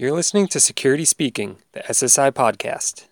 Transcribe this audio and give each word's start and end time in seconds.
You're 0.00 0.12
listening 0.12 0.46
to 0.50 0.60
Security 0.60 1.04
Speaking, 1.04 1.56
the 1.72 1.80
SSI 1.80 2.30
podcast. 2.30 3.06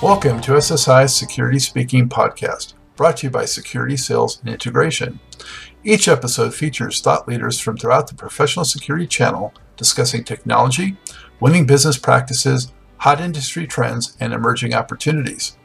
Welcome 0.00 0.40
to 0.42 0.52
SSI's 0.52 1.16
Security 1.16 1.58
Speaking 1.58 2.08
podcast, 2.08 2.74
brought 2.94 3.16
to 3.16 3.26
you 3.26 3.30
by 3.32 3.44
Security 3.44 3.96
Sales 3.96 4.38
and 4.38 4.50
Integration. 4.50 5.18
Each 5.82 6.06
episode 6.06 6.54
features 6.54 7.00
thought 7.00 7.26
leaders 7.26 7.58
from 7.58 7.76
throughout 7.76 8.06
the 8.06 8.14
professional 8.14 8.64
security 8.64 9.08
channel 9.08 9.52
discussing 9.76 10.24
technology, 10.24 10.96
winning 11.40 11.66
business 11.66 11.98
practices, 11.98 12.72
hot 12.98 13.20
industry 13.20 13.66
trends, 13.66 14.16
and 14.20 14.32
emerging 14.32 14.74
opportunities. 14.74 15.56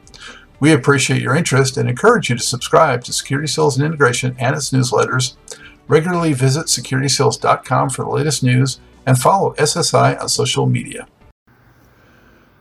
We 0.60 0.72
appreciate 0.72 1.22
your 1.22 1.36
interest 1.36 1.76
and 1.78 1.90
encourage 1.90 2.30
you 2.30 2.36
to 2.36 2.44
subscribe 2.44 3.04
to 3.06 3.14
Security 3.14 3.48
Sales 3.48 3.78
and 3.78 3.86
Integration 3.86 4.36
and 4.38 4.56
its 4.56 4.72
newsletters. 4.72 5.36
Regularly 5.88 6.34
visit 6.34 6.68
securitysales.com 6.68 7.90
for 7.90 8.04
the 8.04 8.12
latest 8.12 8.44
news 8.44 8.80
and 9.06 9.18
follow 9.18 9.54
SSI 9.56 10.22
on 10.22 10.30
social 10.30 10.68
media. 10.68 11.08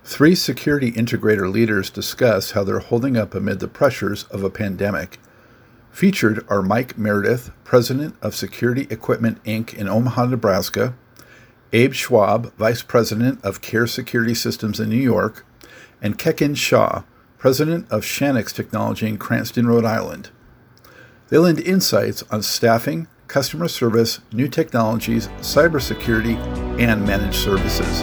Three 0.02 0.34
security 0.34 0.90
integrator 0.92 1.52
leaders 1.52 1.90
discuss 1.90 2.52
how 2.52 2.64
they're 2.64 2.80
holding 2.80 3.16
up 3.16 3.34
amid 3.34 3.60
the 3.60 3.68
pressures 3.68 4.24
of 4.24 4.42
a 4.42 4.50
pandemic. 4.50 5.18
Featured 5.90 6.44
are 6.48 6.62
Mike 6.62 6.96
Meredith, 6.96 7.50
President 7.64 8.16
of 8.22 8.34
Security 8.34 8.86
Equipment 8.90 9.42
Inc. 9.44 9.74
in 9.74 9.88
Omaha, 9.88 10.26
Nebraska, 10.26 10.94
Abe 11.72 11.94
Schwab, 11.94 12.52
Vice 12.54 12.82
President 12.82 13.44
of 13.44 13.60
Care 13.60 13.86
Security 13.86 14.34
Systems 14.34 14.80
in 14.80 14.88
New 14.88 14.96
York, 14.96 15.46
and 16.02 16.18
Kekin 16.18 16.56
Shah, 16.56 17.04
President 17.38 17.88
of 17.92 18.02
Shanix 18.02 18.52
Technology 18.52 19.06
in 19.06 19.18
Cranston, 19.18 19.68
Rhode 19.68 19.84
Island. 19.84 20.30
They 21.28 21.38
lend 21.38 21.60
insights 21.60 22.24
on 22.28 22.42
staffing, 22.42 23.06
customer 23.28 23.68
service, 23.68 24.18
new 24.32 24.48
technologies, 24.48 25.28
cybersecurity, 25.38 26.36
and 26.80 27.06
managed 27.06 27.36
services. 27.36 28.02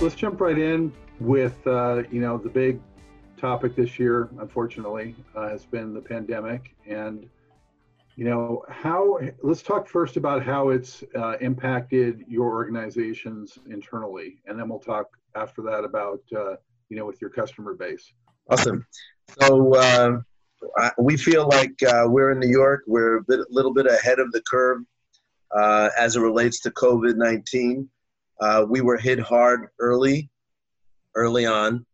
Let's 0.00 0.14
jump 0.14 0.40
right 0.40 0.58
in 0.58 0.92
with 1.18 1.66
uh, 1.66 2.04
you 2.12 2.20
know 2.20 2.38
the 2.38 2.50
big 2.50 2.80
topic 3.44 3.76
this 3.76 3.98
year, 3.98 4.30
unfortunately, 4.40 5.14
uh, 5.36 5.50
has 5.50 5.66
been 5.66 5.92
the 5.92 6.00
pandemic. 6.00 6.74
And, 6.88 7.28
you 8.16 8.24
know, 8.24 8.64
how, 8.70 9.20
let's 9.42 9.60
talk 9.60 9.86
first 9.86 10.16
about 10.16 10.42
how 10.42 10.70
it's 10.70 11.04
uh, 11.14 11.36
impacted 11.42 12.24
your 12.26 12.46
organizations 12.46 13.58
internally. 13.68 14.40
And 14.46 14.58
then 14.58 14.70
we'll 14.70 14.78
talk 14.78 15.08
after 15.36 15.60
that 15.60 15.84
about, 15.84 16.22
uh, 16.34 16.56
you 16.88 16.96
know, 16.96 17.04
with 17.04 17.20
your 17.20 17.28
customer 17.28 17.74
base. 17.74 18.14
Awesome. 18.48 18.86
So, 19.38 19.74
uh, 19.74 20.20
we 20.96 21.18
feel 21.18 21.46
like 21.46 21.74
uh, 21.82 22.04
we're 22.06 22.32
in 22.32 22.40
New 22.40 22.48
York, 22.48 22.84
we're 22.86 23.18
a 23.18 23.22
bit, 23.24 23.40
little 23.50 23.74
bit 23.74 23.84
ahead 23.84 24.20
of 24.20 24.32
the 24.32 24.40
curve 24.50 24.78
uh, 25.54 25.90
as 25.98 26.16
it 26.16 26.20
relates 26.20 26.60
to 26.60 26.70
COVID 26.70 27.16
19. 27.16 27.90
we 28.70 28.80
were 28.80 28.96
hit 28.96 29.18
hard 29.18 29.68
early, 29.78 30.30
early 31.14 31.44
on 31.44 31.84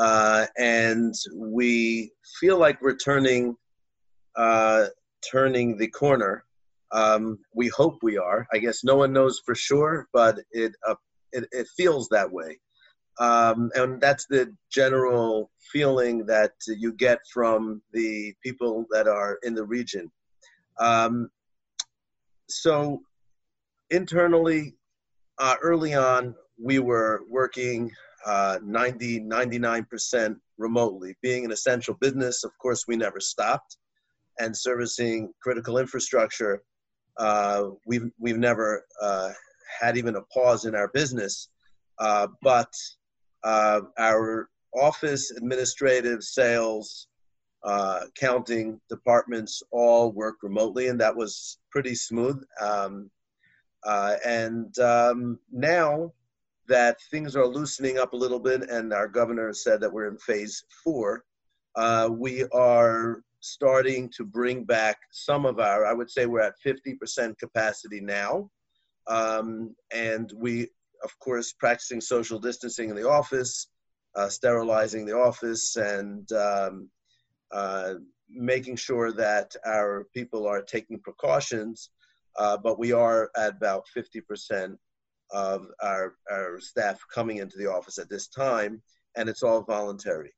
uh, 0.00 0.46
and 0.56 1.14
we 1.34 2.10
feel 2.40 2.58
like 2.58 2.80
we're 2.80 2.96
turning 2.96 3.54
uh, 4.36 4.86
turning 5.30 5.76
the 5.76 5.88
corner. 5.88 6.44
Um, 6.92 7.38
we 7.54 7.68
hope 7.68 7.98
we 8.02 8.16
are. 8.16 8.46
I 8.52 8.58
guess 8.58 8.82
no 8.82 8.96
one 8.96 9.12
knows 9.12 9.42
for 9.44 9.54
sure, 9.54 10.08
but 10.12 10.38
it 10.52 10.72
uh, 10.88 10.94
it, 11.32 11.44
it, 11.52 11.68
feels 11.76 12.08
that 12.08 12.32
way, 12.32 12.58
um, 13.20 13.70
and 13.74 14.00
that's 14.00 14.26
the 14.26 14.52
general 14.72 15.50
feeling 15.70 16.24
that 16.26 16.52
you 16.66 16.94
get 16.94 17.18
from 17.32 17.82
the 17.92 18.32
people 18.42 18.86
that 18.90 19.06
are 19.06 19.38
in 19.42 19.54
the 19.54 19.64
region. 19.64 20.10
Um, 20.80 21.28
so 22.48 23.02
internally, 23.90 24.76
uh, 25.38 25.56
early 25.62 25.94
on, 25.94 26.34
we 26.58 26.78
were 26.78 27.20
working 27.28 27.92
uh, 28.26 28.58
90, 28.62 29.20
99% 29.20 30.36
remotely. 30.58 31.16
Being 31.22 31.44
an 31.44 31.52
essential 31.52 31.94
business, 31.94 32.44
of 32.44 32.56
course, 32.58 32.86
we 32.86 32.96
never 32.96 33.20
stopped. 33.20 33.76
And 34.38 34.56
servicing 34.56 35.32
critical 35.42 35.78
infrastructure, 35.78 36.62
uh, 37.18 37.64
we've, 37.86 38.10
we've 38.18 38.38
never 38.38 38.84
uh, 39.02 39.30
had 39.80 39.96
even 39.96 40.16
a 40.16 40.22
pause 40.22 40.64
in 40.64 40.74
our 40.74 40.88
business. 40.88 41.48
Uh, 41.98 42.28
but 42.42 42.72
uh, 43.44 43.80
our 43.98 44.48
office, 44.74 45.30
administrative, 45.30 46.22
sales, 46.22 47.08
uh, 47.64 48.00
accounting 48.08 48.80
departments 48.88 49.62
all 49.70 50.12
work 50.12 50.36
remotely, 50.42 50.88
and 50.88 50.98
that 51.00 51.14
was 51.14 51.58
pretty 51.70 51.94
smooth. 51.94 52.42
Um, 52.60 53.10
and 54.24 54.78
um, 54.78 55.38
now 55.52 56.12
that 56.70 56.98
things 57.10 57.34
are 57.34 57.46
loosening 57.46 57.98
up 57.98 58.12
a 58.12 58.16
little 58.16 58.38
bit, 58.38 58.70
and 58.70 58.92
our 58.92 59.08
governor 59.08 59.52
said 59.52 59.80
that 59.80 59.92
we're 59.92 60.08
in 60.08 60.16
phase 60.18 60.64
four. 60.84 61.24
Uh, 61.74 62.08
we 62.10 62.44
are 62.52 63.22
starting 63.40 64.08
to 64.16 64.24
bring 64.24 64.62
back 64.64 64.96
some 65.10 65.44
of 65.44 65.58
our, 65.58 65.84
I 65.84 65.92
would 65.92 66.10
say 66.10 66.26
we're 66.26 66.40
at 66.40 66.54
50% 66.64 67.36
capacity 67.38 68.00
now. 68.00 68.50
Um, 69.08 69.74
and 69.92 70.32
we, 70.36 70.68
of 71.02 71.18
course, 71.18 71.52
practicing 71.52 72.00
social 72.00 72.38
distancing 72.38 72.88
in 72.88 72.94
the 72.94 73.08
office, 73.08 73.66
uh, 74.14 74.28
sterilizing 74.28 75.04
the 75.04 75.16
office, 75.16 75.74
and 75.74 76.30
um, 76.32 76.88
uh, 77.50 77.94
making 78.28 78.76
sure 78.76 79.10
that 79.10 79.56
our 79.66 80.06
people 80.14 80.46
are 80.46 80.62
taking 80.62 81.00
precautions. 81.00 81.90
Uh, 82.38 82.56
but 82.56 82.78
we 82.78 82.92
are 82.92 83.28
at 83.36 83.56
about 83.56 83.86
50% 83.96 84.76
of 85.32 85.66
our, 85.82 86.14
our 86.30 86.60
staff 86.60 87.00
coming 87.12 87.38
into 87.38 87.58
the 87.58 87.70
office 87.70 87.98
at 87.98 88.08
this 88.08 88.28
time, 88.28 88.82
and 89.16 89.28
it's 89.28 89.42
all 89.42 89.62
voluntary. 89.62 90.32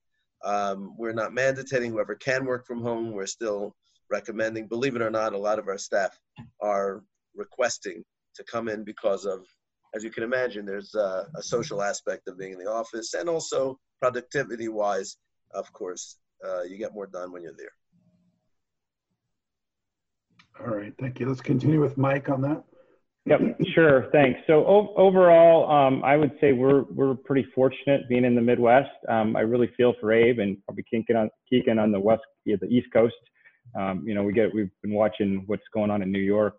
Um, 0.44 0.94
we're 0.98 1.12
not 1.12 1.32
mandating 1.32 1.90
whoever 1.90 2.14
can 2.14 2.44
work 2.44 2.66
from 2.66 2.82
home. 2.82 3.12
We're 3.12 3.26
still 3.26 3.74
recommending, 4.10 4.66
believe 4.66 4.96
it 4.96 5.02
or 5.02 5.10
not, 5.10 5.32
a 5.32 5.38
lot 5.38 5.58
of 5.58 5.68
our 5.68 5.78
staff 5.78 6.18
are 6.60 7.02
requesting 7.34 8.04
to 8.34 8.44
come 8.44 8.68
in 8.68 8.84
because 8.84 9.24
of, 9.24 9.46
as 9.94 10.02
you 10.02 10.10
can 10.10 10.22
imagine, 10.22 10.66
there's 10.66 10.94
a, 10.94 11.26
a 11.36 11.42
social 11.42 11.82
aspect 11.82 12.28
of 12.28 12.38
being 12.38 12.52
in 12.52 12.58
the 12.58 12.70
office 12.70 13.14
and 13.14 13.28
also 13.28 13.78
productivity 14.00 14.68
wise, 14.68 15.16
of 15.54 15.72
course, 15.72 16.18
uh, 16.46 16.62
you 16.62 16.76
get 16.76 16.94
more 16.94 17.06
done 17.06 17.32
when 17.32 17.42
you're 17.42 17.52
there. 17.56 17.72
All 20.60 20.74
right, 20.74 20.92
thank 21.00 21.20
you. 21.20 21.26
Let's 21.26 21.40
continue 21.40 21.80
with 21.80 21.96
Mike 21.96 22.28
on 22.28 22.42
that. 22.42 22.62
Yep, 23.26 23.40
sure. 23.72 24.08
Thanks. 24.10 24.40
So 24.48 24.66
overall, 24.96 25.70
um, 25.70 26.02
I 26.04 26.16
would 26.16 26.32
say 26.40 26.52
we're 26.52 26.82
we're 26.90 27.14
pretty 27.14 27.46
fortunate 27.54 28.08
being 28.08 28.24
in 28.24 28.34
the 28.34 28.40
Midwest. 28.40 28.90
Um, 29.08 29.36
I 29.36 29.40
really 29.40 29.70
feel 29.76 29.94
for 30.00 30.12
Abe 30.12 30.40
and 30.40 30.56
probably 30.64 30.84
Kekin 30.92 31.16
on 31.16 31.30
Kekin 31.50 31.80
on 31.80 31.92
the 31.92 32.00
west, 32.00 32.22
yeah, 32.44 32.56
the 32.60 32.66
East 32.66 32.88
Coast. 32.92 33.14
Um, 33.78 34.02
you 34.04 34.14
know, 34.14 34.24
we 34.24 34.32
get 34.32 34.52
we've 34.52 34.70
been 34.82 34.92
watching 34.92 35.44
what's 35.46 35.62
going 35.72 35.88
on 35.90 36.02
in 36.02 36.10
New 36.10 36.18
York 36.18 36.58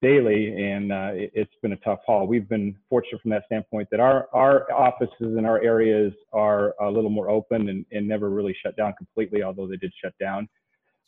daily, 0.00 0.54
and 0.62 0.92
uh, 0.92 1.10
it, 1.14 1.32
has 1.36 1.46
been 1.62 1.72
a 1.72 1.76
tough 1.78 1.98
haul. 2.06 2.28
We've 2.28 2.48
been 2.48 2.76
fortunate 2.88 3.20
from 3.20 3.32
that 3.32 3.42
standpoint 3.46 3.88
that 3.90 3.98
our 3.98 4.28
our 4.32 4.72
offices 4.72 5.10
and 5.20 5.44
our 5.44 5.60
areas 5.62 6.12
are 6.32 6.74
a 6.80 6.88
little 6.88 7.10
more 7.10 7.28
open 7.28 7.68
and, 7.70 7.84
and 7.90 8.06
never 8.06 8.30
really 8.30 8.56
shut 8.62 8.76
down 8.76 8.94
completely, 8.96 9.42
although 9.42 9.66
they 9.66 9.76
did 9.76 9.92
shut 10.00 10.12
down. 10.20 10.48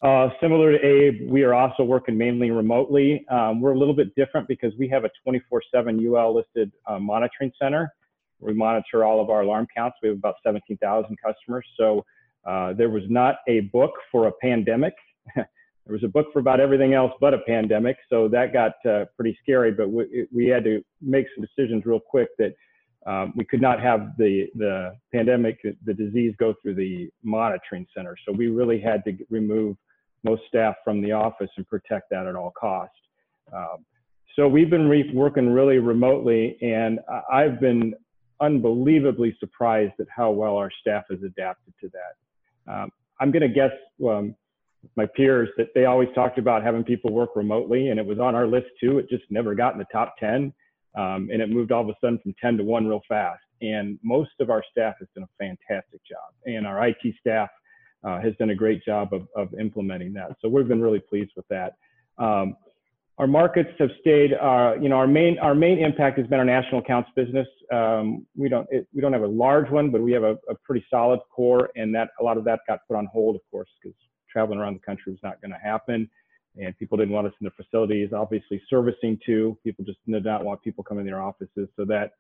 Uh, 0.03 0.31
similar 0.41 0.73
to 0.73 0.79
Abe, 0.85 1.31
we 1.31 1.43
are 1.43 1.53
also 1.53 1.83
working 1.83 2.17
mainly 2.17 2.51
remotely. 2.51 3.27
Um, 3.29 3.61
we're 3.61 3.73
a 3.73 3.79
little 3.79 3.95
bit 3.95 4.15
different 4.15 4.49
because 4.49 4.73
we 4.79 4.89
have 4.89 5.05
a 5.05 5.11
24/7 5.27 6.01
UL 6.01 6.35
listed 6.35 6.73
uh, 6.87 6.99
monitoring 6.99 7.53
center. 7.61 7.93
We 8.41 8.55
monitor 8.55 9.05
all 9.05 9.21
of 9.21 9.29
our 9.29 9.43
alarm 9.43 9.67
counts. 9.77 9.99
We 10.03 10.09
have 10.09 10.17
about 10.17 10.37
17,000 10.43 11.17
customers. 11.23 11.67
So 11.77 12.07
uh, 12.47 12.73
there 12.73 12.89
was 12.89 13.03
not 13.11 13.37
a 13.47 13.61
book 13.73 13.93
for 14.11 14.29
a 14.29 14.33
pandemic. 14.41 14.95
there 15.37 15.47
was 15.87 16.03
a 16.03 16.09
book 16.09 16.29
for 16.33 16.39
about 16.39 16.61
everything 16.61 16.95
else 16.95 17.13
but 17.21 17.35
a 17.35 17.39
pandemic. 17.47 17.99
So 18.09 18.27
that 18.29 18.55
got 18.55 18.73
uh, 18.91 19.05
pretty 19.17 19.37
scary. 19.43 19.73
But 19.73 19.91
we, 19.91 20.27
we, 20.33 20.47
had 20.47 20.65
to 20.65 20.83
make 21.03 21.27
some 21.37 21.45
decisions 21.45 21.85
real 21.85 22.01
quick 22.01 22.29
that 22.39 22.55
um, 23.05 23.35
we 23.37 23.45
could 23.45 23.61
not 23.61 23.81
have 23.81 24.17
the 24.17 24.47
the 24.55 24.97
pandemic, 25.13 25.61
the 25.85 25.93
disease, 25.93 26.35
go 26.39 26.55
through 26.63 26.77
the 26.77 27.11
monitoring 27.23 27.87
center. 27.95 28.17
So 28.27 28.33
we 28.33 28.47
really 28.47 28.81
had 28.81 29.05
to 29.05 29.13
remove 29.29 29.77
most 30.23 30.43
staff 30.49 30.75
from 30.85 31.01
the 31.01 31.13
office 31.13 31.51
and 31.57 31.67
protect 31.69 32.11
that 32.11 32.27
at 32.27 32.37
all 32.37 32.53
costs. 32.59 32.97
Um, 33.53 33.85
so 34.37 34.47
we've 34.47 34.71
been 34.71 34.89
re- 34.89 35.11
working 35.13 35.51
really 35.51 35.79
remotely, 35.79 36.57
and 36.63 37.01
I've 37.31 37.61
been 37.61 37.95
unbelievably 38.41 39.37
surprised 39.39 39.95
at 40.01 40.07
how 40.15 40.31
well 40.31 40.57
our 40.57 40.71
staff 40.81 41.05
has 41.11 41.23
adapted 41.23 41.75
to 41.81 41.91
that. 41.91 42.73
Um, 42.73 42.91
I'm 43.21 43.31
going 43.31 43.43
to 43.43 43.49
guess 43.49 43.73
um, 44.09 44.35
my 44.97 45.07
peers 45.07 45.49
that 45.57 45.69
they 45.75 45.85
always 45.85 46.09
talked 46.15 46.39
about 46.39 46.63
having 46.63 46.85
people 46.85 47.13
work 47.13 47.31
remotely, 47.37 47.89
and 47.89 47.99
it 48.01 48.07
was 48.07 48.19
on 48.19 48.35
our 48.35 48.47
list 48.47 48.69
too. 48.81 48.99
It 48.99 49.09
just 49.11 49.25
never 49.31 49.55
got 49.55 49.75
in 49.75 49.79
the 49.79 49.87
top 49.93 50.15
10, 50.19 50.53
um, 50.97 51.29
and 51.33 51.43
it 51.43 51.51
moved 51.51 51.73
all 51.73 51.83
of 51.83 51.89
a 51.89 51.95
sudden 52.01 52.19
from 52.23 52.35
10 52.41 52.59
to 52.59 52.65
1 52.65 52.87
real 52.87 53.03
fast. 53.09 53.43
And 53.63 53.99
most 54.03 54.31
of 54.41 54.49
our 54.49 54.65
staff 54.71 54.95
has 55.01 55.09
done 55.15 55.25
a 55.25 55.37
fantastic 55.39 56.01
job, 56.09 56.33
and 56.47 56.67
our 56.67 56.89
IT 56.89 57.15
staff 57.21 57.51
uh, 58.05 58.21
has 58.21 58.35
done 58.39 58.51
a 58.51 58.55
great 58.55 58.85
job 58.85 59.13
of, 59.13 59.29
of 59.37 59.53
implementing 59.59 60.13
that. 60.15 60.37
So 60.41 60.49
we've 60.49 60.69
been 60.69 60.81
really 60.81 61.01
pleased 61.01 61.33
with 61.37 61.47
that. 61.49 61.75
Um, 62.19 62.57
our 63.19 63.27
markets 63.27 63.71
have 63.79 63.91
stayed, 64.01 64.33
uh, 64.33 64.75
you 64.81 64.89
know, 64.89 64.97
our 64.97 65.07
main, 65.07 65.39
our 65.41 65.55
main 65.55 65.79
impact 65.79 66.17
has 66.19 66.27
been 66.27 66.39
our 66.39 66.45
national 66.45 66.81
accounts 66.81 67.11
business. 67.15 67.47
Um, 67.71 68.27
we 68.35 68.49
don't, 68.49 68.67
it, 68.71 68.89
we 68.95 69.03
don't 69.03 69.13
have 69.13 69.23
a 69.23 69.27
large 69.27 69.71
one, 69.71 69.91
but 69.91 70.01
we 70.01 70.13
have 70.13 70.23
a, 70.23 70.39
a, 70.49 70.55
pretty 70.65 70.85
solid 70.89 71.21
core 71.31 71.69
and 71.77 71.95
that 71.95 72.09
a 72.19 72.25
lot 72.25 72.39
of 72.39 72.45
that 72.45 72.61
got 72.67 72.81
put 72.89 72.97
on 72.97 73.07
hold, 73.13 73.37
of 73.37 73.43
course, 73.51 73.69
because 73.81 73.95
traveling 74.33 74.59
around 74.59 74.73
the 74.73 74.81
country 74.81 75.13
was 75.13 75.21
not 75.23 75.41
going 75.43 75.51
to 75.51 75.59
happen. 75.59 76.09
And 76.57 76.77
people 76.79 76.97
didn't 76.97 77.13
want 77.13 77.27
us 77.27 77.35
in 77.41 77.45
their 77.45 77.65
facilities, 77.65 78.09
obviously 78.15 78.61
servicing 78.71 79.19
too. 79.25 79.57
People 79.63 79.85
just 79.85 79.99
did 80.09 80.25
not 80.25 80.43
want 80.43 80.63
people 80.63 80.83
coming 80.83 81.03
in 81.03 81.13
their 81.13 81.21
offices. 81.21 81.69
So 81.77 81.85
that, 81.85 82.13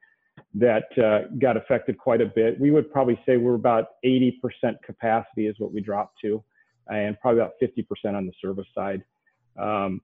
that 0.55 0.85
uh, 0.99 1.29
got 1.39 1.57
affected 1.57 1.99
quite 1.99 2.21
a 2.21 2.27
bit. 2.27 2.59
We 2.61 2.71
would 2.71 2.91
probably 2.91 3.21
say 3.27 3.37
we're 3.37 3.55
about 3.55 3.89
80% 4.05 4.33
capacity 4.85 5.47
is 5.47 5.57
what 5.59 5.73
we 5.73 5.81
dropped 5.81 6.21
to, 6.23 6.43
and 6.89 7.19
probably 7.21 7.41
about 7.41 7.55
50% 7.63 8.15
on 8.15 8.27
the 8.27 8.33
service 8.41 8.67
side. 8.75 9.03
Um, 9.59 10.01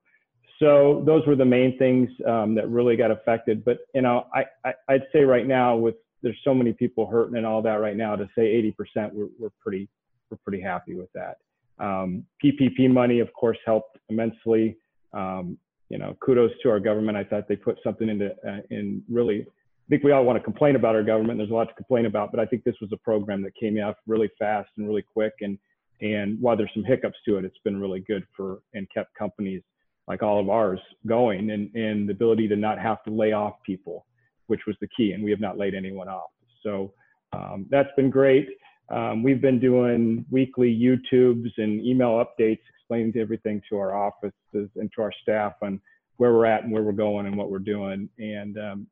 so 0.58 1.02
those 1.06 1.26
were 1.26 1.36
the 1.36 1.44
main 1.44 1.78
things 1.78 2.08
um, 2.26 2.54
that 2.54 2.68
really 2.68 2.96
got 2.96 3.10
affected. 3.10 3.64
But 3.64 3.78
you 3.94 4.02
know, 4.02 4.26
I, 4.34 4.44
I 4.64 4.92
would 4.92 5.06
say 5.12 5.20
right 5.20 5.46
now 5.46 5.76
with 5.76 5.96
there's 6.22 6.38
so 6.44 6.54
many 6.54 6.72
people 6.72 7.06
hurting 7.06 7.36
and 7.36 7.46
all 7.46 7.62
that 7.62 7.80
right 7.80 7.96
now 7.96 8.16
to 8.16 8.26
say 8.34 8.72
80% 8.96 9.12
we're 9.12 9.28
we're 9.38 9.50
pretty 9.60 9.88
we're 10.30 10.38
pretty 10.38 10.62
happy 10.62 10.94
with 10.94 11.10
that. 11.14 11.36
Um, 11.78 12.24
PPP 12.42 12.90
money, 12.90 13.20
of 13.20 13.32
course, 13.34 13.58
helped 13.64 13.98
immensely. 14.08 14.76
Um, 15.12 15.58
you 15.88 15.98
know, 15.98 16.16
kudos 16.20 16.50
to 16.62 16.70
our 16.70 16.80
government. 16.80 17.16
I 17.16 17.24
thought 17.24 17.48
they 17.48 17.56
put 17.56 17.78
something 17.84 18.08
into 18.08 18.30
uh, 18.46 18.60
in 18.70 19.02
really. 19.08 19.46
I 19.86 19.88
think 19.88 20.02
we 20.02 20.10
all 20.10 20.24
want 20.24 20.36
to 20.36 20.42
complain 20.42 20.74
about 20.74 20.96
our 20.96 21.04
government. 21.04 21.38
There's 21.38 21.50
a 21.50 21.54
lot 21.54 21.68
to 21.68 21.74
complain 21.74 22.06
about, 22.06 22.32
but 22.32 22.40
I 22.40 22.46
think 22.46 22.64
this 22.64 22.74
was 22.80 22.90
a 22.92 22.96
program 22.96 23.40
that 23.42 23.54
came 23.54 23.78
out 23.78 23.96
really 24.08 24.28
fast 24.36 24.68
and 24.76 24.86
really 24.88 25.02
quick. 25.02 25.34
And 25.40 25.58
and 26.00 26.40
while 26.40 26.56
there's 26.56 26.70
some 26.74 26.84
hiccups 26.84 27.16
to 27.26 27.38
it, 27.38 27.44
it's 27.44 27.58
been 27.64 27.80
really 27.80 28.00
good 28.00 28.24
for 28.36 28.58
and 28.74 28.86
kept 28.92 29.14
companies 29.14 29.62
like 30.08 30.22
all 30.22 30.40
of 30.40 30.50
ours 30.50 30.80
going 31.06 31.50
and, 31.50 31.74
and 31.74 32.08
the 32.08 32.12
ability 32.12 32.48
to 32.48 32.56
not 32.56 32.78
have 32.78 33.02
to 33.04 33.10
lay 33.10 33.32
off 33.32 33.54
people, 33.64 34.06
which 34.46 34.60
was 34.66 34.76
the 34.80 34.88
key. 34.96 35.12
And 35.12 35.24
we 35.24 35.30
have 35.30 35.40
not 35.40 35.56
laid 35.56 35.74
anyone 35.74 36.08
off. 36.08 36.30
So 36.62 36.92
um, 37.32 37.66
that's 37.70 37.88
been 37.96 38.10
great. 38.10 38.48
Um, 38.88 39.22
we've 39.22 39.40
been 39.40 39.58
doing 39.58 40.24
weekly 40.30 40.68
YouTubes 40.68 41.50
and 41.56 41.84
email 41.84 42.24
updates 42.24 42.60
explaining 42.76 43.16
everything 43.16 43.60
to 43.68 43.78
our 43.78 43.96
offices 43.96 44.70
and 44.76 44.90
to 44.94 45.02
our 45.02 45.12
staff 45.22 45.54
on 45.62 45.80
where 46.18 46.32
we're 46.32 46.46
at 46.46 46.62
and 46.62 46.72
where 46.72 46.82
we're 46.82 46.92
going 46.92 47.26
and 47.26 47.36
what 47.36 47.50
we're 47.50 47.58
doing. 47.58 48.08
And 48.18 48.58
um, 48.58 48.86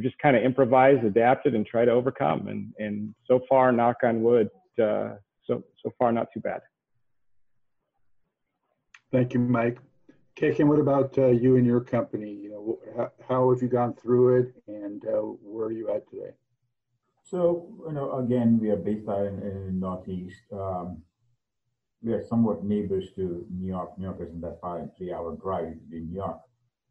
we 0.00 0.08
just 0.08 0.18
kind 0.18 0.36
of 0.36 0.42
improvised, 0.42 1.04
adapted, 1.04 1.54
and 1.54 1.66
try 1.66 1.84
to 1.84 1.90
overcome. 1.90 2.48
And, 2.48 2.72
and 2.78 3.14
so 3.26 3.40
far, 3.48 3.70
knock 3.70 3.96
on 4.02 4.22
wood, 4.22 4.48
uh, 4.82 5.16
so, 5.44 5.62
so 5.82 5.92
far, 5.98 6.10
not 6.10 6.28
too 6.32 6.40
bad. 6.40 6.60
Thank 9.12 9.34
you, 9.34 9.40
Mike. 9.40 9.78
Kekin, 10.38 10.66
what 10.68 10.78
about 10.78 11.18
uh, 11.18 11.26
you 11.26 11.56
and 11.56 11.66
your 11.66 11.80
company? 11.80 12.32
You 12.32 12.50
know, 12.50 12.78
how, 12.96 13.10
how, 13.28 13.52
have 13.52 13.60
you 13.60 13.68
gone 13.68 13.94
through 13.94 14.40
it, 14.40 14.62
and 14.68 15.04
uh, 15.04 15.18
where 15.42 15.66
are 15.66 15.72
you 15.72 15.90
at 15.90 16.08
today? 16.08 16.32
So, 17.24 17.68
you 17.86 17.92
know, 17.92 18.18
again, 18.18 18.58
we 18.58 18.70
are 18.70 18.76
based 18.76 19.08
out 19.08 19.26
in, 19.26 19.42
in 19.42 19.78
Northeast. 19.78 20.40
Um, 20.52 21.02
we 22.02 22.14
are 22.14 22.24
somewhat 22.24 22.64
neighbors 22.64 23.12
to 23.16 23.44
New 23.50 23.68
York. 23.68 23.98
New 23.98 24.04
York 24.04 24.18
isn't 24.22 24.40
that 24.40 24.60
far, 24.62 24.78
a 24.78 24.88
three-hour 24.96 25.36
drive 25.36 25.76
in 25.92 26.08
New 26.08 26.14
York. 26.14 26.40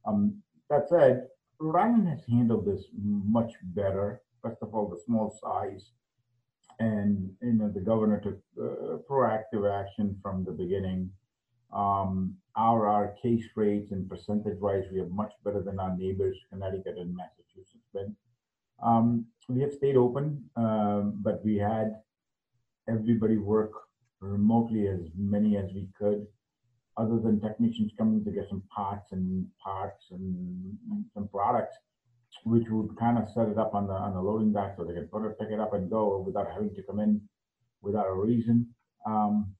Um, 0.06 0.44
that 0.70 0.88
said, 0.88 1.28
Island 1.62 2.08
has 2.08 2.22
handled 2.30 2.66
this 2.66 2.86
much 2.96 3.52
better. 3.64 4.22
First 4.42 4.58
of 4.62 4.74
all, 4.74 4.88
the 4.88 5.02
small 5.06 5.38
size, 5.42 5.92
and 6.80 7.30
you 7.42 7.54
know, 7.54 7.70
the 7.70 7.82
governor 7.82 8.20
took 8.22 8.40
uh, 8.58 8.98
proactive 9.10 9.70
action 9.70 10.18
from 10.22 10.46
the 10.46 10.52
beginning 10.52 11.12
um, 11.72 12.36
our, 12.56 12.88
our 12.88 13.16
case 13.22 13.46
rates 13.56 13.92
and 13.92 14.10
percentage 14.10 14.60
wise, 14.60 14.86
we 14.92 15.00
are 15.00 15.08
much 15.08 15.34
better 15.44 15.62
than 15.62 15.80
our 15.80 15.96
neighbors, 15.96 16.38
Connecticut 16.50 16.98
and 16.98 17.16
Massachusetts. 17.16 18.16
Um, 18.84 19.26
we 19.48 19.62
have 19.62 19.74
stayed 19.74 19.96
open, 19.96 20.44
um, 20.56 21.20
but 21.22 21.44
we 21.44 21.58
had 21.58 21.96
everybody 22.88 23.38
work 23.38 23.72
remotely 24.20 24.88
as 24.88 25.02
many 25.16 25.58
as 25.58 25.72
we 25.74 25.88
could, 25.98 26.26
other 27.00 27.18
than 27.20 27.40
technicians 27.40 27.92
coming 27.98 28.24
to 28.26 28.32
get 28.32 28.50
some 28.50 28.62
parts 28.76 29.12
and 29.12 29.46
parts 29.64 30.08
and 30.12 30.78
some 31.14 31.28
products, 31.30 31.76
which 32.44 32.66
would 32.70 32.98
kind 33.00 33.18
of 33.18 33.30
set 33.30 33.48
it 33.48 33.58
up 33.58 33.74
on 33.74 33.88
the 33.88 33.94
on 33.94 34.14
the 34.14 34.22
loading 34.22 34.52
dock 34.52 34.74
so 34.76 34.84
they 34.84 34.94
can 34.94 35.08
put 35.08 35.26
it, 35.26 35.40
pick 35.40 35.50
it 35.50 35.60
up 35.60 35.74
and 35.74 35.90
go 35.90 36.20
without 36.20 36.52
having 36.52 36.74
to 36.76 36.84
come 36.84 37.00
in 37.00 37.22
without 37.82 38.08
a 38.08 38.14
reason. 38.14 38.68
Um, 39.06 39.56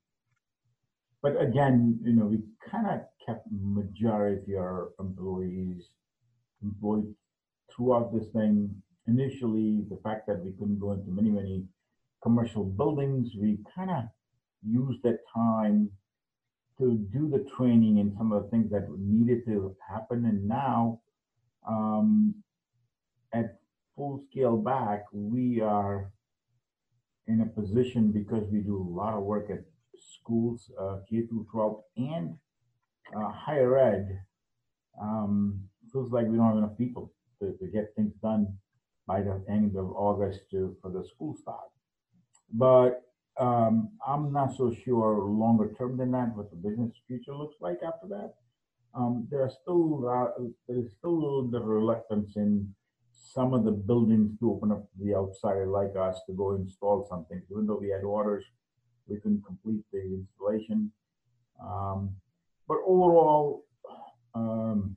but 1.22 1.42
again, 1.42 2.00
you 2.04 2.14
know, 2.14 2.26
we 2.26 2.40
kind 2.70 2.88
of 2.88 3.02
kept 3.26 3.48
majority 3.52 4.54
of 4.56 4.62
our 4.62 4.90
employees 5.00 5.84
employed 6.62 7.14
throughout 7.74 8.14
this 8.14 8.28
thing. 8.34 8.70
Initially, 9.08 9.86
the 9.90 10.00
fact 10.04 10.28
that 10.28 10.44
we 10.44 10.52
couldn't 10.52 10.80
go 10.80 10.92
into 10.92 11.10
many, 11.10 11.30
many 11.30 11.66
commercial 12.22 12.64
buildings, 12.64 13.30
we 13.40 13.58
kind 13.76 13.90
of 13.90 14.04
used 14.64 15.02
that 15.04 15.20
time 15.34 15.90
to 16.80 16.96
do 17.12 17.30
the 17.30 17.46
training 17.56 18.00
and 18.00 18.14
some 18.18 18.32
of 18.32 18.44
the 18.44 18.50
things 18.50 18.72
that 18.72 18.88
needed 18.98 19.46
to 19.46 19.76
happen. 19.88 20.26
And 20.26 20.48
now, 20.48 21.02
um, 21.68 22.36
at 23.34 23.60
full 23.96 24.24
scale 24.30 24.58
back, 24.58 25.06
we 25.12 25.62
are 25.62 26.12
in 27.28 27.42
a 27.42 27.46
position 27.46 28.12
because 28.12 28.48
we 28.52 28.60
do 28.60 28.78
a 28.78 28.96
lot 28.96 29.14
of 29.14 29.24
work 29.24 29.50
at 29.50 29.64
schools, 29.98 30.72
uh, 30.80 31.00
K 31.10 31.28
through 31.28 31.48
12, 31.52 31.82
and 31.98 32.36
uh, 33.16 33.32
higher 33.32 33.78
ed, 33.78 34.20
um, 35.02 35.60
feels 35.92 36.12
like 36.12 36.28
we 36.28 36.38
don't 36.38 36.48
have 36.48 36.58
enough 36.58 36.78
people 36.78 37.12
to, 37.42 37.58
to 37.60 37.68
get 37.68 37.94
things 37.96 38.14
done 38.22 38.48
by 39.06 39.22
the 39.22 39.44
end 39.50 39.76
of 39.76 39.92
August 39.92 40.42
to, 40.52 40.76
for 40.82 40.92
the 40.92 41.04
school 41.04 41.36
start. 41.36 41.70
But 42.54 43.09
um, 43.40 43.90
I'm 44.06 44.32
not 44.34 44.56
so 44.56 44.74
sure 44.74 45.24
longer 45.24 45.74
term 45.78 45.98
than 45.98 46.12
that 46.12 46.36
what 46.36 46.50
the 46.50 46.58
business 46.58 46.94
future 47.08 47.34
looks 47.34 47.56
like 47.62 47.80
after 47.86 48.08
that. 48.10 48.34
Um, 48.94 49.28
there 49.30 49.42
are 49.42 49.52
still 49.62 50.02
there's 50.68 50.92
still 50.98 51.12
a 51.12 51.24
little 51.24 51.44
bit 51.44 51.62
of 51.62 51.68
reluctance 51.68 52.36
in 52.36 52.74
some 53.12 53.54
of 53.54 53.64
the 53.64 53.72
buildings 53.72 54.32
to 54.40 54.52
open 54.52 54.72
up 54.72 54.82
to 54.92 55.04
the 55.04 55.16
outsider 55.16 55.68
like 55.68 55.96
us 55.96 56.20
to 56.28 56.34
go 56.34 56.56
install 56.56 57.08
something, 57.10 57.42
even 57.52 57.68
though 57.68 57.80
we 57.80 57.90
had 57.90 58.04
orders 58.04 58.44
we 59.10 59.20
couldn't 59.20 59.44
complete 59.46 59.84
the 59.92 60.00
installation. 60.00 60.92
Um, 61.62 62.16
but 62.68 62.78
overall, 62.86 63.66
um, 64.36 64.96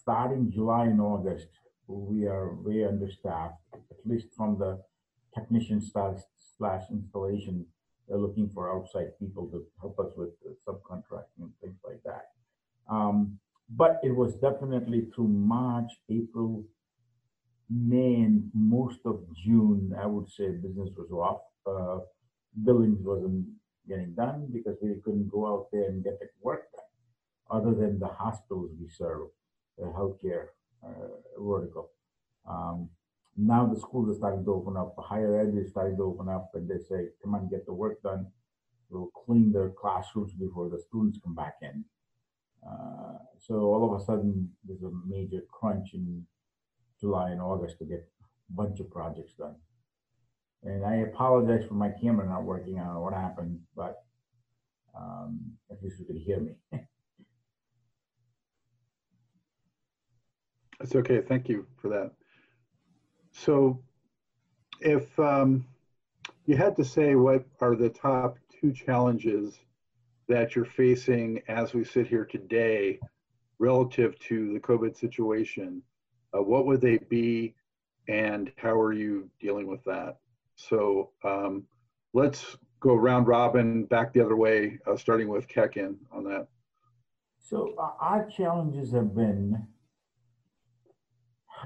starting 0.00 0.50
July 0.50 0.84
and 0.84 1.00
August, 1.00 1.48
we 1.86 2.26
are 2.26 2.54
way 2.54 2.84
understaffed, 2.84 3.58
at 3.74 4.06
least 4.06 4.28
from 4.36 4.58
the 4.58 4.80
technician 5.34 5.80
slash, 5.82 6.18
slash 6.58 6.82
installation. 6.90 7.66
They're 8.08 8.18
looking 8.18 8.50
for 8.50 8.70
outside 8.74 9.18
people 9.18 9.46
to 9.48 9.64
help 9.80 9.98
us 9.98 10.12
with 10.16 10.30
subcontracting 10.66 11.40
and 11.40 11.52
things 11.62 11.78
like 11.84 12.02
that. 12.04 12.26
Um, 12.88 13.38
but 13.70 14.00
it 14.02 14.14
was 14.14 14.34
definitely 14.34 15.06
through 15.14 15.28
March, 15.28 15.90
April, 16.10 16.64
May, 17.70 18.16
and 18.16 18.50
most 18.52 19.00
of 19.06 19.24
June, 19.34 19.94
I 19.98 20.06
would 20.06 20.28
say 20.28 20.50
business 20.50 20.90
was 20.96 21.10
off. 21.10 21.40
Uh, 21.66 22.04
billings 22.62 22.98
wasn't 23.02 23.46
getting 23.88 24.14
done 24.14 24.48
because 24.52 24.76
we 24.82 24.94
couldn't 25.02 25.30
go 25.30 25.46
out 25.46 25.68
there 25.72 25.84
and 25.88 26.04
get 26.04 26.20
the 26.20 26.28
work 26.42 26.64
done, 26.72 27.58
other 27.58 27.74
than 27.74 27.98
the 27.98 28.06
hospitals 28.06 28.70
we 28.78 28.88
serve, 28.88 29.28
the 29.78 29.84
healthcare 29.86 30.48
uh, 30.86 31.08
vertical. 31.38 31.90
Um, 32.48 32.90
now 33.36 33.66
the 33.66 33.78
schools 33.78 34.08
are 34.10 34.18
starting 34.18 34.44
to 34.44 34.52
open 34.52 34.76
up, 34.76 34.94
the 34.96 35.02
higher 35.02 35.40
ed 35.40 35.54
is 35.56 35.70
starting 35.70 35.96
to 35.96 36.04
open 36.04 36.28
up, 36.28 36.50
and 36.54 36.68
they 36.68 36.78
say, 36.78 37.08
come 37.22 37.34
on, 37.34 37.48
get 37.48 37.66
the 37.66 37.72
work 37.72 38.02
done. 38.02 38.26
We'll 38.90 39.10
clean 39.26 39.52
their 39.52 39.70
classrooms 39.70 40.32
before 40.32 40.68
the 40.68 40.78
students 40.78 41.18
come 41.22 41.34
back 41.34 41.56
in. 41.62 41.84
Uh, 42.66 43.18
so 43.38 43.54
all 43.54 43.92
of 43.92 44.00
a 44.00 44.04
sudden, 44.04 44.50
there's 44.64 44.82
a 44.82 44.90
major 45.06 45.42
crunch 45.50 45.94
in 45.94 46.24
July 47.00 47.30
and 47.30 47.40
August 47.40 47.78
to 47.78 47.84
get 47.84 48.08
a 48.50 48.52
bunch 48.52 48.80
of 48.80 48.90
projects 48.90 49.34
done. 49.34 49.56
And 50.62 50.84
I 50.84 50.96
apologize 50.96 51.66
for 51.66 51.74
my 51.74 51.90
camera 52.00 52.28
not 52.28 52.44
working. 52.44 52.78
I 52.78 52.84
don't 52.84 52.94
know 52.94 53.00
what 53.00 53.14
happened, 53.14 53.60
but 53.76 54.04
um, 54.96 55.40
at 55.70 55.82
least 55.82 55.98
you 55.98 56.06
could 56.06 56.16
hear 56.16 56.40
me. 56.40 56.54
That's 60.78 60.94
okay. 60.94 61.20
Thank 61.20 61.48
you 61.48 61.66
for 61.80 61.88
that. 61.88 62.12
So 63.34 63.80
if 64.80 65.18
um, 65.18 65.66
you 66.46 66.56
had 66.56 66.76
to 66.76 66.84
say 66.84 67.16
what 67.16 67.44
are 67.60 67.74
the 67.74 67.90
top 67.90 68.38
two 68.48 68.72
challenges 68.72 69.58
that 70.28 70.54
you're 70.54 70.64
facing 70.64 71.42
as 71.48 71.74
we 71.74 71.84
sit 71.84 72.06
here 72.06 72.24
today 72.24 72.98
relative 73.58 74.18
to 74.20 74.52
the 74.54 74.60
COVID 74.60 74.96
situation? 74.96 75.82
Uh, 76.32 76.42
what 76.42 76.64
would 76.64 76.80
they 76.80 76.98
be 77.08 77.54
and 78.08 78.52
how 78.56 78.78
are 78.78 78.92
you 78.92 79.28
dealing 79.40 79.66
with 79.66 79.82
that? 79.84 80.16
So 80.56 81.10
um, 81.24 81.64
let's 82.12 82.56
go 82.80 82.94
round 82.94 83.26
robin 83.26 83.84
back 83.84 84.12
the 84.12 84.20
other 84.20 84.36
way, 84.36 84.78
uh, 84.86 84.96
starting 84.96 85.28
with 85.28 85.48
Kekin 85.48 85.96
on 86.12 86.24
that. 86.24 86.46
So 87.38 87.74
uh, 87.78 87.90
our 88.00 88.28
challenges 88.28 88.92
have 88.92 89.14
been 89.14 89.66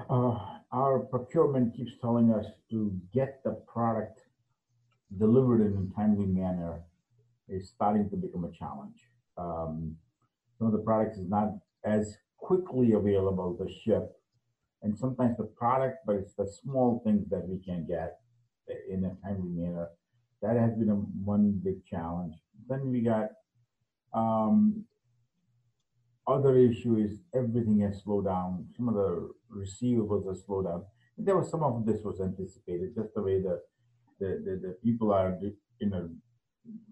uh, 0.09 0.58
our 0.71 0.99
procurement 0.99 1.75
keeps 1.75 1.91
telling 2.01 2.31
us 2.31 2.45
to 2.69 2.95
get 3.13 3.41
the 3.43 3.51
product 3.71 4.21
delivered 5.17 5.61
in 5.61 5.89
a 5.91 5.99
timely 5.99 6.27
manner 6.27 6.81
is 7.47 7.69
starting 7.69 8.09
to 8.09 8.15
become 8.15 8.45
a 8.45 8.51
challenge. 8.51 8.97
Um, 9.37 9.95
some 10.57 10.67
of 10.67 10.73
the 10.73 10.79
products 10.79 11.17
is 11.17 11.27
not 11.27 11.53
as 11.83 12.17
quickly 12.37 12.93
available 12.93 13.57
to 13.57 13.71
ship, 13.83 14.11
and 14.83 14.97
sometimes 14.97 15.37
the 15.37 15.45
product, 15.45 15.97
but 16.05 16.15
it's 16.15 16.33
the 16.35 16.47
small 16.47 17.01
things 17.03 17.27
that 17.29 17.47
we 17.47 17.59
can 17.59 17.87
get 17.87 18.19
in 18.89 19.05
a 19.05 19.27
timely 19.27 19.49
manner. 19.49 19.89
That 20.41 20.55
has 20.55 20.73
been 20.75 20.89
a, 20.89 20.95
one 20.95 21.59
big 21.63 21.85
challenge. 21.85 22.35
Then 22.67 22.91
we 22.91 23.01
got 23.01 23.29
um, 24.13 24.85
other 26.27 26.55
issue 26.57 26.97
is 26.97 27.19
everything 27.35 27.79
has 27.81 28.01
slowed 28.03 28.25
down. 28.25 28.67
Some 28.77 28.87
of 28.87 28.95
the 28.95 29.31
receivables 29.53 30.27
are 30.27 30.35
slowed 30.35 30.65
down. 30.65 30.85
There 31.17 31.37
was 31.37 31.49
some 31.49 31.63
of 31.63 31.85
this 31.85 32.01
was 32.03 32.21
anticipated, 32.21 32.95
just 32.95 33.13
the 33.13 33.21
way 33.21 33.41
the 33.41 33.61
the, 34.19 34.27
the, 34.45 34.67
the 34.67 34.77
people 34.83 35.11
are 35.13 35.37
you 35.79 35.89
know 35.89 36.09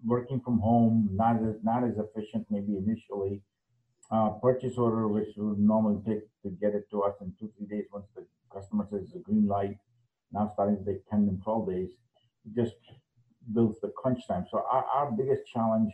working 0.04 0.40
from 0.40 0.58
home, 0.58 1.10
not 1.12 1.36
as 1.36 1.56
not 1.62 1.84
as 1.84 1.96
efficient 1.98 2.46
maybe 2.50 2.76
initially. 2.76 3.42
Uh, 4.10 4.30
purchase 4.40 4.78
order, 4.78 5.06
which 5.06 5.28
would 5.36 5.58
normally 5.58 6.00
take 6.06 6.22
to 6.42 6.48
get 6.62 6.74
it 6.74 6.88
to 6.90 7.02
us 7.02 7.14
in 7.20 7.32
two 7.38 7.50
three 7.58 7.66
days 7.66 7.84
once 7.92 8.06
the 8.16 8.24
customer 8.52 8.86
says 8.90 9.10
the 9.12 9.18
green 9.18 9.46
light, 9.46 9.76
now 10.32 10.50
starting 10.52 10.78
to 10.78 10.84
take 10.84 11.06
10 11.10 11.20
and 11.28 11.42
12 11.42 11.68
days, 11.68 11.90
it 12.46 12.54
just 12.54 12.76
builds 13.52 13.78
the 13.80 13.88
crunch 13.88 14.26
time. 14.26 14.46
So 14.50 14.64
our, 14.70 14.84
our 14.84 15.12
biggest 15.12 15.42
challenge 15.46 15.92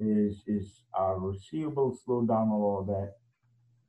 is 0.00 0.42
is 0.46 0.82
our 0.94 1.16
receivables 1.16 1.96
slowed 2.04 2.28
down 2.28 2.48
a 2.48 2.54
little 2.54 2.84
bit, 2.84 3.12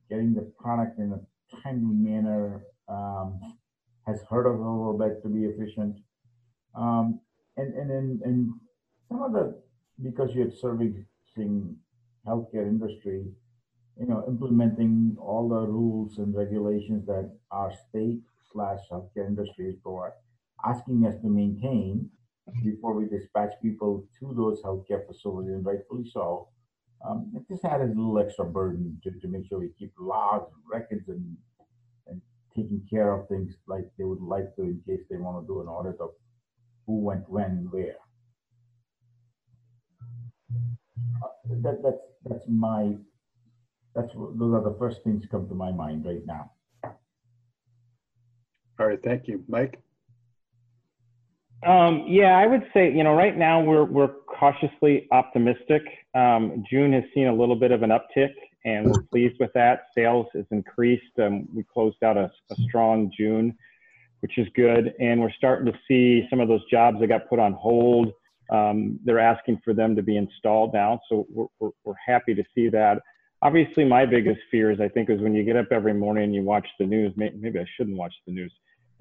getting 0.09 0.33
the 0.33 0.51
product 0.59 0.99
in 0.99 1.13
a 1.13 1.19
timely 1.61 1.95
manner 1.95 2.63
um, 2.87 3.39
has 4.05 4.21
hurt 4.29 4.47
us 4.47 4.57
a 4.57 4.61
little 4.61 4.97
bit 4.97 5.21
to 5.23 5.29
be 5.29 5.45
efficient. 5.45 5.97
Um, 6.75 7.19
and 7.57 7.73
and 7.75 7.89
then 7.89 8.21
and 8.25 8.53
some 9.07 9.21
of 9.21 9.33
the 9.33 9.61
because 10.01 10.33
you're 10.33 10.51
servicing 10.51 11.77
healthcare 12.27 12.67
industry, 12.67 13.25
you 13.99 14.07
know, 14.07 14.23
implementing 14.27 15.15
all 15.19 15.47
the 15.47 15.67
rules 15.67 16.17
and 16.17 16.35
regulations 16.35 17.05
that 17.05 17.31
our 17.51 17.71
state 17.89 18.21
slash 18.51 18.79
healthcare 18.91 19.27
industry 19.27 19.69
is 19.69 19.75
for 19.83 20.13
asking 20.65 21.05
us 21.05 21.15
to 21.21 21.27
maintain 21.27 22.09
before 22.63 22.93
we 22.93 23.05
dispatch 23.05 23.53
people 23.61 24.05
to 24.19 24.33
those 24.35 24.61
healthcare 24.63 25.05
facilities, 25.07 25.53
and 25.53 25.65
rightfully 25.65 26.09
so. 26.11 26.47
Um, 27.07 27.31
it 27.35 27.43
just 27.51 27.65
added 27.65 27.91
a 27.91 27.99
little 27.99 28.17
extra 28.19 28.45
burden 28.45 28.99
to, 29.03 29.11
to 29.11 29.27
make 29.27 29.47
sure 29.47 29.59
we 29.59 29.71
keep 29.77 29.91
logs 29.99 30.49
and 30.53 30.63
records 30.71 31.09
and 31.09 31.35
and 32.07 32.21
taking 32.55 32.81
care 32.89 33.13
of 33.13 33.27
things 33.27 33.53
like 33.67 33.85
they 33.97 34.05
would 34.05 34.21
like 34.21 34.55
to 34.55 34.63
in 34.63 34.81
case 34.87 35.01
they 35.09 35.17
want 35.17 35.43
to 35.43 35.47
do 35.47 35.61
an 35.61 35.67
audit 35.67 35.99
of 35.99 36.11
who 36.87 36.99
went 36.99 37.29
when 37.29 37.67
where. 37.71 37.95
Uh, 41.23 41.27
that 41.61 41.81
that's 41.83 42.03
that's 42.25 42.45
my 42.47 42.95
that's 43.95 44.13
those 44.13 44.53
are 44.53 44.63
the 44.63 44.75
first 44.79 45.03
things 45.03 45.25
come 45.29 45.47
to 45.47 45.55
my 45.55 45.71
mind 45.71 46.05
right 46.05 46.25
now. 46.25 46.51
All 48.79 48.87
right, 48.87 49.01
thank 49.03 49.27
you, 49.27 49.43
Mike. 49.47 49.79
Um, 51.65 52.05
yeah, 52.07 52.37
I 52.37 52.45
would 52.45 52.63
say, 52.73 52.91
you 52.91 53.03
know, 53.03 53.13
right 53.13 53.37
now 53.37 53.61
we're, 53.61 53.85
we're 53.85 54.13
cautiously 54.27 55.07
optimistic. 55.11 55.83
Um, 56.13 56.63
June 56.69 56.93
has 56.93 57.03
seen 57.13 57.27
a 57.27 57.33
little 57.33 57.55
bit 57.55 57.71
of 57.71 57.83
an 57.83 57.91
uptick 57.91 58.33
and 58.65 58.85
we're 58.85 59.03
pleased 59.03 59.35
with 59.39 59.51
that. 59.53 59.87
Sales 59.95 60.27
has 60.33 60.45
increased. 60.51 61.19
Um, 61.21 61.47
we 61.53 61.63
closed 61.63 62.01
out 62.03 62.17
a, 62.17 62.31
a, 62.51 62.55
strong 62.67 63.11
June, 63.15 63.57
which 64.21 64.37
is 64.37 64.47
good. 64.55 64.93
And 64.99 65.21
we're 65.21 65.31
starting 65.31 65.71
to 65.71 65.77
see 65.87 66.27
some 66.29 66.39
of 66.39 66.47
those 66.47 66.63
jobs 66.69 66.99
that 66.99 67.07
got 67.07 67.29
put 67.29 67.39
on 67.39 67.53
hold. 67.53 68.11
Um, 68.49 68.99
they're 69.03 69.19
asking 69.19 69.61
for 69.63 69.73
them 69.73 69.95
to 69.95 70.01
be 70.01 70.17
installed 70.17 70.73
now. 70.73 70.99
So 71.09 71.27
we're, 71.29 71.47
we're, 71.59 71.71
we're 71.83 71.93
happy 72.05 72.33
to 72.35 72.43
see 72.55 72.69
that. 72.69 72.99
Obviously, 73.41 73.83
my 73.83 74.05
biggest 74.05 74.39
fear 74.49 74.71
is 74.71 74.79
I 74.79 74.87
think 74.87 75.09
is 75.09 75.19
when 75.19 75.33
you 75.33 75.43
get 75.43 75.57
up 75.57 75.67
every 75.71 75.93
morning 75.93 76.25
and 76.25 76.35
you 76.35 76.43
watch 76.43 76.67
the 76.79 76.85
news, 76.85 77.13
maybe 77.17 77.59
I 77.59 77.65
shouldn't 77.75 77.97
watch 77.97 78.13
the 78.25 78.33
news 78.33 78.53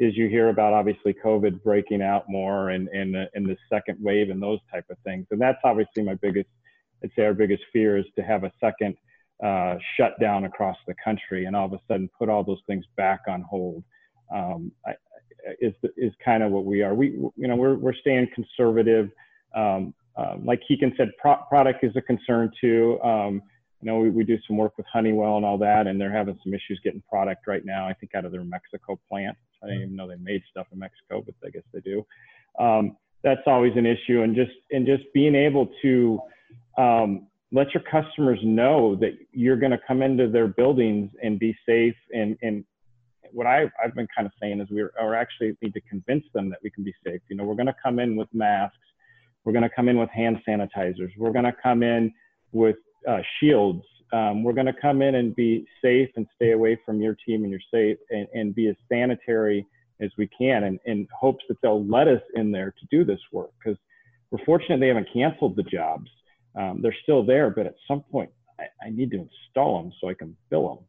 is 0.03 0.17
you 0.17 0.29
hear 0.29 0.49
about 0.49 0.73
obviously 0.73 1.15
COVID 1.25 1.63
breaking 1.63 2.03
out 2.03 2.25
more 2.29 2.71
and 2.71 2.89
the, 2.89 3.27
and 3.35 3.47
the 3.47 3.57
second 3.73 3.99
wave 4.01 4.31
and 4.31 4.43
those 4.43 4.59
type 4.73 4.85
of 4.91 4.97
things. 5.05 5.27
And 5.31 5.41
that's 5.41 5.61
obviously 5.63 6.03
my 6.03 6.15
biggest, 6.15 6.49
I'd 7.05 7.11
say 7.15 7.25
our 7.25 7.35
biggest 7.35 7.63
fear 7.73 7.97
is 7.97 8.05
to 8.17 8.23
have 8.23 8.43
a 8.43 8.53
second 8.61 8.97
uh, 9.45 9.77
shutdown 9.97 10.45
across 10.45 10.77
the 10.89 10.95
country 11.05 11.45
and 11.45 11.55
all 11.55 11.67
of 11.67 11.73
a 11.73 11.81
sudden 11.87 12.11
put 12.19 12.29
all 12.29 12.43
those 12.43 12.63
things 12.67 12.85
back 12.97 13.21
on 13.29 13.43
hold. 13.43 13.85
Um, 14.35 14.73
I, 14.85 14.95
is 15.61 15.75
is 15.97 16.13
kind 16.25 16.43
of 16.43 16.53
what 16.53 16.65
we 16.65 16.83
are. 16.83 16.95
We 16.95 17.09
you 17.37 17.49
know 17.49 17.57
we're 17.57 17.75
we're 17.75 17.95
staying 17.95 18.29
conservative. 18.35 19.11
Um, 19.55 19.93
um, 20.17 20.45
like 20.45 20.61
Kekin 20.71 20.97
said, 20.97 21.11
pro 21.19 21.37
product 21.49 21.83
is 21.85 21.93
a 21.97 22.01
concern 22.01 22.51
too. 22.61 23.01
Um, 23.03 23.43
you 23.83 23.91
know, 23.91 23.99
we, 23.99 24.11
we 24.11 24.23
do 24.23 24.39
some 24.47 24.57
work 24.57 24.77
with 24.77 24.87
Honeywell 24.93 25.37
and 25.37 25.45
all 25.45 25.59
that, 25.59 25.89
and 25.89 26.01
they're 26.01 26.12
having 26.12 26.39
some 26.45 26.55
issues 26.55 26.81
getting 26.85 27.03
product 27.11 27.49
right 27.49 27.65
now. 27.65 27.89
I 27.89 27.93
think 27.95 28.15
out 28.15 28.25
of 28.25 28.31
their 28.31 28.45
Mexico 28.45 28.99
plant. 29.09 29.37
I 29.62 29.67
didn't 29.67 29.83
even 29.83 29.97
know 29.97 30.09
they 30.09 30.17
made 30.17 30.43
stuff 30.51 30.69
in 30.73 30.79
Mexico, 30.79 31.23
but 31.25 31.35
I 31.45 31.51
guess 31.51 31.62
they 31.75 31.81
do. 31.81 32.07
Um, 32.59 32.97
that's 33.25 33.41
always 33.47 33.73
an 33.77 33.87
issue, 33.87 34.23
and 34.23 34.37
just 34.37 34.53
and 34.71 34.87
just 34.87 35.03
being 35.12 35.35
able 35.35 35.69
to 35.83 36.21
um, 36.79 37.27
let 37.51 37.75
your 37.75 37.83
customers 37.91 38.39
know 38.43 38.97
that 38.97 39.12
you're 39.33 39.57
going 39.57 39.73
to 39.73 39.81
come 39.87 40.01
into 40.01 40.29
their 40.29 40.49
buildings 40.49 41.11
and 41.23 41.39
be 41.39 41.57
safe. 41.67 41.97
And 42.12 42.37
and 42.43 42.65
what 43.33 43.49
I, 43.49 43.65
I've 43.83 43.95
been 43.95 44.09
kind 44.15 44.27
of 44.27 44.33
saying 44.41 44.61
is 44.61 44.69
we're 44.71 45.15
actually 45.15 45.57
need 45.61 45.75
to 45.75 45.81
convince 45.83 46.25
them 46.35 46.51
that 46.51 46.61
we 46.62 46.71
can 46.71 46.85
be 46.85 46.95
safe. 47.05 47.21
You 47.29 47.37
know, 47.37 47.45
we're 47.45 47.57
going 47.57 47.67
to 47.67 47.77
come 47.83 47.99
in 47.99 48.15
with 48.15 48.29
masks. 48.33 48.77
We're 49.45 49.53
going 49.53 49.65
to 49.65 49.71
come 49.75 49.89
in 49.89 49.99
with 49.99 50.11
hand 50.11 50.39
sanitizers. 50.49 51.11
We're 51.17 51.33
going 51.33 51.45
to 51.45 51.55
come 51.62 51.83
in 51.83 52.12
with 52.53 52.77
uh, 53.09 53.21
shields 53.39 53.85
um, 54.13 54.43
we're 54.43 54.53
going 54.53 54.67
to 54.67 54.75
come 54.75 55.01
in 55.01 55.15
and 55.15 55.35
be 55.35 55.65
safe 55.83 56.11
and 56.17 56.27
stay 56.37 56.53
away 56.53 56.79
from 56.85 57.01
your 57.01 57.17
team 57.27 57.45
and 57.45 57.51
your 57.51 57.61
safe 57.73 57.97
and, 58.11 58.29
and 58.35 58.55
be 58.55 58.69
as 58.69 58.77
sanitary 58.91 59.67
as 60.01 60.11
we 60.19 60.29
can 60.29 60.65
and 60.65 60.79
in 60.85 61.09
hopes 61.19 61.45
that 61.49 61.57
they'll 61.63 61.87
let 61.87 62.09
us 62.09 62.21
in 62.35 62.53
there 62.53 62.73
to 62.73 62.87
do 62.91 63.05
this 63.05 63.21
work 63.33 63.51
because 63.59 63.79
we're 64.31 64.45
fortunate 64.45 64.81
they 64.81 64.89
haven't 64.89 65.09
canceled 65.13 65.57
the 65.57 65.63
jobs. 65.63 66.11
Um, 66.57 66.81
they're 66.83 66.97
still 67.03 67.25
there 67.25 67.49
but 67.51 67.67
at 67.67 67.75
some 67.89 68.03
point 68.03 68.31
I, 68.61 68.65
I, 68.87 68.91
need 68.91 69.11
to 69.13 69.27
install 69.27 69.83
them 69.83 69.93
so 69.99 70.11
i 70.11 70.15
can 70.15 70.37
bill 70.51 70.69
them 70.69 70.85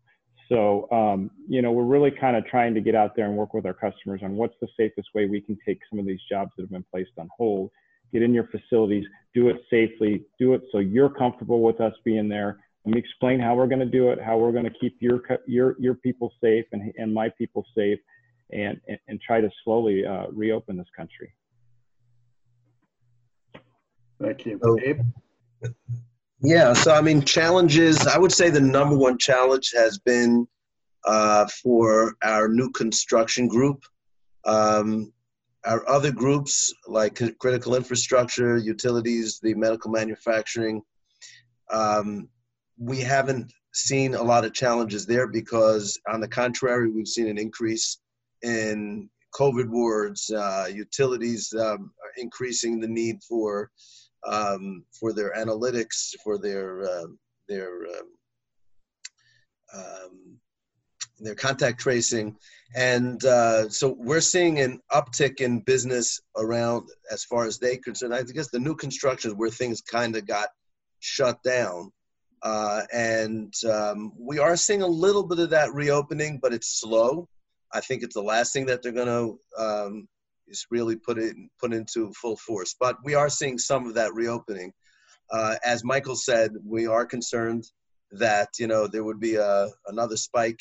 so 0.50 0.92
um, 0.92 1.32
you 1.48 1.62
know 1.62 1.72
we're 1.72 1.86
really 1.86 2.12
kind 2.12 2.36
of 2.36 2.46
trying 2.46 2.74
to 2.74 2.82
get 2.82 2.96
out 2.96 3.16
there 3.16 3.28
and 3.28 3.38
work 3.38 3.54
with 3.54 3.66
our 3.66 3.74
customers 3.74 4.20
on 4.24 4.36
what's 4.36 4.56
the 4.60 4.68
safest 4.76 5.08
way 5.16 5.26
we 5.26 5.40
can 5.40 5.58
take 5.66 5.80
some 5.90 6.00
of 6.00 6.06
these 6.06 6.20
jobs 6.30 6.52
that 6.58 6.64
have 6.64 6.72
been 6.72 6.84
placed 6.92 7.12
on 7.18 7.30
hold 7.38 7.72
get 8.14 8.22
in 8.22 8.34
your 8.34 8.48
facilities 8.48 9.06
do 9.34 9.50
it 9.50 9.58
safely 9.70 10.24
do 10.40 10.54
it 10.54 10.62
so 10.72 10.78
you're 10.78 11.10
comfortable 11.10 11.62
with 11.62 11.82
us 11.82 11.94
being 12.06 12.30
there 12.30 12.60
let 12.86 12.96
me 12.96 13.00
explain 13.00 13.40
how 13.40 13.56
we're 13.56 13.68
going 13.68 13.80
to 13.80 13.86
do 13.86 14.10
it, 14.10 14.22
how 14.22 14.38
we're 14.38 14.52
going 14.52 14.66
to 14.66 14.74
keep 14.80 14.98
your 15.00 15.22
your 15.48 15.76
your 15.80 15.96
people 15.96 16.34
safe 16.42 16.66
and 16.74 16.94
and 16.98 17.14
my 17.14 17.30
people 17.38 17.66
safe, 17.76 18.00
and 18.52 18.80
and, 18.88 18.98
and 19.08 19.22
try 19.22 19.40
to 19.40 19.50
slowly 19.64 20.06
uh, 20.06 20.26
reopen 20.32 20.76
this 20.76 20.88
country. 20.96 21.34
Thank 24.22 24.46
you, 24.46 24.60
so, 24.64 24.78
Abe. 24.84 25.02
Yeah, 26.42 26.74
so 26.74 26.94
I 26.94 27.00
mean, 27.00 27.22
challenges. 27.22 28.06
I 28.06 28.18
would 28.18 28.34
say 28.34 28.50
the 28.50 28.60
number 28.60 28.98
one 28.98 29.18
challenge 29.18 29.72
has 29.76 29.98
been 29.98 30.46
uh, 31.06 31.48
for 31.64 32.16
our 32.22 32.50
new 32.50 32.70
construction 32.72 33.48
group. 33.48 33.82
Um, 34.46 35.14
our 35.66 35.88
other 35.90 36.12
groups, 36.12 36.74
like 36.88 37.22
critical 37.40 37.76
infrastructure, 37.76 38.58
utilities, 38.58 39.40
the 39.40 39.54
medical 39.54 39.92
manufacturing, 39.92 40.82
um, 41.72 42.28
we 42.78 43.00
haven't 43.00 43.52
seen 43.74 44.14
a 44.14 44.22
lot 44.22 44.46
of 44.46 44.54
challenges 44.54 45.06
there 45.06 45.28
because, 45.28 46.00
on 46.12 46.20
the 46.20 46.28
contrary, 46.28 46.90
we've 46.90 47.08
seen 47.08 47.28
an 47.28 47.38
increase 47.38 48.00
in 48.42 49.10
COVID 49.34 49.70
wards, 49.70 50.30
uh, 50.32 50.68
utilities 50.72 51.54
um, 51.54 51.92
increasing 52.18 52.80
the 52.80 52.88
need 52.88 53.18
for 53.28 53.72
um, 54.26 54.86
for 54.98 55.12
their 55.12 55.34
analytics, 55.34 56.12
for 56.24 56.38
their 56.38 56.84
uh, 56.84 57.08
their 57.50 57.72
um, 59.74 60.40
their 61.20 61.36
contact 61.36 61.80
tracing, 61.80 62.36
and 62.76 63.24
uh, 63.26 63.70
so 63.70 63.96
we're 64.00 64.22
seeing 64.22 64.60
an 64.60 64.80
uptick 64.92 65.42
in 65.42 65.60
business 65.62 66.20
around 66.36 66.90
as 67.12 67.24
far 67.24 67.46
as 67.46 67.60
they 67.60 67.78
concerned. 67.78 68.14
I 68.14 68.24
guess 68.24 68.50
the 68.50 68.60
new 68.60 68.76
constructions 68.76 69.36
where 69.36 69.50
things 69.50 69.82
kind 69.82 70.16
of 70.16 70.26
got 70.26 70.50
shut 71.00 71.42
down. 71.44 71.92
Uh, 72.42 72.82
and 72.92 73.54
um, 73.72 74.12
we 74.20 74.40
are 74.40 74.58
seeing 74.58 74.82
a 74.82 74.88
little 74.88 75.24
bit 75.24 75.40
of 75.40 75.50
that 75.52 75.74
reopening, 75.74 76.40
but 76.42 76.54
it's 76.54 76.80
slow. 76.80 77.28
I 77.74 77.80
think 77.80 78.04
it's 78.04 78.16
the 78.16 78.22
last 78.22 78.54
thing 78.54 78.66
that 78.66 78.82
they're 78.82 78.92
going 78.92 79.08
to 79.08 79.64
um, 79.64 80.08
really 80.70 80.96
put 80.96 81.18
it 81.18 81.36
put 81.60 81.74
into 81.74 82.12
full 82.14 82.38
force. 82.38 82.76
But 82.80 82.98
we 83.04 83.16
are 83.16 83.30
seeing 83.30 83.58
some 83.58 83.88
of 83.88 83.94
that 83.96 84.14
reopening. 84.14 84.74
Uh, 85.32 85.56
as 85.64 85.84
Michael 85.84 86.16
said, 86.16 86.52
we 86.66 86.86
are 86.86 87.06
concerned 87.06 87.66
that 88.12 88.50
you 88.60 88.68
know 88.68 88.88
there 88.88 89.04
would 89.04 89.20
be 89.20 89.36
a 89.36 89.70
another 89.88 90.18
spike 90.18 90.60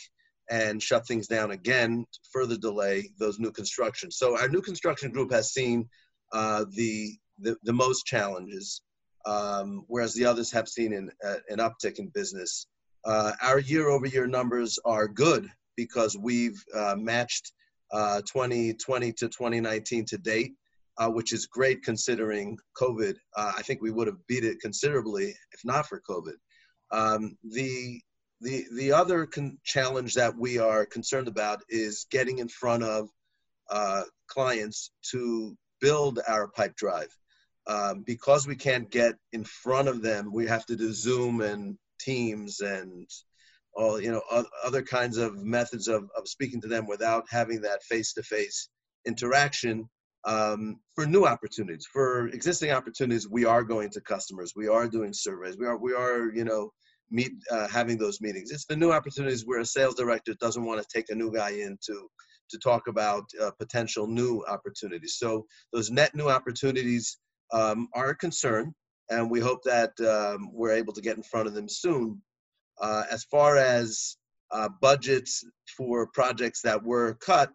and 0.51 0.83
shut 0.83 1.07
things 1.07 1.27
down 1.27 1.53
again, 1.53 2.05
further 2.33 2.57
delay 2.57 3.09
those 3.19 3.39
new 3.39 3.51
constructions. 3.51 4.17
So 4.17 4.39
our 4.39 4.49
new 4.49 4.61
construction 4.61 5.11
group 5.11 5.33
has 5.33 5.53
seen 5.53 5.89
uh, 6.33 6.65
the, 6.71 7.13
the, 7.39 7.57
the 7.63 7.73
most 7.73 8.05
challenges 8.07 8.83
um, 9.25 9.85
whereas 9.89 10.15
the 10.15 10.25
others 10.25 10.51
have 10.53 10.69
seen 10.69 10.93
an, 10.93 11.11
uh, 11.25 11.37
an 11.49 11.59
uptick 11.59 11.99
in 11.99 12.09
business. 12.09 12.67
Uh, 13.05 13.33
our 13.43 13.59
year-over-year 13.59 14.27
numbers 14.27 14.79
are 14.85 15.09
good 15.09 15.49
because 15.77 16.17
we've 16.17 16.63
uh, 16.75 16.95
matched 16.97 17.53
2020 17.93 19.09
uh, 19.09 19.13
to 19.13 19.29
2019 19.29 20.05
to 20.07 20.19
date, 20.19 20.53
uh, 20.99 21.09
which 21.09 21.33
is 21.33 21.47
great 21.47 21.83
considering 21.83 22.57
COVID. 22.81 23.17
I 23.37 23.63
think 23.63 23.83
we 23.83 23.91
would 23.91 24.07
have 24.07 24.27
beat 24.29 24.45
it 24.45 24.61
considerably 24.61 25.35
if 25.53 25.65
not 25.65 25.87
for 25.87 26.03
COVID. 26.09 26.35
Um, 26.91 27.37
the 27.43 28.01
the 28.43 28.67
the 28.75 28.93
other 28.93 29.29
challenge 29.65 30.15
that 30.15 30.37
we 30.37 30.59
are 30.59 30.85
concerned 30.85 31.29
about 31.29 31.63
is 31.69 32.07
getting 32.11 32.39
in 32.39 32.49
front 32.49 32.83
of 32.83 33.09
clients 34.27 34.91
to 35.11 35.57
build 35.81 36.21
our 36.27 36.49
pipe 36.49 36.77
drive. 36.77 37.15
Um, 37.67 38.03
because 38.05 38.47
we 38.47 38.57
can't 38.57 38.91
get 38.91 39.15
in 39.33 39.45
front 39.45 39.89
of 39.89 40.03
them, 40.03 40.33
we 40.33 40.47
have 40.49 40.67
to 40.67 40.77
do 40.77 40.93
Zoom 40.93 41.41
and 41.41 41.79
Teams 42.01 42.61
and 42.61 43.09
all 43.75 44.01
you 44.01 44.11
know 44.11 44.23
other 44.65 44.83
kinds 44.83 45.17
of 45.17 45.37
methods 45.37 45.87
of, 45.87 46.11
of 46.17 46.27
speaking 46.27 46.61
to 46.63 46.69
them 46.69 46.87
without 46.87 47.25
having 47.31 47.61
that 47.63 47.83
face-to-face 47.85 48.69
interaction 49.07 49.89
um, 50.25 50.81
for 50.95 51.07
new 51.07 51.25
opportunities. 51.25 51.87
For 51.93 52.27
existing 52.29 52.73
opportunities 52.73 53.29
we 53.29 53.45
are 53.45 53.63
going 53.63 53.91
to 53.91 54.01
customers. 54.01 54.55
We 54.57 54.67
are 54.67 54.89
doing 54.89 55.13
surveys. 55.13 55.57
We 55.57 55.67
are 55.67 55.79
we 55.79 55.95
are 55.95 56.33
you 56.35 56.45
know 56.45 56.73
meet 57.13 57.33
uh, 57.51 57.69
having 57.69 57.99
those 57.99 58.21
meetings 58.21 58.51
it's 58.51 58.67
the 58.67 58.77
new 58.77 58.91
opportunities 58.91 59.47
where 59.47 59.61
a 59.61 59.67
sales 59.67 59.95
director 59.95 60.35
doesn't 60.41 60.65
want 60.65 60.81
to 60.81 60.87
take 60.93 61.11
a 61.11 61.15
new 61.15 61.33
guy 61.33 61.51
in 61.51 61.79
to 61.85 62.09
to 62.51 62.59
talk 62.59 62.89
about 62.89 63.25
uh, 63.41 63.51
potential 63.59 64.07
new 64.07 64.43
opportunities 64.49 65.17
so 65.19 65.47
those 65.73 65.91
net 65.91 66.15
new 66.15 66.29
opportunities 66.29 67.19
um, 67.53 67.89
are 67.95 68.11
a 68.11 68.17
concern, 68.17 68.75
and 69.11 69.31
we 69.31 69.41
hope 69.41 69.63
that 69.65 69.93
um, 70.01 70.51
we're 70.53 70.73
able 70.73 70.93
to 70.95 71.01
get 71.01 71.17
in 71.17 71.23
front 71.23 71.47
of 71.47 71.55
them 71.55 71.69
soon. 71.69 72.21
Uh, 72.81 73.05
as 73.11 73.25
far 73.25 73.57
as 73.57 74.17
uh, 74.51 74.69
budgets 74.81 75.45
for 75.77 76.07
projects 76.09 76.63
that 76.63 76.83
were 76.83 77.15
cut, 77.15 77.51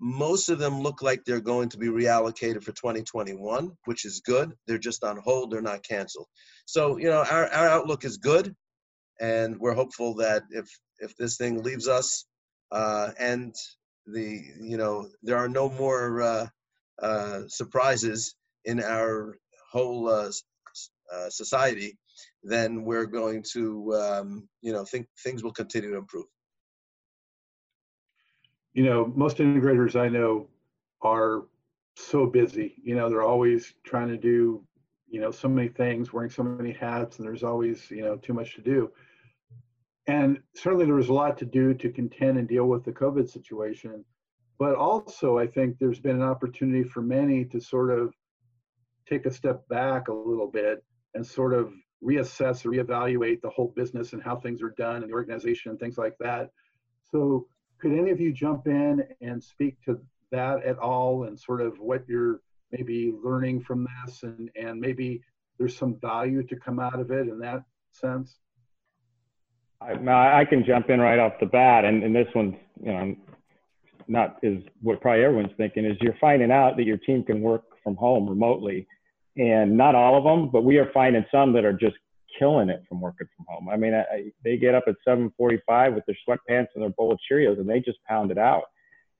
most 0.00 0.48
of 0.48 0.58
them 0.58 0.80
look 0.80 1.02
like 1.02 1.24
they're 1.24 1.40
going 1.40 1.68
to 1.68 1.78
be 1.78 1.86
reallocated 1.86 2.62
for 2.62 2.72
2021, 2.72 3.70
which 3.84 4.04
is 4.04 4.20
good. 4.24 4.52
They're 4.66 4.78
just 4.78 5.04
on 5.04 5.18
hold, 5.18 5.50
they're 5.50 5.62
not 5.62 5.86
canceled. 5.86 6.26
So, 6.66 6.96
you 6.96 7.08
know, 7.08 7.24
our, 7.30 7.46
our 7.46 7.68
outlook 7.68 8.04
is 8.04 8.16
good, 8.16 8.54
and 9.20 9.58
we're 9.58 9.74
hopeful 9.74 10.14
that 10.14 10.42
if 10.50 10.68
if 11.00 11.16
this 11.16 11.36
thing 11.36 11.62
leaves 11.62 11.88
us 11.88 12.26
uh, 12.72 13.10
and 13.18 13.54
the 14.06 14.42
you 14.60 14.76
know 14.76 15.08
there 15.22 15.36
are 15.36 15.48
no 15.48 15.68
more 15.70 16.22
uh, 16.22 16.46
uh, 17.02 17.40
surprises 17.48 18.34
in 18.64 18.82
our 18.82 19.38
whole 19.70 20.08
uh, 20.08 20.30
uh, 21.12 21.28
society, 21.28 21.98
then 22.42 22.84
we're 22.84 23.06
going 23.06 23.42
to, 23.52 23.94
um, 23.94 24.48
you 24.62 24.72
know, 24.72 24.84
think 24.84 25.06
things 25.22 25.42
will 25.42 25.52
continue 25.52 25.90
to 25.90 25.98
improve. 25.98 26.26
You 28.72 28.84
know, 28.84 29.12
most 29.14 29.38
integrators 29.38 29.98
I 30.00 30.08
know 30.08 30.48
are 31.02 31.44
so 31.96 32.26
busy. 32.26 32.74
You 32.82 32.94
know, 32.96 33.08
they're 33.08 33.22
always 33.22 33.74
trying 33.84 34.08
to 34.08 34.16
do, 34.16 34.64
you 35.08 35.20
know, 35.20 35.30
so 35.30 35.48
many 35.48 35.68
things, 35.68 36.12
wearing 36.12 36.30
so 36.30 36.42
many 36.42 36.72
hats, 36.72 37.18
and 37.18 37.26
there's 37.26 37.44
always, 37.44 37.90
you 37.90 38.02
know, 38.02 38.16
too 38.16 38.32
much 38.32 38.54
to 38.54 38.60
do. 38.60 38.90
And 40.06 40.38
certainly 40.54 40.84
there 40.84 40.94
was 40.94 41.08
a 41.08 41.14
lot 41.14 41.38
to 41.38 41.44
do 41.44 41.74
to 41.74 41.90
contend 41.90 42.38
and 42.38 42.48
deal 42.48 42.66
with 42.66 42.84
the 42.84 42.92
COVID 42.92 43.28
situation. 43.28 44.04
But 44.58 44.74
also, 44.74 45.38
I 45.38 45.46
think 45.46 45.78
there's 45.78 46.00
been 46.00 46.16
an 46.16 46.22
opportunity 46.22 46.84
for 46.84 47.02
many 47.02 47.44
to 47.46 47.60
sort 47.60 47.90
of 47.90 48.14
take 49.08 49.26
a 49.26 49.32
step 49.32 49.66
back 49.68 50.08
a 50.08 50.12
little 50.12 50.46
bit 50.46 50.84
and 51.14 51.26
sort 51.26 51.54
of 51.54 51.72
reassess 52.02 52.64
or 52.64 52.70
reevaluate 52.70 53.40
the 53.40 53.50
whole 53.50 53.72
business 53.74 54.12
and 54.12 54.22
how 54.22 54.36
things 54.36 54.62
are 54.62 54.74
done 54.76 55.02
and 55.02 55.10
the 55.10 55.14
organization 55.14 55.70
and 55.70 55.80
things 55.80 55.98
like 55.98 56.16
that. 56.20 56.50
So 57.10 57.46
could 57.80 57.92
any 57.92 58.10
of 58.10 58.20
you 58.20 58.32
jump 58.32 58.66
in 58.66 59.04
and 59.20 59.42
speak 59.42 59.82
to 59.84 60.00
that 60.30 60.64
at 60.64 60.78
all 60.78 61.24
and 61.24 61.38
sort 61.38 61.60
of 61.60 61.78
what 61.78 62.06
you're 62.08 62.40
maybe 62.72 63.12
learning 63.22 63.62
from 63.62 63.86
this 64.04 64.22
and, 64.22 64.50
and 64.56 64.80
maybe 64.80 65.22
there's 65.58 65.76
some 65.76 65.98
value 66.00 66.42
to 66.42 66.56
come 66.56 66.78
out 66.78 66.98
of 66.98 67.10
it 67.10 67.28
in 67.28 67.38
that 67.40 67.62
sense? 67.92 68.38
I, 69.84 70.40
I 70.40 70.44
can 70.44 70.64
jump 70.64 70.90
in 70.90 71.00
right 71.00 71.18
off 71.18 71.34
the 71.40 71.46
bat, 71.46 71.84
and, 71.84 72.02
and 72.02 72.14
this 72.14 72.28
one's 72.34 72.54
you 72.80 72.92
know 72.92 73.16
not 74.06 74.36
is 74.42 74.62
what 74.82 75.00
probably 75.00 75.24
everyone's 75.24 75.56
thinking 75.56 75.84
is 75.84 75.96
you're 76.00 76.16
finding 76.20 76.50
out 76.50 76.76
that 76.76 76.84
your 76.84 76.98
team 76.98 77.22
can 77.22 77.40
work 77.40 77.64
from 77.82 77.96
home 77.96 78.28
remotely, 78.28 78.86
and 79.36 79.76
not 79.76 79.94
all 79.94 80.16
of 80.16 80.24
them, 80.24 80.50
but 80.50 80.64
we 80.64 80.78
are 80.78 80.90
finding 80.92 81.24
some 81.30 81.52
that 81.52 81.64
are 81.64 81.72
just 81.72 81.96
killing 82.38 82.68
it 82.68 82.82
from 82.88 83.00
working 83.00 83.26
from 83.36 83.46
home. 83.48 83.68
I 83.68 83.76
mean, 83.76 83.94
I, 83.94 84.30
they 84.42 84.56
get 84.56 84.74
up 84.74 84.84
at 84.86 84.96
7:45 85.06 85.94
with 85.94 86.04
their 86.06 86.16
sweatpants 86.26 86.68
and 86.74 86.82
their 86.82 86.90
bowl 86.90 87.12
of 87.12 87.18
Cheerios, 87.30 87.58
and 87.58 87.68
they 87.68 87.80
just 87.80 87.98
pound 88.08 88.30
it 88.30 88.38
out, 88.38 88.64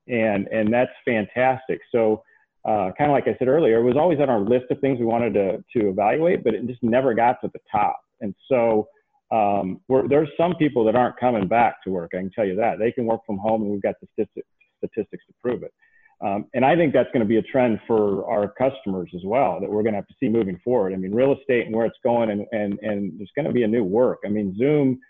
and 0.09 0.49
and 0.49 0.73
that's 0.73 0.93
fantastic. 1.05 1.81
So, 1.93 2.23
uh, 2.65 2.91
kind 2.97 3.11
of 3.11 3.15
like 3.15 3.29
I 3.29 3.37
said 3.39 3.49
earlier, 3.49 3.79
it 3.79 3.85
was 3.85 3.97
always 3.97 4.21
on 4.21 4.31
our 4.31 4.41
list 4.41 4.67
of 4.71 4.81
things 4.81 4.99
we 4.99 5.07
wanted 5.07 5.35
to 5.35 5.65
to 5.77 5.89
evaluate, 5.89 6.45
but 6.45 6.55
it 6.55 6.67
just 6.67 6.83
never 6.83 7.15
got 7.15 7.41
to 7.43 7.51
the 7.53 7.61
top. 7.71 8.01
And 8.21 8.35
so, 8.49 8.89
um, 9.35 9.81
there's 10.09 10.29
some 10.37 10.55
people 10.55 10.85
that 10.85 10.95
aren't 10.95 11.17
coming 11.19 11.49
back 11.49 11.83
to 11.85 11.91
work. 11.91 12.11
I 12.15 12.19
can 12.19 12.31
tell 12.31 12.45
you 12.45 12.57
that 12.57 12.79
they 12.79 12.93
can 12.93 13.05
work 13.05 13.23
from 13.27 13.39
home, 13.39 13.63
and 13.63 13.71
we've 13.71 13.83
got 13.83 13.97
the 14.01 14.07
statistics 14.13 14.49
statistics 14.79 15.25
to 15.27 15.33
prove 15.43 15.63
it. 15.63 15.73
Um, 16.21 16.47
and 16.55 16.65
I 16.65 16.77
think 16.77 16.93
that's 16.93 17.09
going 17.13 17.21
to 17.21 17.27
be 17.27 17.39
a 17.39 17.43
trend 17.43 17.81
for 17.87 18.25
our 18.31 18.49
customers 18.49 19.11
as 19.15 19.23
well 19.25 19.59
that 19.61 19.69
we're 19.69 19.83
going 19.83 19.95
to 19.95 19.99
have 19.99 20.07
to 20.07 20.15
see 20.21 20.29
moving 20.29 20.61
forward. 20.63 20.93
I 20.93 20.97
mean, 20.97 21.13
real 21.13 21.35
estate 21.39 21.67
and 21.67 21.75
where 21.75 21.87
it's 21.87 21.99
going, 22.05 22.31
and 22.31 22.47
and 22.53 22.79
and 22.81 23.19
there's 23.19 23.33
going 23.35 23.47
to 23.47 23.53
be 23.53 23.65
a 23.65 23.69
new 23.69 23.83
work. 23.83 24.21
I 24.25 24.29
mean, 24.29 24.55
Zoom, 24.57 25.01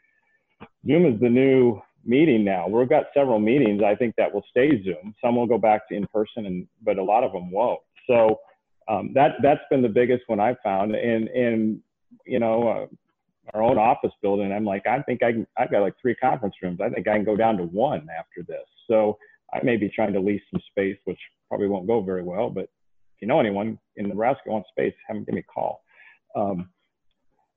Zoom 0.87 1.07
is 1.07 1.21
the 1.21 1.29
new 1.29 1.81
meeting 2.05 2.45
now. 2.45 2.67
We've 2.69 2.89
got 2.89 3.07
several 3.13 3.39
meetings. 3.39 3.83
I 3.83 3.95
think 3.95 4.15
that 4.17 4.33
will 4.33 4.45
stay 4.51 4.83
Zoom. 4.83 5.15
Some 5.23 5.37
will 5.37 5.47
go 5.47 5.59
back 5.59 5.89
to 5.89 5.95
in 5.95 6.07
person, 6.07 6.47
and 6.47 6.67
but 6.83 6.99
a 6.99 7.05
lot 7.05 7.25
of 7.25 7.33
them 7.33 7.51
won't. 7.51 7.81
So 8.07 8.41
um, 8.89 9.13
that 9.15 9.33
that's 9.43 9.65
been 9.71 9.83
the 9.83 9.89
biggest 9.89 10.23
one 10.29 10.41
I've 10.41 10.61
found. 10.65 10.95
And 10.95 11.29
and 11.29 11.81
you 12.27 12.39
know. 12.39 12.69
Uh, 12.69 12.87
our 13.53 13.63
own 13.63 13.79
office 13.79 14.13
building. 14.23 14.53
I'm 14.53 14.65
like, 14.65 14.87
I 14.87 15.03
think 15.03 15.23
I 15.23 15.33
can, 15.33 15.47
I've 15.59 15.71
got 15.71 15.83
like 15.83 15.95
three 16.01 16.15
conference 16.15 16.55
rooms. 16.63 16.81
I 16.81 16.89
think 16.89 17.07
I 17.09 17.17
can 17.17 17.25
go 17.25 17.37
down 17.37 17.57
to 17.59 17.65
one 17.65 18.07
after 18.19 18.43
this. 18.47 18.65
So 18.89 19.19
I 19.53 19.63
may 19.63 19.77
be 19.77 19.89
trying 19.89 20.13
to 20.15 20.21
lease 20.21 20.43
some 20.51 20.61
space, 20.71 20.97
which 21.05 21.19
probably 21.49 21.69
won't 21.69 21.87
go 21.87 22.01
very 22.01 22.23
well. 22.23 22.51
But 22.51 22.65
if 22.65 23.23
you 23.23 23.29
know 23.29 23.41
anyone 23.41 23.79
in 23.97 24.09
Nebraska 24.09 24.51
wants 24.51 24.69
space, 24.71 24.95
have 25.07 25.17
them 25.17 25.25
give 25.25 25.35
me 25.35 25.41
a 25.41 25.53
call. 25.53 25.83
Um, 26.35 26.71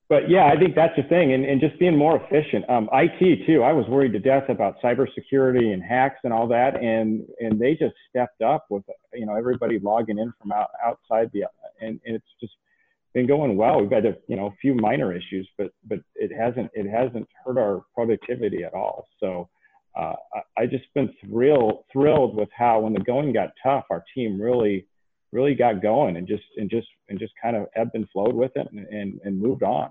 but 0.08 0.30
yeah, 0.30 0.46
I 0.46 0.58
think 0.58 0.74
that's 0.74 0.96
the 0.96 1.02
thing, 1.02 1.34
and, 1.34 1.44
and 1.44 1.60
just 1.60 1.78
being 1.78 1.96
more 1.96 2.16
efficient. 2.16 2.68
Um, 2.70 2.88
IT 2.94 3.46
too. 3.46 3.62
I 3.62 3.72
was 3.72 3.86
worried 3.88 4.14
to 4.14 4.18
death 4.18 4.48
about 4.48 4.80
cybersecurity 4.82 5.74
and 5.74 5.82
hacks 5.82 6.20
and 6.24 6.32
all 6.32 6.48
that, 6.48 6.76
and 6.76 7.26
and 7.40 7.60
they 7.60 7.72
just 7.74 7.94
stepped 8.08 8.40
up 8.40 8.64
with 8.70 8.84
you 9.12 9.26
know 9.26 9.34
everybody 9.34 9.78
logging 9.78 10.18
in 10.18 10.32
from 10.40 10.52
out, 10.52 10.68
outside 10.82 11.30
the, 11.34 11.42
and, 11.82 12.00
and 12.06 12.16
it's 12.16 12.26
just 12.40 12.54
been 13.14 13.26
going 13.26 13.56
well. 13.56 13.80
We've 13.80 13.90
had 13.90 14.06
a 14.06 14.16
you 14.28 14.36
know 14.36 14.46
a 14.46 14.56
few 14.60 14.74
minor 14.74 15.14
issues, 15.14 15.48
but 15.56 15.70
but 15.84 16.00
it 16.14 16.30
hasn't 16.32 16.70
it 16.74 16.88
hasn't 16.88 17.28
hurt 17.44 17.58
our 17.58 17.82
productivity 17.94 18.64
at 18.64 18.74
all. 18.74 19.06
So 19.20 19.48
uh, 19.98 20.14
I, 20.56 20.66
just 20.66 20.84
been 20.94 21.12
thrilled 21.24 21.84
thrilled 21.92 22.36
with 22.36 22.48
how 22.56 22.80
when 22.80 22.92
the 22.92 23.00
going 23.00 23.32
got 23.32 23.50
tough, 23.62 23.84
our 23.90 24.04
team 24.14 24.40
really 24.40 24.86
really 25.32 25.54
got 25.54 25.82
going 25.82 26.16
and 26.16 26.26
just 26.26 26.44
and 26.56 26.70
just 26.70 26.88
and 27.08 27.18
just 27.18 27.32
kind 27.42 27.56
of 27.56 27.66
ebbed 27.76 27.94
and 27.94 28.08
flowed 28.10 28.34
with 28.34 28.52
it 28.56 28.68
and, 28.70 28.86
and, 28.86 29.20
and 29.24 29.40
moved 29.40 29.62
on. 29.62 29.90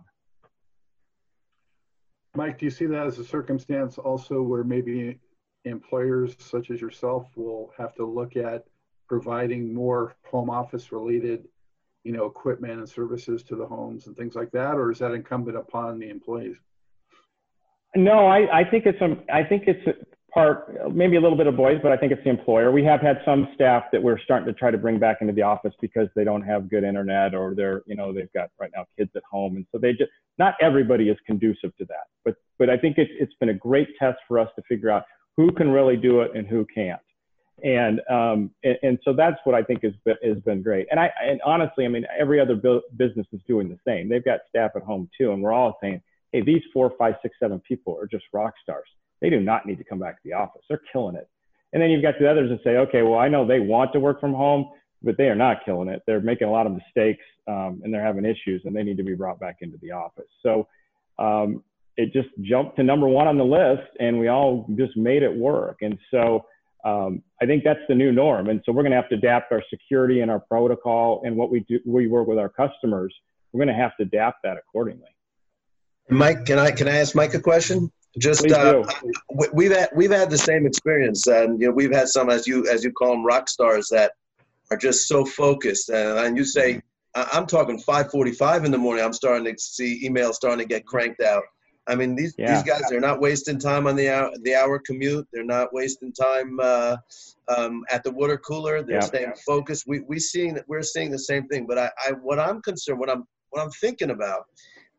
Mike, 2.36 2.60
do 2.60 2.66
you 2.66 2.72
see 2.72 2.86
that 2.86 3.08
as 3.08 3.18
a 3.18 3.26
circumstance 3.26 3.98
also 3.98 4.42
where 4.42 4.64
maybe 4.64 5.20
employers 5.66 6.36
such 6.40 6.70
as 6.70 6.80
yourself 6.80 7.28
will 7.36 7.74
have 7.78 7.96
to 7.96 8.06
look 8.06 8.38
at 8.38 8.66
providing 9.08 9.74
more 9.74 10.16
home 10.24 10.50
office 10.50 10.92
related 10.92 11.48
you 12.04 12.12
know 12.12 12.26
equipment 12.26 12.80
and 12.80 12.88
services 12.88 13.44
to 13.44 13.56
the 13.56 13.66
homes 13.66 14.08
and 14.08 14.16
things 14.16 14.36
like 14.36 14.52
that 14.52 14.76
or 14.76 14.92
is 14.92 15.00
that 15.00 15.12
incumbent 15.12 15.58
upon 15.58 16.00
the 16.00 16.10
employees 16.10 16.58
no, 17.96 18.28
I, 18.28 18.60
I 18.60 18.70
think 18.70 18.86
it's 18.86 19.02
a, 19.02 19.18
I 19.34 19.44
think 19.44 19.64
it's 19.66 19.98
part, 20.34 20.94
maybe 20.94 21.16
a 21.16 21.22
little 21.22 21.38
bit 21.38 21.48
of 21.48 21.56
boys, 21.56 21.80
but 21.82 21.92
I 21.92 21.98
think 21.98 22.12
it's 22.12 22.24
the 22.24 22.30
employer. 22.30 22.72
We 22.72 22.84
have 22.84 23.02
had 23.02 23.22
some 23.26 23.48
staff 23.56 23.86
that 23.92 24.02
we're 24.02 24.20
starting 24.20 24.46
to 24.46 24.54
try 24.54 24.72
to 24.72 24.78
bring 24.78 25.00
back 25.00 25.18
into 25.22 25.34
the 25.34 25.42
office 25.42 25.74
because 25.82 26.08
they 26.16 26.24
don't 26.24 26.44
have 26.44 26.70
good 26.70 26.84
internet 26.84 27.34
or 27.34 27.56
they're, 27.56 27.82
you 27.88 27.96
know, 27.96 28.14
they've 28.14 28.32
got 28.34 28.50
right 28.60 28.70
now 28.76 28.86
kids 28.98 29.10
at 29.16 29.24
home. 29.30 29.56
And 29.56 29.66
so 29.72 29.80
they 29.80 29.94
just, 29.94 30.12
not 30.38 30.54
everybody 30.62 31.10
is 31.10 31.18
conducive 31.26 31.76
to 31.78 31.86
that. 31.86 32.06
But, 32.24 32.36
but 32.60 32.70
I 32.70 32.78
think 32.78 32.98
it's, 32.98 33.12
it's 33.20 33.34
been 33.40 33.50
a 33.50 33.54
great 33.54 33.88
test 34.00 34.20
for 34.28 34.38
us 34.38 34.50
to 34.58 34.62
figure 34.70 34.92
out 34.92 35.04
who 35.36 35.52
can 35.52 35.72
really 35.72 35.98
do 35.98 36.22
it 36.22 36.32
and 36.36 36.48
who 36.48 36.66
can't. 36.74 37.02
And, 37.64 38.02
um, 38.10 38.52
and, 38.64 38.78
and 38.84 39.00
so 39.04 39.14
that's 39.14 39.38
what 39.44 39.56
I 39.56 39.64
think 39.64 39.84
has 39.84 39.94
been, 40.06 40.16
has 40.24 40.38
been 40.44 40.62
great. 40.62 40.88
And 40.92 41.00
I, 41.00 41.12
and 41.24 41.42
honestly, 41.44 41.86
I 41.86 41.88
mean, 41.88 42.06
every 42.18 42.40
other 42.40 42.56
bu- 42.56 42.82
business 42.98 43.26
is 43.34 43.42
doing 43.48 43.68
the 43.68 43.80
same. 43.86 44.10
They've 44.10 44.24
got 44.24 44.42
staff 44.50 44.72
at 44.76 44.84
home 44.84 45.10
too. 45.18 45.32
And 45.32 45.42
we're 45.42 45.54
all 45.54 45.78
saying, 45.82 46.02
hey, 46.32 46.42
these 46.42 46.62
four, 46.72 46.94
five, 47.00 47.16
six, 47.22 47.36
seven 47.40 47.60
people 47.62 47.98
are 48.00 48.08
just 48.08 48.26
rock 48.32 48.54
stars 48.62 48.88
they 49.22 49.30
do 49.30 49.40
not 49.40 49.66
need 49.66 49.78
to 49.78 49.84
come 49.84 50.00
back 50.00 50.16
to 50.16 50.22
the 50.24 50.34
office. 50.34 50.62
They're 50.68 50.82
killing 50.92 51.16
it. 51.16 51.28
And 51.74 51.82
then 51.82 51.90
you've 51.90 52.02
got 52.02 52.16
the 52.20 52.30
others 52.30 52.50
that 52.50 52.64
say, 52.64 52.78
okay, 52.78 53.02
well, 53.02 53.20
I 53.20 53.28
know 53.28 53.46
they 53.46 53.60
want 53.60 53.94
to 53.94 54.00
work 54.00 54.20
from 54.20 54.34
home, 54.34 54.70
but 55.02 55.18
they 55.18 55.26
are 55.26 55.36
not 55.36 55.66
killing 55.66 55.90
it. 55.90 56.02
They're 56.08 56.22
making 56.22 56.48
a 56.48 56.52
lot 56.52 56.66
of 56.66 56.72
mistakes 56.72 57.24
um, 57.48 57.82
and 57.84 57.94
they're 57.94 58.04
having 58.04 58.26
issues 58.26 58.62
and 58.66 58.76
they 58.76 58.84
need 58.84 58.98
to 58.98 59.04
be 59.04 59.16
brought 59.16 59.40
back 59.40 59.58
into 59.62 59.78
the 59.82 59.92
office. 59.92 60.30
So 60.44 60.68
um, 61.20 61.64
it 61.98 62.14
just 62.14 62.30
jumped 62.42 62.78
to 62.78 62.84
number 62.84 63.08
one 63.08 63.28
on 63.28 63.38
the 63.38 63.44
list 63.44 63.90
and 64.00 64.20
we 64.20 64.28
all 64.28 64.66
just 64.78 64.96
made 64.96 65.24
it 65.24 65.36
work. 65.36 65.78
And 65.82 65.98
so 66.12 66.46
um, 66.88 67.22
I 67.42 67.46
think 67.46 67.64
that's 67.64 67.82
the 67.90 67.96
new 67.96 68.12
norm. 68.12 68.50
And 68.50 68.62
so 68.66 68.72
we're 68.72 68.84
going 68.84 68.92
to 68.92 68.98
have 68.98 69.10
to 69.10 69.16
adapt 69.16 69.52
our 69.52 69.64
security 69.70 70.22
and 70.22 70.32
our 70.32 70.40
protocol 70.40 71.22
and 71.26 71.36
what 71.36 71.52
we 71.52 71.62
do, 71.62 71.80
we 71.86 72.08
work 72.08 72.28
with 72.28 72.40
our 72.40 72.50
customers. 72.50 73.14
We're 73.52 73.66
going 73.66 73.76
to 73.76 73.82
have 73.82 73.96
to 73.98 74.04
adapt 74.04 74.44
that 74.44 74.58
accordingly. 74.58 75.10
Mike, 76.10 76.46
can 76.46 76.58
I 76.58 76.72
can 76.72 76.88
I 76.88 76.98
ask 76.98 77.16
Mike 77.16 77.34
a 77.34 77.40
question? 77.40 77.92
Just 78.18 78.50
uh, 78.50 78.84
we've 79.54 79.72
had 79.72 79.90
we've 79.94 80.12
had 80.12 80.30
the 80.30 80.38
same 80.38 80.66
experience, 80.66 81.28
and 81.28 81.60
you 81.60 81.68
know 81.68 81.74
we've 81.74 81.94
had 81.94 82.08
some 82.08 82.30
as 82.30 82.48
you 82.48 82.66
as 82.68 82.84
you 82.84 82.92
call 82.94 83.12
them 83.12 83.26
rock 83.26 83.50
stars 83.50 83.90
that 83.92 84.14
are 84.72 84.78
just 84.78 85.08
so 85.08 85.26
focused. 85.26 85.90
And, 85.90 86.18
and 86.20 86.38
you 86.38 86.46
say 86.46 86.82
I'm 87.14 87.46
talking 87.46 87.78
5:45 87.78 88.66
in 88.66 88.72
the 88.72 88.78
morning. 88.78 89.04
I'm 89.04 89.14
starting 89.14 89.54
to 89.54 89.60
see 89.60 90.08
emails 90.08 90.36
starting 90.36 90.60
to 90.60 90.66
get 90.66 90.86
cranked 90.86 91.22
out. 91.22 91.44
I 91.88 91.96
mean 91.96 92.16
these 92.16 92.36
yeah. 92.38 92.54
these 92.54 92.64
guys 92.64 92.92
are 92.92 93.00
not 93.00 93.22
wasting 93.22 93.60
time 93.60 93.88
on 93.88 93.96
the 93.96 94.10
hour 94.10 94.32
the 94.42 94.56
hour 94.56 94.80
commute. 94.80 95.28
They're 95.32 95.44
not 95.44 95.74
wasting 95.74 96.14
time 96.14 96.60
uh, 96.62 96.98
um, 97.48 97.84
at 97.90 98.04
the 98.04 98.12
water 98.12 98.38
cooler. 98.38 98.84
They're 98.84 98.98
yeah. 98.98 99.02
staying 99.02 99.34
focused. 99.46 99.86
We 99.88 100.02
we 100.02 100.20
seeing 100.20 100.60
we're 100.68 100.84
seeing 100.84 101.12
the 101.12 101.20
same 101.20 101.48
thing. 101.48 101.66
But 101.66 101.78
I, 101.78 101.92
I 102.08 102.12
what 102.12 102.40
I'm 102.40 102.62
concerned 102.62 103.00
what 103.00 103.10
I'm 103.10 103.26
what 103.50 103.62
I'm 103.64 103.72
thinking 103.72 104.12
about 104.12 104.44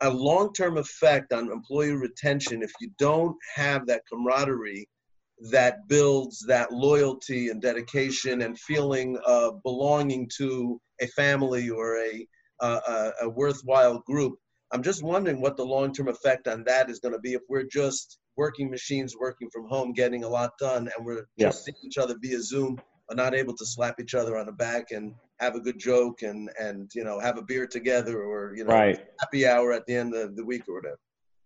a 0.01 0.11
long-term 0.11 0.79
effect 0.79 1.33
on 1.33 1.51
employee 1.51 1.93
retention 1.93 2.63
if 2.63 2.71
you 2.81 2.91
don't 2.99 3.37
have 3.55 3.87
that 3.87 4.03
camaraderie 4.11 4.89
that 5.51 5.87
builds 5.89 6.45
that 6.47 6.73
loyalty 6.73 7.49
and 7.49 7.63
dedication 7.63 8.43
and 8.43 8.59
feeling 8.59 9.19
of 9.27 9.63
belonging 9.63 10.29
to 10.37 10.81
a 11.01 11.07
family 11.09 11.71
or 11.71 11.99
a, 11.99 12.27
a, 12.61 13.13
a 13.23 13.29
worthwhile 13.29 14.01
group. 14.07 14.35
I'm 14.73 14.83
just 14.83 15.03
wondering 15.03 15.41
what 15.41 15.57
the 15.57 15.65
long-term 15.65 16.09
effect 16.09 16.47
on 16.47 16.65
that 16.65 16.91
is 16.91 16.99
going 16.99 17.15
to 17.15 17.21
be 17.21 17.35
if 17.35 17.43
we're 17.49 17.65
just 17.65 18.19
working 18.37 18.71
machines 18.71 19.17
working 19.19 19.49
from 19.51 19.67
home, 19.69 19.93
getting 19.93 20.25
a 20.25 20.29
lot 20.29 20.53
done, 20.59 20.89
and 20.97 21.07
we're 21.07 21.27
just 21.39 21.65
seeing 21.65 21.77
each 21.85 21.99
other 21.99 22.15
via 22.21 22.41
Zoom, 22.41 22.79
but 23.09 23.17
not 23.17 23.35
able 23.35 23.55
to 23.57 23.67
slap 23.67 23.99
each 24.01 24.15
other 24.15 24.37
on 24.37 24.47
the 24.47 24.53
back 24.53 24.91
and 24.91 25.15
have 25.41 25.55
a 25.55 25.61
good 25.61 25.79
joke 25.79 26.23
and 26.23 26.51
and 26.61 26.91
you 26.95 27.05
know 27.05 27.19
have 27.21 27.39
a 27.39 27.43
beer 27.43 27.67
together 27.67 28.23
or 28.23 28.55
you 28.57 28.65
know 28.65 28.75
right. 28.75 28.99
happy 29.21 29.47
hour 29.47 29.73
at 29.73 29.87
the 29.87 29.95
end 29.95 30.15
of 30.15 30.37
the 30.37 30.45
week 30.45 30.69
or 30.69 30.75
whatever. 30.75 30.99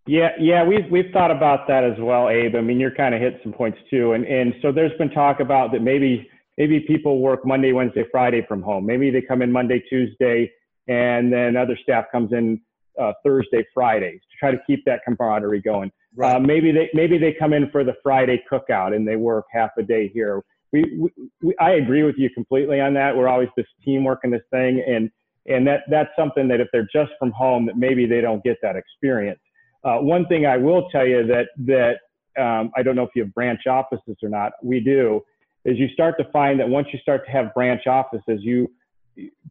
Yeah, 0.07 0.31
yeah, 0.41 0.65
we've 0.65 0.91
we've 0.91 1.13
thought 1.13 1.31
about 1.31 1.69
that 1.69 1.85
as 1.85 1.99
well, 2.01 2.29
Abe. 2.29 2.57
I 2.57 2.61
mean, 2.61 2.81
you're 2.81 2.95
kind 2.95 3.15
of 3.15 3.21
hit 3.21 3.39
some 3.43 3.53
points 3.53 3.79
too, 3.89 4.13
and 4.13 4.25
and 4.25 4.53
so 4.61 4.73
there's 4.73 4.97
been 4.99 5.11
talk 5.11 5.39
about 5.39 5.71
that 5.73 5.81
maybe 5.81 6.29
maybe 6.59 6.81
people 6.81 7.21
work 7.21 7.47
Monday, 7.47 7.73
Wednesday, 7.73 8.05
Friday 8.11 8.45
from 8.49 8.63
home. 8.63 8.85
Maybe 8.85 9.11
they 9.11 9.23
come 9.23 9.43
in 9.43 9.53
Monday, 9.53 9.83
Tuesday, 9.89 10.51
and 10.89 11.33
then 11.33 11.57
other 11.57 11.79
staff 11.83 12.07
comes 12.11 12.33
in 12.33 12.61
uh, 13.01 13.13
Thursday, 13.25 13.65
Fridays 13.73 14.21
to 14.21 14.37
try 14.39 14.51
to 14.51 14.59
keep 14.67 14.85
that 14.85 15.01
camaraderie 15.05 15.63
going. 15.63 15.91
Right. 16.15 16.37
Uh, 16.37 16.41
maybe 16.41 16.73
they 16.73 16.91
maybe 16.93 17.19
they 17.19 17.33
come 17.33 17.53
in 17.53 17.71
for 17.71 17.85
the 17.85 17.95
Friday 18.03 18.43
cookout 18.51 18.95
and 18.95 19.07
they 19.09 19.17
work 19.17 19.47
half 19.53 19.71
a 19.79 19.83
day 19.83 20.09
here 20.13 20.43
we, 20.73 21.11
we, 21.43 21.55
I 21.61 21.73
agree 21.73 22.03
with 22.03 22.17
you 22.19 22.31
completely 22.31 22.81
on 22.81 22.95
that. 22.95 23.17
We're 23.17 23.29
always 23.29 23.49
this 23.57 23.67
teamwork 23.85 24.21
and 24.25 24.33
this 24.33 24.43
thing, 24.51 24.83
and 24.87 25.11
and 25.47 25.67
that 25.67 25.81
that's 25.91 26.11
something 26.19 26.49
that 26.49 26.61
if 26.61 26.69
they're 26.73 26.89
just 26.93 27.13
from 27.19 27.31
home, 27.33 27.67
that 27.67 27.77
maybe 27.77 28.07
they 28.07 28.21
don't 28.21 28.43
get 28.43 28.57
that 28.63 28.77
experience. 28.77 29.41
Uh, 29.85 29.99
one 29.99 30.27
thing 30.27 30.47
I 30.47 30.57
will 30.57 30.89
tell 30.91 31.07
you 31.07 31.27
that 31.27 31.49
that 31.67 32.43
um, 32.43 32.71
I 32.77 32.83
don't 32.83 32.97
know 32.97 33.03
if 33.03 33.11
you 33.15 33.25
have 33.25 33.35
branch 33.35 33.67
offices 33.67 34.17
or 34.23 34.29
not. 34.29 34.53
We 34.63 34.81
do. 34.81 35.21
Is 35.65 35.79
you 35.79 35.89
start 35.89 36.17
to 36.19 36.25
find 36.33 36.59
that 36.59 36.69
once 36.69 36.89
you 36.93 36.99
start 36.99 37.25
to 37.27 37.31
have 37.31 37.55
branch 37.55 37.87
offices, 37.87 38.41
you 38.41 38.69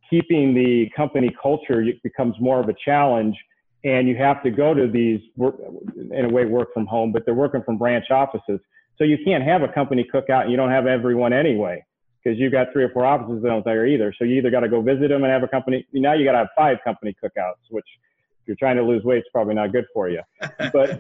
keeping 0.09 0.53
the 0.53 0.89
company 0.95 1.33
culture 1.41 1.83
becomes 2.03 2.35
more 2.39 2.59
of 2.59 2.69
a 2.69 2.75
challenge, 2.83 3.35
and 3.83 4.07
you 4.07 4.15
have 4.17 4.43
to 4.43 4.51
go 4.51 4.73
to 4.73 4.87
these 4.87 5.21
work, 5.37 5.55
in 5.95 6.25
a 6.25 6.29
way 6.29 6.45
work 6.45 6.73
from 6.73 6.85
home, 6.85 7.11
but 7.11 7.25
they're 7.25 7.33
working 7.33 7.63
from 7.63 7.77
branch 7.77 8.05
offices. 8.11 8.59
So 8.97 9.03
you 9.03 9.17
can't 9.25 9.43
have 9.43 9.63
a 9.63 9.67
company 9.67 10.07
cookout 10.13 10.43
and 10.43 10.51
you 10.51 10.57
don't 10.57 10.69
have 10.69 10.85
everyone 10.85 11.33
anyway 11.33 11.83
because 12.23 12.37
you've 12.37 12.51
got 12.51 12.67
three 12.71 12.83
or 12.83 12.89
four 12.89 13.05
offices 13.05 13.41
that 13.41 13.49
don't 13.49 13.65
there 13.65 13.87
either. 13.87 14.13
So 14.17 14.25
you 14.25 14.35
either 14.35 14.51
got 14.51 14.59
to 14.59 14.69
go 14.69 14.81
visit 14.81 15.07
them 15.07 15.23
and 15.23 15.31
have 15.31 15.41
a 15.41 15.47
company. 15.47 15.87
Now 15.93 16.13
you 16.13 16.23
got 16.23 16.33
to 16.33 16.37
have 16.39 16.49
five 16.55 16.77
company 16.83 17.15
cookouts, 17.23 17.71
which 17.71 17.85
if 18.41 18.47
you're 18.47 18.57
trying 18.57 18.77
to 18.77 18.83
lose 18.83 19.03
weight, 19.03 19.19
it's 19.19 19.29
probably 19.31 19.55
not 19.55 19.71
good 19.71 19.85
for 19.93 20.09
you. 20.09 20.21
but 20.73 20.99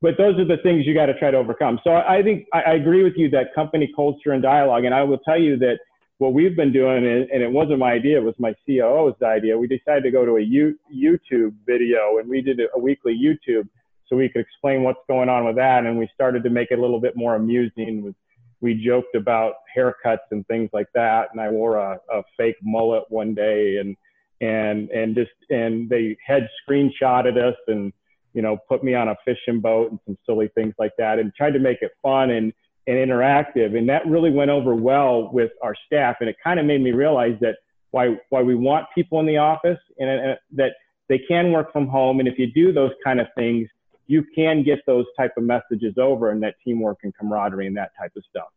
but 0.00 0.16
those 0.18 0.38
are 0.38 0.44
the 0.44 0.58
things 0.62 0.86
you 0.86 0.94
got 0.94 1.06
to 1.06 1.18
try 1.18 1.30
to 1.30 1.36
overcome. 1.36 1.80
So 1.82 1.94
I 1.94 2.22
think 2.22 2.46
I, 2.52 2.62
I, 2.62 2.72
agree 2.74 3.02
with 3.02 3.14
you 3.16 3.30
that 3.30 3.54
company 3.54 3.90
culture 3.94 4.32
and 4.32 4.42
dialogue. 4.42 4.84
And 4.84 4.94
I 4.94 5.02
will 5.02 5.18
tell 5.18 5.40
you 5.40 5.56
that 5.58 5.78
what 6.22 6.34
we've 6.34 6.54
been 6.54 6.72
doing, 6.72 7.04
and 7.04 7.42
it 7.42 7.50
wasn't 7.50 7.80
my 7.80 7.90
idea, 7.90 8.16
it 8.18 8.22
was 8.22 8.36
my 8.38 8.54
COO's 8.64 9.20
idea. 9.24 9.58
We 9.58 9.66
decided 9.66 10.04
to 10.04 10.12
go 10.12 10.24
to 10.24 10.36
a 10.36 10.74
YouTube 10.94 11.54
video, 11.66 12.18
and 12.18 12.28
we 12.28 12.40
did 12.40 12.60
a 12.60 12.78
weekly 12.78 13.12
YouTube 13.12 13.68
so 14.06 14.14
we 14.14 14.28
could 14.28 14.42
explain 14.42 14.84
what's 14.84 15.00
going 15.08 15.28
on 15.28 15.44
with 15.44 15.56
that. 15.56 15.84
And 15.84 15.98
we 15.98 16.08
started 16.14 16.44
to 16.44 16.50
make 16.50 16.70
it 16.70 16.78
a 16.78 16.80
little 16.80 17.00
bit 17.00 17.16
more 17.16 17.34
amusing. 17.34 18.14
We 18.60 18.74
joked 18.74 19.16
about 19.16 19.54
haircuts 19.76 20.28
and 20.30 20.46
things 20.46 20.70
like 20.72 20.86
that. 20.94 21.30
And 21.32 21.40
I 21.40 21.50
wore 21.50 21.78
a, 21.78 21.98
a 22.08 22.22
fake 22.36 22.58
mullet 22.62 23.02
one 23.08 23.34
day 23.34 23.78
and, 23.78 23.96
and, 24.40 24.90
and 24.90 25.16
just, 25.16 25.32
and 25.50 25.88
they 25.88 26.16
had 26.24 26.48
screenshotted 26.62 27.36
us 27.36 27.56
and, 27.66 27.92
you 28.32 28.42
know, 28.42 28.58
put 28.68 28.84
me 28.84 28.94
on 28.94 29.08
a 29.08 29.16
fishing 29.24 29.60
boat 29.60 29.90
and 29.90 29.98
some 30.06 30.16
silly 30.24 30.48
things 30.54 30.74
like 30.78 30.92
that 30.98 31.18
and 31.18 31.34
tried 31.34 31.54
to 31.54 31.58
make 31.58 31.82
it 31.82 31.90
fun 32.00 32.30
and, 32.30 32.52
and 32.86 32.96
interactive. 32.96 33.76
And 33.76 33.88
that 33.88 34.06
really 34.06 34.30
went 34.30 34.50
over 34.50 34.74
well 34.74 35.30
with 35.32 35.52
our 35.62 35.74
staff. 35.86 36.16
And 36.20 36.28
it 36.28 36.36
kind 36.42 36.58
of 36.58 36.66
made 36.66 36.80
me 36.80 36.92
realize 36.92 37.36
that 37.40 37.56
why, 37.90 38.16
why 38.30 38.42
we 38.42 38.54
want 38.54 38.86
people 38.94 39.20
in 39.20 39.26
the 39.26 39.36
office 39.36 39.78
and, 39.98 40.08
and 40.08 40.38
that 40.52 40.72
they 41.08 41.18
can 41.18 41.52
work 41.52 41.72
from 41.72 41.86
home. 41.86 42.20
And 42.20 42.28
if 42.28 42.38
you 42.38 42.50
do 42.52 42.72
those 42.72 42.92
kind 43.04 43.20
of 43.20 43.26
things, 43.36 43.68
you 44.06 44.24
can 44.34 44.62
get 44.62 44.80
those 44.86 45.06
type 45.16 45.32
of 45.36 45.44
messages 45.44 45.94
over 45.98 46.30
and 46.30 46.42
that 46.42 46.54
teamwork 46.64 46.98
and 47.02 47.14
camaraderie 47.16 47.66
and 47.66 47.76
that 47.76 47.90
type 47.98 48.12
of 48.16 48.24
stuff. 48.28 48.48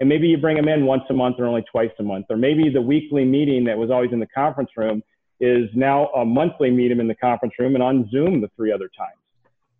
And 0.00 0.08
maybe 0.08 0.26
you 0.26 0.38
bring 0.38 0.56
them 0.56 0.68
in 0.68 0.86
once 0.86 1.04
a 1.10 1.12
month 1.12 1.36
or 1.38 1.46
only 1.46 1.64
twice 1.70 1.90
a 1.98 2.02
month, 2.02 2.26
or 2.30 2.36
maybe 2.36 2.68
the 2.68 2.82
weekly 2.82 3.24
meeting 3.24 3.64
that 3.64 3.78
was 3.78 3.90
always 3.90 4.12
in 4.12 4.18
the 4.18 4.26
conference 4.26 4.70
room 4.76 5.02
is 5.40 5.68
now 5.74 6.06
a 6.08 6.24
monthly 6.24 6.70
meeting 6.70 7.00
in 7.00 7.08
the 7.08 7.14
conference 7.14 7.54
room 7.58 7.74
and 7.74 7.82
on 7.82 8.08
Zoom 8.10 8.40
the 8.40 8.48
three 8.56 8.72
other 8.72 8.90
times. 8.96 9.18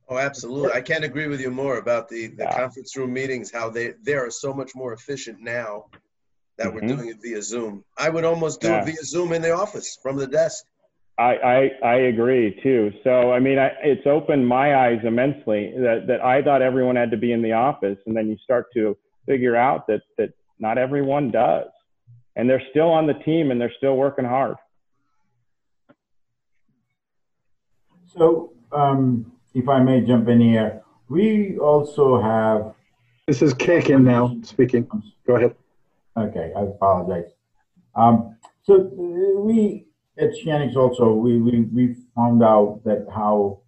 Oh, 0.08 0.18
absolutely. 0.18 0.72
I 0.72 0.80
can't 0.80 1.04
agree 1.04 1.28
with 1.28 1.40
you 1.40 1.50
more 1.50 1.78
about 1.78 2.08
the, 2.08 2.26
the 2.28 2.44
yeah. 2.44 2.56
conference 2.56 2.96
room 2.96 3.12
meetings, 3.12 3.50
how 3.50 3.70
they, 3.70 3.94
they 4.02 4.14
are 4.14 4.30
so 4.30 4.52
much 4.52 4.74
more 4.74 4.92
efficient 4.92 5.40
now 5.40 5.86
that 6.58 6.66
mm-hmm. 6.66 6.74
we're 6.74 6.96
doing 6.96 7.08
it 7.08 7.16
via 7.22 7.42
Zoom. 7.42 7.84
I 7.96 8.10
would 8.10 8.24
almost 8.24 8.60
do 8.60 8.68
yeah. 8.68 8.82
it 8.82 8.84
via 8.86 9.02
Zoom 9.02 9.32
in 9.32 9.40
the 9.40 9.52
office 9.52 9.98
from 10.02 10.16
the 10.16 10.26
desk. 10.26 10.64
I, 11.18 11.36
I, 11.36 11.70
I 11.86 11.94
agree 11.94 12.58
too. 12.62 12.92
So 13.04 13.32
I 13.32 13.38
mean, 13.38 13.58
I, 13.58 13.70
it's 13.82 14.06
opened 14.06 14.46
my 14.46 14.74
eyes 14.74 14.98
immensely 15.04 15.72
that, 15.76 16.06
that 16.08 16.20
I 16.20 16.42
thought 16.42 16.60
everyone 16.60 16.96
had 16.96 17.12
to 17.12 17.16
be 17.16 17.32
in 17.32 17.40
the 17.40 17.52
office, 17.52 17.98
and 18.06 18.16
then 18.16 18.28
you 18.28 18.36
start 18.42 18.66
to 18.74 18.96
figure 19.24 19.54
out 19.54 19.86
that 19.86 20.00
that 20.18 20.30
not 20.58 20.76
everyone 20.76 21.30
does, 21.30 21.68
and 22.34 22.50
they're 22.50 22.62
still 22.70 22.90
on 22.90 23.06
the 23.06 23.14
team 23.14 23.52
and 23.52 23.60
they're 23.60 23.72
still 23.76 23.96
working 23.96 24.24
hard. 24.24 24.56
So, 28.06 28.52
um, 28.72 29.32
if 29.54 29.68
I 29.68 29.80
may 29.80 30.00
jump 30.00 30.28
in 30.28 30.40
here, 30.40 30.82
we 31.08 31.58
also 31.58 32.20
have. 32.20 32.74
This 33.26 33.40
is 33.40 33.54
Kekin 33.54 34.02
now 34.02 34.36
speaking. 34.42 34.86
Go 35.26 35.36
ahead. 35.36 35.54
Okay, 36.16 36.52
I 36.56 36.62
apologize. 36.62 37.32
Um, 37.94 38.36
so 38.62 38.90
we 39.46 39.86
at 40.18 40.30
Shanix 40.30 40.76
also, 40.76 41.12
we, 41.12 41.40
we, 41.40 41.62
we 41.62 41.96
found 42.14 42.42
out 42.42 42.82
that 42.84 43.06
how 43.12 43.60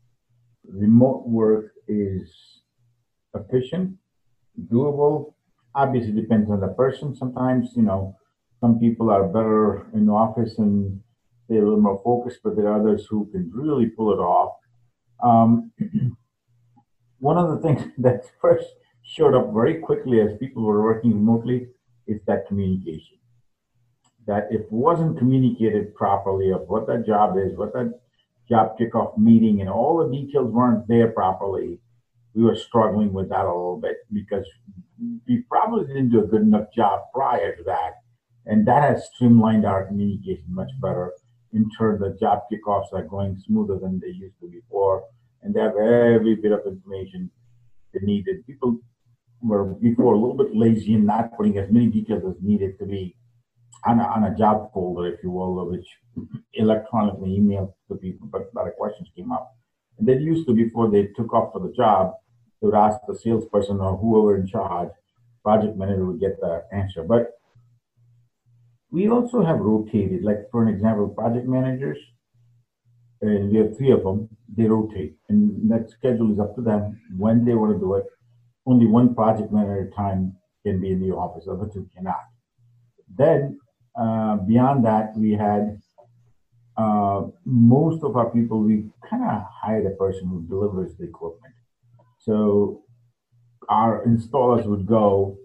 remote 0.68 1.26
work 1.26 1.72
is 1.88 2.30
efficient, 3.34 3.96
doable. 4.70 5.34
Obviously 5.74 6.12
depends 6.12 6.50
on 6.50 6.60
the 6.60 6.68
person. 6.68 7.14
Sometimes, 7.14 7.70
you 7.76 7.82
know, 7.82 8.16
some 8.60 8.78
people 8.78 9.10
are 9.10 9.24
better 9.24 9.86
in 9.92 10.06
the 10.06 10.12
office 10.12 10.58
and 10.58 11.00
they're 11.48 11.62
a 11.62 11.64
little 11.64 11.80
more 11.80 12.00
focused, 12.02 12.40
but 12.42 12.56
there 12.56 12.68
are 12.68 12.80
others 12.80 13.06
who 13.06 13.28
can 13.32 13.50
really 13.52 13.86
pull 13.86 14.12
it 14.12 14.18
off. 14.18 14.56
Um, 15.22 15.72
one 17.18 17.38
of 17.38 17.50
the 17.50 17.58
things 17.58 17.92
that 17.98 18.24
first 18.40 18.66
showed 19.02 19.34
up 19.34 19.52
very 19.52 19.78
quickly 19.78 20.20
as 20.20 20.36
people 20.38 20.62
were 20.62 20.82
working 20.82 21.12
remotely 21.12 21.68
is 22.06 22.20
that 22.26 22.46
communication. 22.46 23.18
That 24.26 24.48
if 24.50 24.62
it 24.62 24.72
wasn't 24.72 25.18
communicated 25.18 25.94
properly 25.94 26.50
of 26.50 26.62
what 26.68 26.86
that 26.88 27.06
job 27.06 27.36
is, 27.38 27.56
what 27.56 27.72
that 27.74 28.00
job 28.48 28.76
kickoff 28.78 29.16
meeting, 29.16 29.60
and 29.60 29.70
all 29.70 29.98
the 29.98 30.12
details 30.12 30.52
weren't 30.52 30.88
there 30.88 31.08
properly, 31.08 31.78
we 32.34 32.42
were 32.42 32.56
struggling 32.56 33.12
with 33.12 33.28
that 33.30 33.44
a 33.44 33.48
little 33.48 33.80
bit 33.80 33.98
because 34.12 34.44
we 35.26 35.42
probably 35.48 35.86
didn't 35.86 36.10
do 36.10 36.24
a 36.24 36.26
good 36.26 36.42
enough 36.42 36.72
job 36.74 37.02
prior 37.14 37.54
to 37.56 37.62
that. 37.64 37.94
And 38.44 38.66
that 38.66 38.82
has 38.82 39.08
streamlined 39.14 39.64
our 39.64 39.86
communication 39.86 40.44
much 40.48 40.70
better 40.80 41.12
in 41.56 41.70
terms 41.70 42.02
of 42.02 42.20
job 42.20 42.40
kickoffs 42.52 42.92
are 42.92 43.04
going 43.04 43.36
smoother 43.46 43.78
than 43.78 43.98
they 43.98 44.08
used 44.08 44.38
to 44.40 44.48
before. 44.48 45.04
And 45.42 45.54
they 45.54 45.60
have 45.60 45.76
every 45.76 46.36
bit 46.36 46.52
of 46.52 46.60
information 46.66 47.30
they 47.92 48.00
needed. 48.02 48.46
People 48.46 48.78
were 49.40 49.64
before 49.64 50.14
a 50.14 50.18
little 50.18 50.36
bit 50.36 50.54
lazy 50.54 50.94
in 50.94 51.06
not 51.06 51.36
putting 51.36 51.56
as 51.58 51.70
many 51.70 51.88
details 51.88 52.24
as 52.28 52.42
needed 52.42 52.78
to 52.78 52.86
be 52.86 53.16
on 53.86 54.00
a, 54.00 54.04
on 54.04 54.24
a 54.24 54.36
job 54.36 54.72
folder, 54.72 55.06
if 55.12 55.22
you 55.22 55.30
will, 55.30 55.70
which 55.70 55.86
electronically 56.54 57.38
emailed 57.38 57.72
to 57.88 57.96
people, 57.96 58.28
but 58.30 58.42
a 58.42 58.56
lot 58.56 58.68
of 58.68 58.74
questions 58.76 59.08
came 59.16 59.32
up. 59.32 59.54
And 59.98 60.06
that 60.08 60.20
used 60.20 60.46
to, 60.48 60.54
before 60.54 60.90
they 60.90 61.08
took 61.16 61.32
off 61.32 61.52
for 61.52 61.60
the 61.60 61.72
job, 61.72 62.12
they 62.60 62.66
would 62.66 62.74
ask 62.74 62.98
the 63.06 63.14
salesperson 63.14 63.80
or 63.80 63.96
whoever 63.96 64.36
in 64.36 64.46
charge, 64.46 64.90
project 65.42 65.76
manager 65.76 66.04
would 66.04 66.20
get 66.20 66.40
the 66.40 66.64
answer. 66.72 67.02
But 67.02 67.35
we 68.96 69.10
also 69.10 69.44
have 69.44 69.58
rotated, 69.58 70.22
like 70.22 70.50
for 70.50 70.62
an 70.62 70.68
example, 70.74 71.06
project 71.08 71.46
managers, 71.46 71.98
and 73.20 73.50
we 73.50 73.58
have 73.58 73.76
three 73.76 73.90
of 73.90 74.02
them, 74.02 74.26
they 74.56 74.64
rotate. 74.64 75.16
And 75.28 75.70
that 75.70 75.90
schedule 75.90 76.32
is 76.32 76.40
up 76.40 76.54
to 76.56 76.62
them 76.62 76.98
when 77.18 77.44
they 77.44 77.54
want 77.54 77.74
to 77.74 77.78
do 77.78 77.94
it. 77.96 78.06
Only 78.64 78.86
one 78.86 79.14
project 79.14 79.52
manager 79.52 79.82
at 79.82 79.88
a 79.88 79.94
time 79.94 80.36
can 80.64 80.80
be 80.80 80.92
in 80.92 81.00
the 81.00 81.14
office, 81.14 81.46
other 81.46 81.68
two 81.70 81.86
cannot. 81.94 82.24
Then, 83.22 83.58
uh, 84.00 84.36
beyond 84.36 84.86
that, 84.86 85.14
we 85.14 85.32
had 85.32 85.78
uh, 86.78 87.24
most 87.44 88.02
of 88.02 88.16
our 88.16 88.30
people, 88.30 88.60
we 88.62 88.86
kind 89.10 89.22
of 89.24 89.42
hired 89.62 89.84
a 89.84 89.96
person 89.96 90.26
who 90.28 90.40
delivers 90.48 90.96
the 90.96 91.04
equipment. 91.04 91.54
So 92.18 92.82
our 93.68 94.06
installers 94.06 94.64
would 94.64 94.86
go 94.86 95.36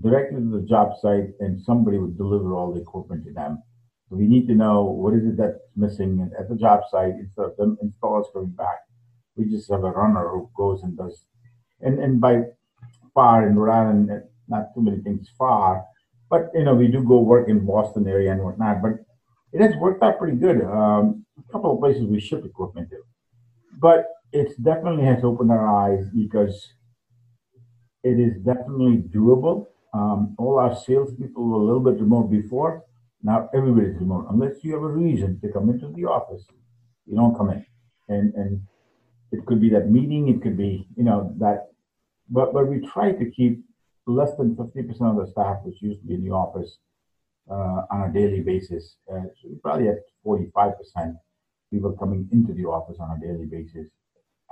directly 0.00 0.40
to 0.40 0.60
the 0.60 0.66
job 0.66 0.92
site 1.00 1.30
and 1.40 1.60
somebody 1.60 1.98
would 1.98 2.16
deliver 2.16 2.54
all 2.54 2.72
the 2.72 2.80
equipment 2.80 3.24
to 3.24 3.32
them. 3.32 3.62
So 4.08 4.16
we 4.16 4.26
need 4.26 4.46
to 4.48 4.54
know 4.54 4.84
what 4.84 5.14
is 5.14 5.24
it 5.24 5.36
that's 5.36 5.58
missing 5.76 6.30
at 6.38 6.48
the 6.48 6.56
job 6.56 6.80
site 6.90 7.14
instead 7.14 7.46
of 7.46 7.56
them 7.56 7.78
installers 7.84 8.32
coming 8.32 8.50
back. 8.50 8.80
We 9.36 9.46
just 9.46 9.70
have 9.70 9.84
a 9.84 9.90
runner 9.90 10.28
who 10.28 10.50
goes 10.56 10.82
and 10.82 10.96
does, 10.96 11.26
and, 11.80 11.98
and 11.98 12.20
by 12.20 12.42
far 13.14 13.48
in 13.48 13.56
Rhode 13.56 13.72
Island, 13.72 14.10
not 14.48 14.74
too 14.74 14.82
many 14.82 15.00
things 15.00 15.28
far, 15.36 15.84
but 16.30 16.50
you 16.54 16.64
know, 16.64 16.74
we 16.74 16.88
do 16.88 17.02
go 17.02 17.20
work 17.20 17.48
in 17.48 17.66
Boston 17.66 18.06
area 18.06 18.32
and 18.32 18.42
whatnot, 18.42 18.82
but 18.82 18.92
it 19.52 19.60
has 19.60 19.74
worked 19.76 20.02
out 20.02 20.18
pretty 20.18 20.36
good. 20.36 20.62
Um, 20.62 21.24
a 21.38 21.52
couple 21.52 21.72
of 21.72 21.80
places 21.80 22.04
we 22.04 22.20
ship 22.20 22.44
equipment 22.44 22.90
to, 22.90 22.98
but 23.80 24.06
it 24.32 24.52
definitely 24.62 25.04
has 25.04 25.24
opened 25.24 25.50
our 25.50 25.66
eyes 25.66 26.04
because 26.14 26.72
it 28.02 28.18
is 28.20 28.36
definitely 28.44 29.02
doable. 29.14 29.66
Um, 29.94 30.34
all 30.38 30.58
our 30.58 30.74
salespeople 30.74 31.42
were 31.48 31.60
a 31.62 31.64
little 31.64 31.80
bit 31.88 32.00
remote 32.00 32.28
before. 32.30 32.84
Now 33.22 33.48
everybody's 33.54 33.96
remote, 33.96 34.26
unless 34.28 34.62
you 34.64 34.74
have 34.74 34.82
a 34.82 34.88
reason 34.88 35.40
to 35.40 35.52
come 35.52 35.70
into 35.70 35.88
the 35.88 36.04
office. 36.04 36.44
You 37.06 37.16
don't 37.16 37.36
come 37.36 37.50
in, 37.50 37.64
and 38.08 38.34
and 38.34 38.60
it 39.30 39.46
could 39.46 39.60
be 39.60 39.70
that 39.70 39.90
meeting. 39.90 40.28
It 40.28 40.42
could 40.42 40.56
be 40.56 40.88
you 40.96 41.04
know 41.04 41.32
that, 41.38 41.68
but 42.28 42.52
but 42.52 42.66
we 42.66 42.80
try 42.80 43.12
to 43.12 43.30
keep 43.30 43.62
less 44.06 44.34
than 44.36 44.56
fifty 44.56 44.82
percent 44.82 45.10
of 45.10 45.16
the 45.16 45.30
staff, 45.30 45.58
which 45.64 45.80
used 45.80 46.00
to 46.00 46.06
be 46.06 46.14
in 46.14 46.24
the 46.24 46.32
office, 46.32 46.78
uh, 47.50 47.82
on 47.90 48.10
a 48.10 48.12
daily 48.12 48.40
basis. 48.40 48.96
Uh, 49.10 49.26
so 49.36 49.48
we 49.48 49.56
probably 49.62 49.88
at 49.88 49.98
forty-five 50.22 50.76
percent 50.76 51.16
people 51.70 51.92
coming 51.92 52.28
into 52.32 52.52
the 52.52 52.64
office 52.64 52.98
on 53.00 53.16
a 53.16 53.20
daily 53.26 53.46
basis, 53.46 53.88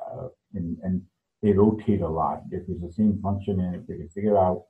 uh, 0.00 0.28
and 0.55 0.78
and 0.83 1.02
they 1.42 1.52
rotate 1.52 2.00
a 2.00 2.09
lot. 2.09 2.42
If 2.50 2.62
it's 2.68 2.81
the 2.81 2.92
same 2.92 3.20
function, 3.20 3.61
and 3.61 3.74
if 3.74 3.87
they 3.87 3.96
can 3.96 4.09
figure 4.09 4.38
out 4.38 4.64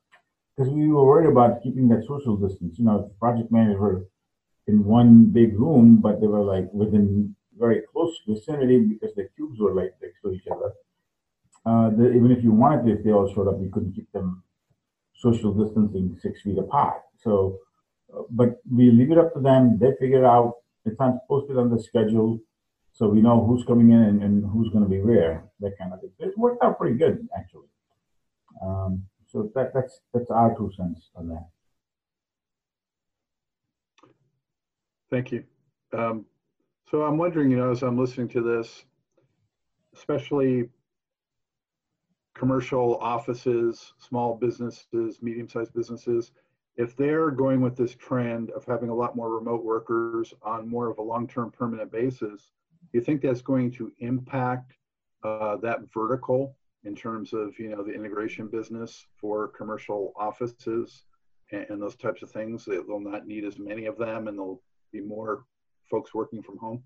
because 0.56 0.72
we 0.72 0.88
were 0.88 1.04
worried 1.04 1.30
about 1.30 1.62
keeping 1.62 1.88
that 1.88 2.04
social 2.06 2.36
distance. 2.36 2.78
You 2.78 2.84
know, 2.84 3.10
project 3.18 3.50
managers 3.50 4.04
in 4.66 4.84
one 4.84 5.26
big 5.26 5.58
room, 5.58 6.00
but 6.00 6.20
they 6.20 6.26
were 6.26 6.42
like 6.42 6.68
within 6.72 7.34
very 7.58 7.82
close 7.92 8.14
vicinity 8.26 8.78
because 8.80 9.14
the 9.14 9.28
cubes 9.36 9.58
were 9.60 9.74
like 9.74 9.92
next 10.02 10.20
to 10.22 10.32
each 10.32 10.46
other. 10.50 10.72
Uh, 11.64 11.90
the, 11.90 12.10
even 12.10 12.30
if 12.30 12.42
you 12.42 12.50
wanted 12.50 12.84
to, 12.84 12.98
if 12.98 13.04
they 13.04 13.12
all 13.12 13.32
showed 13.32 13.48
up, 13.48 13.60
you 13.60 13.70
couldn't 13.72 13.94
keep 13.94 14.10
them 14.12 14.42
social 15.14 15.52
distancing 15.52 16.16
six 16.20 16.42
feet 16.42 16.58
apart. 16.58 17.02
So, 17.22 17.58
uh, 18.14 18.22
but 18.30 18.60
we 18.70 18.90
leave 18.90 19.12
it 19.12 19.18
up 19.18 19.32
to 19.34 19.40
them. 19.40 19.78
They 19.78 19.92
figure 20.00 20.26
out 20.26 20.54
it's 20.84 20.98
not 20.98 21.26
posted 21.28 21.56
on 21.58 21.70
the 21.70 21.80
schedule, 21.80 22.40
so 22.92 23.08
we 23.08 23.22
know 23.22 23.44
who's 23.44 23.64
coming 23.64 23.90
in 23.90 24.02
and, 24.02 24.22
and 24.22 24.44
who's 24.50 24.68
going 24.70 24.84
to 24.84 24.90
be 24.90 25.00
where. 25.00 25.44
That 25.60 25.78
kind 25.78 25.92
of 25.92 26.00
thing. 26.00 26.10
It 26.18 26.36
worked 26.36 26.62
out 26.64 26.78
pretty 26.78 26.96
good, 26.96 27.28
actually. 27.38 27.68
Um, 28.60 29.04
so 29.32 29.50
that, 29.54 29.72
that's 29.72 30.00
that's 30.12 30.30
our 30.30 30.54
two 30.54 30.70
cents 30.76 31.10
on 31.16 31.28
that. 31.28 31.48
Thank 35.10 35.32
you. 35.32 35.44
Um, 35.92 36.26
so 36.90 37.02
I'm 37.02 37.16
wondering, 37.16 37.50
you 37.50 37.56
know, 37.56 37.70
as 37.70 37.82
I'm 37.82 37.98
listening 37.98 38.28
to 38.28 38.42
this, 38.42 38.84
especially 39.94 40.68
commercial 42.34 42.96
offices, 42.96 43.92
small 43.98 44.36
businesses, 44.36 45.18
medium-sized 45.22 45.72
businesses, 45.74 46.32
if 46.76 46.96
they're 46.96 47.30
going 47.30 47.60
with 47.60 47.76
this 47.76 47.94
trend 47.94 48.50
of 48.50 48.64
having 48.64 48.88
a 48.88 48.94
lot 48.94 49.16
more 49.16 49.30
remote 49.30 49.64
workers 49.64 50.32
on 50.42 50.68
more 50.68 50.90
of 50.90 50.98
a 50.98 51.02
long-term 51.02 51.50
permanent 51.50 51.92
basis, 51.92 52.50
do 52.90 52.98
you 52.98 53.02
think 53.02 53.20
that's 53.20 53.42
going 53.42 53.70
to 53.72 53.92
impact 53.98 54.72
uh, 55.22 55.56
that 55.56 55.80
vertical 55.92 56.56
in 56.84 56.94
terms 56.94 57.32
of 57.32 57.58
you 57.58 57.68
know 57.68 57.82
the 57.82 57.92
integration 57.92 58.48
business 58.48 59.06
for 59.20 59.48
commercial 59.48 60.12
offices 60.16 61.04
and, 61.52 61.66
and 61.70 61.82
those 61.82 61.96
types 61.96 62.22
of 62.22 62.30
things. 62.30 62.64
They, 62.64 62.78
will 62.78 63.00
not 63.00 63.26
need 63.26 63.44
as 63.44 63.58
many 63.58 63.86
of 63.86 63.96
them, 63.98 64.28
and 64.28 64.38
there'll 64.38 64.62
be 64.92 65.00
more 65.00 65.44
folks 65.90 66.14
working 66.14 66.42
from 66.42 66.58
home. 66.58 66.82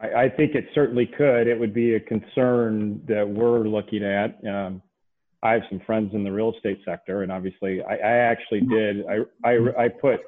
I, 0.00 0.24
I 0.24 0.28
think 0.28 0.54
it 0.54 0.66
certainly 0.74 1.06
could. 1.06 1.46
It 1.46 1.58
would 1.58 1.74
be 1.74 1.94
a 1.94 2.00
concern 2.00 3.02
that 3.06 3.28
we're 3.28 3.60
looking 3.60 4.04
at. 4.04 4.38
Um, 4.48 4.82
I 5.42 5.52
have 5.52 5.62
some 5.70 5.80
friends 5.86 6.14
in 6.14 6.22
the 6.22 6.30
real 6.30 6.52
estate 6.54 6.80
sector, 6.84 7.22
and 7.22 7.32
obviously, 7.32 7.82
I, 7.82 7.94
I 7.94 8.12
actually 8.16 8.60
did. 8.62 9.04
I, 9.06 9.48
I, 9.48 9.84
I 9.84 9.88
put 9.88 10.20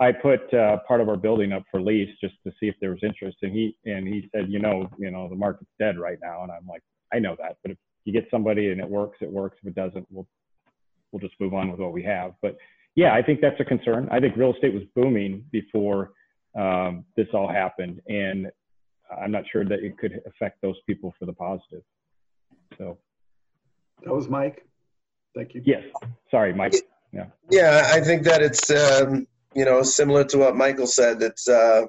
I 0.00 0.10
put 0.10 0.52
uh, 0.52 0.78
part 0.88 1.00
of 1.00 1.08
our 1.08 1.16
building 1.16 1.52
up 1.52 1.62
for 1.70 1.80
lease 1.80 2.10
just 2.20 2.34
to 2.44 2.50
see 2.58 2.66
if 2.66 2.74
there 2.80 2.90
was 2.90 2.98
interest, 3.02 3.38
and 3.42 3.52
he 3.52 3.76
and 3.86 4.06
he 4.06 4.28
said, 4.34 4.50
you 4.50 4.58
know, 4.58 4.88
you 4.98 5.10
know, 5.10 5.28
the 5.28 5.36
market's 5.36 5.70
dead 5.78 5.98
right 5.98 6.18
now, 6.22 6.42
and 6.42 6.50
I'm 6.52 6.66
like, 6.66 6.82
I 7.14 7.18
know 7.18 7.36
that, 7.38 7.58
but 7.62 7.70
if 7.70 7.78
you 8.04 8.12
get 8.12 8.26
somebody 8.30 8.70
and 8.70 8.80
it 8.80 8.88
works, 8.88 9.18
it 9.20 9.30
works. 9.30 9.56
If 9.62 9.68
it 9.68 9.74
doesn't, 9.74 10.06
we'll 10.10 10.26
we'll 11.12 11.20
just 11.20 11.34
move 11.40 11.54
on 11.54 11.70
with 11.70 11.78
what 11.78 11.92
we 11.92 12.02
have. 12.02 12.32
But 12.42 12.56
yeah, 12.96 13.14
I 13.14 13.22
think 13.22 13.40
that's 13.40 13.58
a 13.60 13.64
concern. 13.64 14.08
I 14.10 14.20
think 14.20 14.36
real 14.36 14.52
estate 14.52 14.74
was 14.74 14.82
booming 14.94 15.44
before 15.52 16.12
um, 16.58 17.04
this 17.16 17.28
all 17.32 17.48
happened, 17.48 18.00
and 18.08 18.50
I'm 19.16 19.30
not 19.30 19.44
sure 19.50 19.64
that 19.64 19.80
it 19.80 19.96
could 19.98 20.20
affect 20.26 20.60
those 20.62 20.76
people 20.86 21.14
for 21.18 21.26
the 21.26 21.32
positive. 21.32 21.82
So 22.78 22.98
that 24.02 24.12
was 24.12 24.28
Mike. 24.28 24.66
Thank 25.34 25.54
you. 25.54 25.62
Yes. 25.64 25.82
Sorry, 26.30 26.52
Mike. 26.52 26.74
Yeah. 27.12 27.26
Yeah, 27.50 27.90
I 27.92 28.00
think 28.00 28.24
that 28.24 28.42
it's 28.42 28.70
um, 28.70 29.26
you 29.54 29.64
know 29.64 29.82
similar 29.82 30.24
to 30.24 30.38
what 30.38 30.56
Michael 30.56 30.86
said. 30.86 31.22
It's 31.22 31.48
uh, 31.48 31.86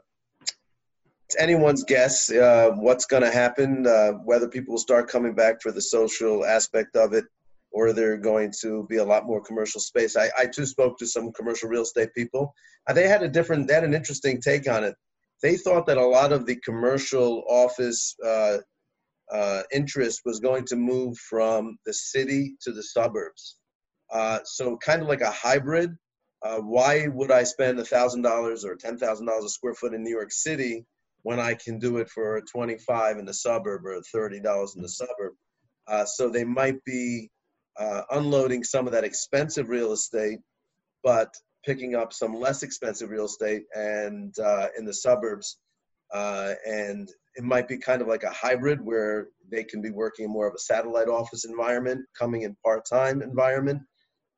it's 1.28 1.42
anyone's 1.42 1.84
guess 1.84 2.32
uh, 2.32 2.70
what's 2.76 3.06
going 3.06 3.24
to 3.24 3.32
happen, 3.32 3.88
uh, 3.88 4.12
whether 4.24 4.48
people 4.48 4.74
will 4.74 4.80
start 4.80 5.10
coming 5.10 5.34
back 5.34 5.60
for 5.60 5.72
the 5.72 5.82
social 5.82 6.46
aspect 6.46 6.96
of 6.96 7.14
it, 7.14 7.26
or 7.72 7.94
they're 7.94 8.18
going 8.18 8.54
to 8.62 8.86
be 8.90 8.98
a 8.98 9.04
lot 9.04 9.26
more 9.26 9.42
commercial 9.42 9.82
space. 9.82 10.16
I, 10.16 10.30
I 10.38 10.46
too 10.46 10.68
spoke 10.68 11.00
to 11.00 11.08
some 11.08 11.32
commercial 11.32 11.68
real 11.68 11.82
estate 11.82 12.14
people. 12.16 12.54
Uh, 12.88 12.94
they 12.94 13.08
had 13.08 13.24
a 13.24 13.28
different, 13.28 13.68
they 13.68 13.74
had 13.74 13.84
an 13.84 13.96
interesting 13.96 14.40
take 14.40 14.70
on 14.70 14.84
it. 14.84 14.94
They 15.42 15.58
thought 15.58 15.88
that 15.88 15.98
a 15.98 16.06
lot 16.06 16.32
of 16.32 16.46
the 16.46 16.58
commercial 16.58 17.44
office 17.50 18.16
uh, 18.24 18.58
uh, 19.32 19.64
interest 19.74 20.22
was 20.26 20.40
going 20.40 20.66
to 20.66 20.76
move 20.76 21.18
from 21.18 21.76
the 21.88 21.94
city 21.94 22.56
to 22.62 22.72
the 22.72 22.84
suburbs. 22.84 23.58
Uh, 24.14 24.40
so 24.44 24.78
kind 24.78 25.02
of 25.02 25.08
like 25.08 25.22
a 25.22 25.32
hybrid. 25.32 25.90
why 26.60 27.08
would 27.08 27.32
I 27.32 27.44
spend 27.44 27.80
$1,000 27.80 28.64
or 28.64 28.78
$10,000 28.78 29.44
a 29.44 29.50
square 29.50 29.74
foot 29.74 29.96
in 29.96 30.04
New 30.04 30.12
York 30.12 30.32
City 30.32 30.86
when 31.26 31.40
I 31.40 31.56
can 31.56 31.80
do 31.80 31.98
it 31.98 32.08
for 32.10 32.40
25 32.52 33.18
in 33.18 33.26
the 33.26 33.34
suburb 33.34 33.84
or 33.84 34.00
$30 34.16 34.76
in 34.76 34.82
the 34.82 34.90
suburb. 34.90 35.34
Uh, 35.88 36.06
so 36.06 36.30
they 36.30 36.44
might 36.44 36.84
be 36.86 37.32
uh, 37.80 38.04
unloading 38.12 38.64
some 38.64 38.86
of 38.86 38.94
that 38.94 39.04
expensive 39.04 39.70
real 39.70 39.92
estate, 39.92 40.38
but 41.04 41.34
picking 41.66 41.96
up 41.96 42.14
some 42.14 42.36
less 42.36 42.62
expensive 42.62 43.10
real 43.10 43.26
estate 43.26 43.64
and 43.76 44.38
uh, 44.40 44.68
in 44.78 44.86
the 44.86 44.94
suburbs 44.94 45.58
uh, 46.14 46.54
and 46.68 47.10
it 47.36 47.44
might 47.44 47.68
be 47.68 47.78
kind 47.78 48.04
of 48.04 48.08
like 48.08 48.24
a 48.24 48.30
hybrid 48.30 48.80
where 48.80 49.30
they 49.52 49.64
can 49.64 49.82
be 49.82 49.90
working 49.90 50.26
in 50.26 50.32
more 50.32 50.48
of 50.48 50.54
a 50.54 50.60
satellite 50.60 51.08
office 51.08 51.44
environment, 51.46 52.06
coming 52.18 52.44
in 52.44 52.56
part-time 52.64 53.24
environment, 53.24 53.82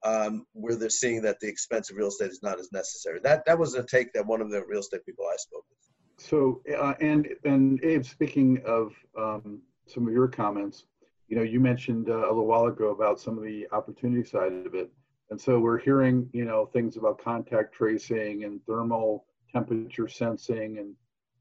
um, 0.04 0.46
where 0.54 0.76
they're 0.76 0.90
seeing 0.90 1.22
that 1.22 1.40
the 1.42 1.48
expensive 1.48 1.98
real 1.98 2.08
estate 2.08 2.32
is 2.32 2.42
not 2.42 2.60
as 2.60 2.72
necessary. 2.72 3.20
That 3.24 3.44
that 3.46 3.60
was 3.60 3.74
a 3.76 3.84
take 3.84 4.14
that 4.14 4.26
one 4.26 4.42
of 4.42 4.50
the 4.50 4.64
real 4.66 4.80
estate 4.80 5.06
people 5.06 5.26
I 5.26 5.36
spoke 5.36 5.66
with. 5.70 5.77
So, 6.18 6.62
uh, 6.78 6.94
and 7.00 7.28
and 7.46 7.84
Abe, 7.84 8.04
speaking 8.04 8.62
of 8.66 8.94
um, 9.18 9.62
some 9.86 10.08
of 10.08 10.14
your 10.14 10.28
comments, 10.28 10.86
you 11.28 11.36
know, 11.38 11.44
you 11.44 11.60
mentioned 11.60 12.10
uh, 12.10 12.18
a 12.18 12.30
little 12.30 12.48
while 12.48 12.66
ago 12.66 12.90
about 12.90 13.20
some 13.20 13.38
of 13.38 13.44
the 13.44 13.68
opportunity 13.72 14.24
side 14.24 14.52
of 14.66 14.74
it, 14.74 14.92
and 15.30 15.40
so 15.40 15.60
we're 15.60 15.78
hearing, 15.78 16.28
you 16.34 16.46
know, 16.46 16.66
things 16.66 16.98
about 16.98 17.24
contact 17.24 17.74
tracing 17.74 18.46
and 18.46 18.66
thermal 18.66 19.26
temperature 19.52 20.08
sensing 20.08 20.80
and 20.80 20.96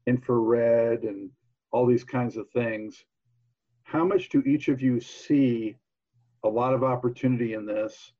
infrared 0.05 1.03
and 1.03 1.29
all 1.71 1.85
these 1.85 2.03
kinds 2.03 2.37
of 2.37 2.49
things. 2.51 3.03
How 3.83 4.05
much 4.05 4.29
do 4.29 4.41
each 4.41 4.67
of 4.67 4.81
you 4.81 4.99
see 4.99 5.75
a 6.43 6.49
lot 6.49 6.73
of 6.73 6.83
opportunity 6.83 7.53
in 7.53 7.65
this? 7.65 8.13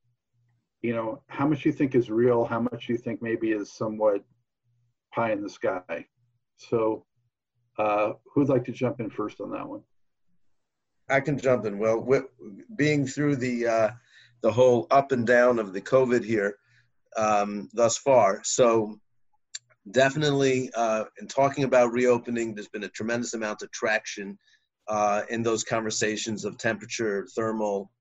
You 0.81 0.95
know, 0.95 1.21
how 1.27 1.47
much 1.47 1.65
you 1.65 1.71
think 1.71 1.93
is 1.93 2.09
real? 2.09 2.45
How 2.45 2.59
much 2.59 2.89
you 2.89 2.97
think 2.97 3.21
maybe 3.21 3.51
is 3.51 3.71
somewhat 3.71 4.23
pie 5.13 5.31
in 5.31 5.41
the 5.41 5.49
sky? 5.49 6.07
So, 6.57 7.05
uh, 7.77 8.13
who'd 8.33 8.49
like 8.49 8.65
to 8.65 8.71
jump 8.71 8.99
in 8.99 9.09
first 9.09 9.39
on 9.39 9.51
that 9.51 9.67
one? 9.67 9.81
I 11.09 11.19
can 11.21 11.37
jump 11.37 11.65
in. 11.65 11.79
Well, 11.79 12.05
being 12.75 13.07
through 13.07 13.37
the 13.37 13.67
uh, 13.67 13.89
the 14.41 14.51
whole 14.51 14.87
up 14.91 15.11
and 15.11 15.25
down 15.25 15.59
of 15.59 15.73
the 15.73 15.81
COVID 15.81 16.23
here 16.23 16.57
um, 17.15 17.69
thus 17.73 17.97
far, 17.97 18.41
so 18.43 18.99
definitely 19.91 20.69
uh, 20.75 21.05
in 21.19 21.27
talking 21.27 21.63
about 21.63 21.93
reopening, 21.93 22.53
there's 22.53 22.67
been 22.67 22.83
a 22.83 22.89
tremendous 22.89 23.33
amount 23.33 23.61
of 23.61 23.71
traction 23.71 24.37
uh, 24.87 25.23
in 25.29 25.43
those 25.43 25.63
conversations 25.63 26.45
of 26.45 26.57
temperature, 26.57 27.27
thermal, 27.35 27.91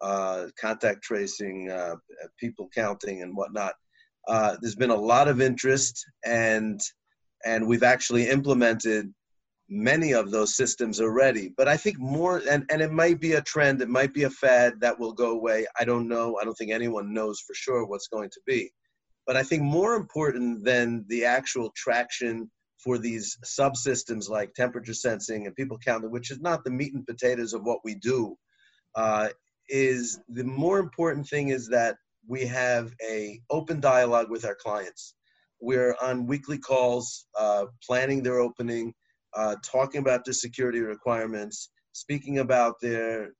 uh, 0.00 0.46
contact 0.60 1.02
tracing, 1.02 1.70
uh, 1.70 1.96
people 2.38 2.68
counting, 2.74 3.22
and 3.22 3.36
whatnot. 3.36 3.74
Uh, 4.26 4.56
there's 4.60 4.74
been 4.74 4.90
a 4.90 4.94
lot 4.94 5.28
of 5.28 5.40
interest, 5.40 6.04
and 6.24 6.80
and 7.44 7.66
we've 7.66 7.82
actually 7.82 8.28
implemented 8.28 9.12
many 9.68 10.12
of 10.12 10.30
those 10.30 10.56
systems 10.56 11.00
already. 11.00 11.52
But 11.56 11.68
I 11.68 11.76
think 11.76 11.98
more, 11.98 12.42
and, 12.50 12.64
and 12.70 12.82
it 12.82 12.92
might 12.92 13.20
be 13.20 13.32
a 13.32 13.42
trend, 13.42 13.80
it 13.80 13.88
might 13.88 14.12
be 14.12 14.24
a 14.24 14.30
fad 14.30 14.74
that 14.80 14.98
will 14.98 15.12
go 15.12 15.30
away. 15.32 15.66
I 15.78 15.84
don't 15.84 16.08
know. 16.08 16.38
I 16.40 16.44
don't 16.44 16.54
think 16.54 16.70
anyone 16.70 17.12
knows 17.12 17.40
for 17.40 17.54
sure 17.54 17.86
what's 17.86 18.08
going 18.08 18.30
to 18.30 18.40
be. 18.46 18.70
But 19.26 19.36
I 19.36 19.42
think 19.42 19.62
more 19.62 19.94
important 19.94 20.64
than 20.64 21.04
the 21.08 21.24
actual 21.24 21.72
traction 21.74 22.50
for 22.78 22.98
these 22.98 23.38
subsystems 23.44 24.28
like 24.28 24.52
temperature 24.52 24.92
sensing 24.92 25.46
and 25.46 25.56
people 25.56 25.78
counting, 25.78 26.10
which 26.10 26.30
is 26.30 26.40
not 26.40 26.62
the 26.64 26.70
meat 26.70 26.92
and 26.92 27.06
potatoes 27.06 27.54
of 27.54 27.62
what 27.62 27.78
we 27.84 27.94
do, 27.94 28.36
uh, 28.94 29.28
is 29.70 30.20
the 30.28 30.44
more 30.44 30.78
important 30.78 31.26
thing 31.26 31.48
is 31.48 31.66
that 31.68 31.96
we 32.28 32.44
have 32.44 32.92
a 33.08 33.40
open 33.48 33.80
dialogue 33.80 34.30
with 34.30 34.44
our 34.44 34.54
clients. 34.54 35.14
We're 35.64 35.96
on 36.02 36.26
weekly 36.26 36.58
calls, 36.58 37.26
uh, 37.38 37.64
planning 37.86 38.22
their 38.22 38.38
opening, 38.38 38.92
uh, 39.34 39.56
talking 39.64 40.02
about 40.02 40.24
the 40.26 40.34
security 40.34 40.80
requirements, 40.80 41.70
speaking 41.92 42.40
about 42.40 42.74
their 42.82 43.30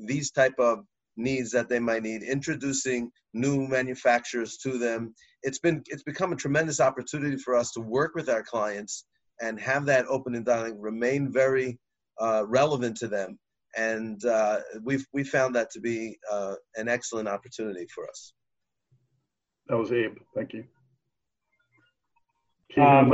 these 0.00 0.32
type 0.32 0.58
of 0.58 0.80
needs 1.16 1.52
that 1.52 1.68
they 1.68 1.78
might 1.78 2.02
need, 2.02 2.22
introducing 2.24 3.10
new 3.32 3.68
manufacturers 3.68 4.56
to 4.58 4.76
them. 4.76 5.14
It's 5.42 5.60
been 5.60 5.82
it's 5.86 6.02
become 6.02 6.32
a 6.32 6.36
tremendous 6.36 6.80
opportunity 6.80 7.36
for 7.36 7.54
us 7.54 7.70
to 7.72 7.80
work 7.80 8.16
with 8.16 8.28
our 8.28 8.42
clients 8.42 9.04
and 9.40 9.60
have 9.60 9.86
that 9.86 10.06
open 10.06 10.34
and 10.34 10.44
dialogue 10.44 10.76
remain 10.80 11.32
very 11.32 11.78
uh, 12.20 12.42
relevant 12.46 12.96
to 12.96 13.06
them. 13.06 13.38
And 13.76 14.24
uh, 14.24 14.60
we've 14.82 15.06
we 15.12 15.22
found 15.22 15.54
that 15.54 15.70
to 15.72 15.80
be 15.80 16.18
uh, 16.28 16.54
an 16.74 16.88
excellent 16.88 17.28
opportunity 17.28 17.86
for 17.94 18.08
us. 18.08 18.32
That 19.68 19.76
was 19.76 19.92
Abe. 19.92 20.16
Thank 20.34 20.54
you. 20.54 20.64
Um, 22.76 23.12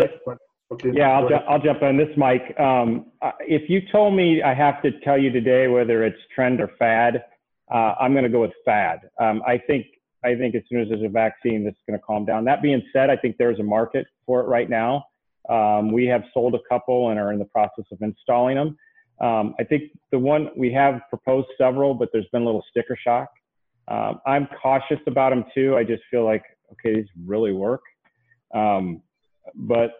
okay, 0.72 0.90
yeah, 0.92 1.10
I'll, 1.10 1.28
ju- 1.28 1.34
I'll 1.48 1.60
jump 1.60 1.82
on 1.82 1.96
This, 1.96 2.08
Mike. 2.16 2.58
Um, 2.58 3.06
if 3.40 3.68
you 3.70 3.80
told 3.90 4.14
me 4.14 4.42
I 4.42 4.54
have 4.54 4.82
to 4.82 4.90
tell 5.00 5.18
you 5.18 5.30
today 5.30 5.68
whether 5.68 6.04
it's 6.04 6.18
trend 6.34 6.60
or 6.60 6.70
fad, 6.78 7.24
uh, 7.72 7.94
I'm 8.00 8.12
going 8.12 8.24
to 8.24 8.30
go 8.30 8.40
with 8.40 8.52
fad. 8.64 9.00
Um, 9.20 9.42
I 9.46 9.58
think 9.58 9.86
I 10.24 10.34
think 10.34 10.54
as 10.54 10.62
soon 10.70 10.80
as 10.80 10.88
there's 10.88 11.02
a 11.02 11.08
vaccine, 11.08 11.64
this 11.64 11.72
is 11.72 11.80
going 11.86 11.98
to 11.98 12.04
calm 12.04 12.24
down. 12.24 12.44
That 12.44 12.62
being 12.62 12.82
said, 12.92 13.10
I 13.10 13.16
think 13.16 13.36
there's 13.38 13.60
a 13.60 13.62
market 13.62 14.06
for 14.24 14.40
it 14.40 14.44
right 14.44 14.70
now. 14.70 15.04
Um, 15.50 15.92
we 15.92 16.06
have 16.06 16.22
sold 16.32 16.54
a 16.54 16.60
couple 16.68 17.10
and 17.10 17.20
are 17.20 17.32
in 17.32 17.38
the 17.38 17.44
process 17.44 17.84
of 17.92 17.98
installing 18.00 18.56
them. 18.56 18.78
Um, 19.20 19.54
I 19.60 19.64
think 19.64 19.92
the 20.10 20.18
one 20.18 20.48
we 20.56 20.72
have 20.72 21.02
proposed 21.10 21.48
several, 21.58 21.94
but 21.94 22.08
there's 22.12 22.26
been 22.32 22.42
a 22.42 22.46
little 22.46 22.64
sticker 22.70 22.96
shock. 22.96 23.28
Um, 23.88 24.20
I'm 24.26 24.48
cautious 24.60 24.98
about 25.06 25.30
them 25.30 25.44
too. 25.54 25.76
I 25.76 25.84
just 25.84 26.02
feel 26.10 26.24
like 26.24 26.42
okay, 26.72 26.94
these 26.96 27.08
really 27.26 27.52
work. 27.52 27.82
Um, 28.54 29.02
but 29.54 29.92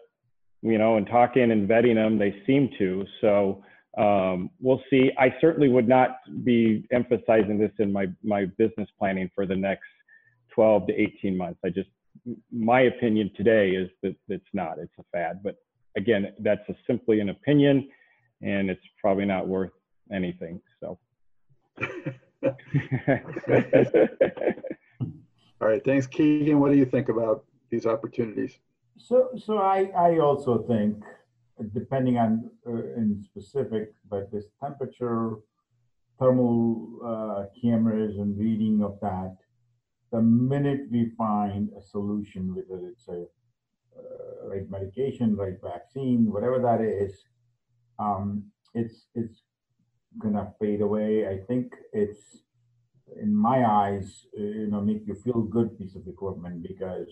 you 0.61 0.77
know, 0.77 0.97
in 0.97 1.05
talking 1.05 1.51
and 1.51 1.69
vetting 1.69 1.95
them, 1.95 2.17
they 2.17 2.41
seem 2.47 2.69
to. 2.79 3.05
So 3.21 3.63
um, 3.97 4.49
we'll 4.59 4.81
see. 4.89 5.11
I 5.17 5.33
certainly 5.39 5.69
would 5.69 5.87
not 5.87 6.17
be 6.43 6.87
emphasizing 6.91 7.57
this 7.57 7.71
in 7.79 7.91
my 7.91 8.07
my 8.23 8.45
business 8.57 8.89
planning 8.97 9.29
for 9.35 9.45
the 9.45 9.55
next 9.55 9.83
12 10.53 10.87
to 10.87 10.93
18 10.93 11.37
months. 11.37 11.59
I 11.63 11.69
just 11.69 11.89
my 12.51 12.81
opinion 12.81 13.31
today 13.35 13.71
is 13.71 13.89
that 14.01 14.15
it's 14.27 14.47
not. 14.53 14.79
It's 14.79 14.93
a 14.99 15.03
fad. 15.11 15.41
But 15.43 15.55
again, 15.95 16.33
that's 16.39 16.67
a, 16.69 16.75
simply 16.87 17.19
an 17.19 17.29
opinion, 17.29 17.87
and 18.41 18.69
it's 18.69 18.81
probably 18.99 19.25
not 19.25 19.47
worth 19.47 19.71
anything. 20.11 20.61
So. 20.79 20.97
All 25.61 25.67
right. 25.69 25.83
Thanks, 25.83 26.07
Kekin. 26.07 26.55
What 26.55 26.71
do 26.71 26.77
you 26.77 26.85
think 26.85 27.09
about 27.09 27.45
these 27.69 27.85
opportunities? 27.85 28.59
So, 28.97 29.29
so 29.37 29.57
I, 29.57 29.91
I 29.97 30.19
also 30.19 30.63
think 30.63 31.03
depending 31.73 32.17
on 32.17 32.49
uh, 32.67 32.71
in 32.95 33.21
specific, 33.23 33.93
but 34.09 34.31
this 34.31 34.45
temperature, 34.61 35.35
thermal 36.19 36.99
uh, 37.05 37.45
cameras 37.61 38.17
and 38.17 38.37
reading 38.37 38.83
of 38.83 38.99
that, 39.01 39.35
the 40.11 40.21
minute 40.21 40.81
we 40.91 41.11
find 41.17 41.69
a 41.77 41.81
solution, 41.81 42.55
whether 42.55 42.87
it's 42.87 43.07
a 43.07 43.25
uh, 43.97 44.47
right 44.49 44.69
medication, 44.69 45.35
right 45.35 45.57
vaccine, 45.61 46.31
whatever 46.31 46.59
that 46.59 46.81
is, 46.81 47.13
um, 47.99 48.43
it's 48.73 49.07
it's 49.15 49.41
gonna 50.19 50.51
fade 50.59 50.81
away. 50.81 51.27
I 51.27 51.37
think 51.47 51.73
it's 51.93 52.43
in 53.21 53.33
my 53.33 53.65
eyes, 53.65 54.25
uh, 54.37 54.41
you 54.41 54.67
know, 54.67 54.81
make 54.81 55.07
you 55.07 55.15
feel 55.15 55.41
good 55.41 55.77
piece 55.77 55.95
of 55.95 56.07
equipment 56.07 56.63
because 56.63 57.07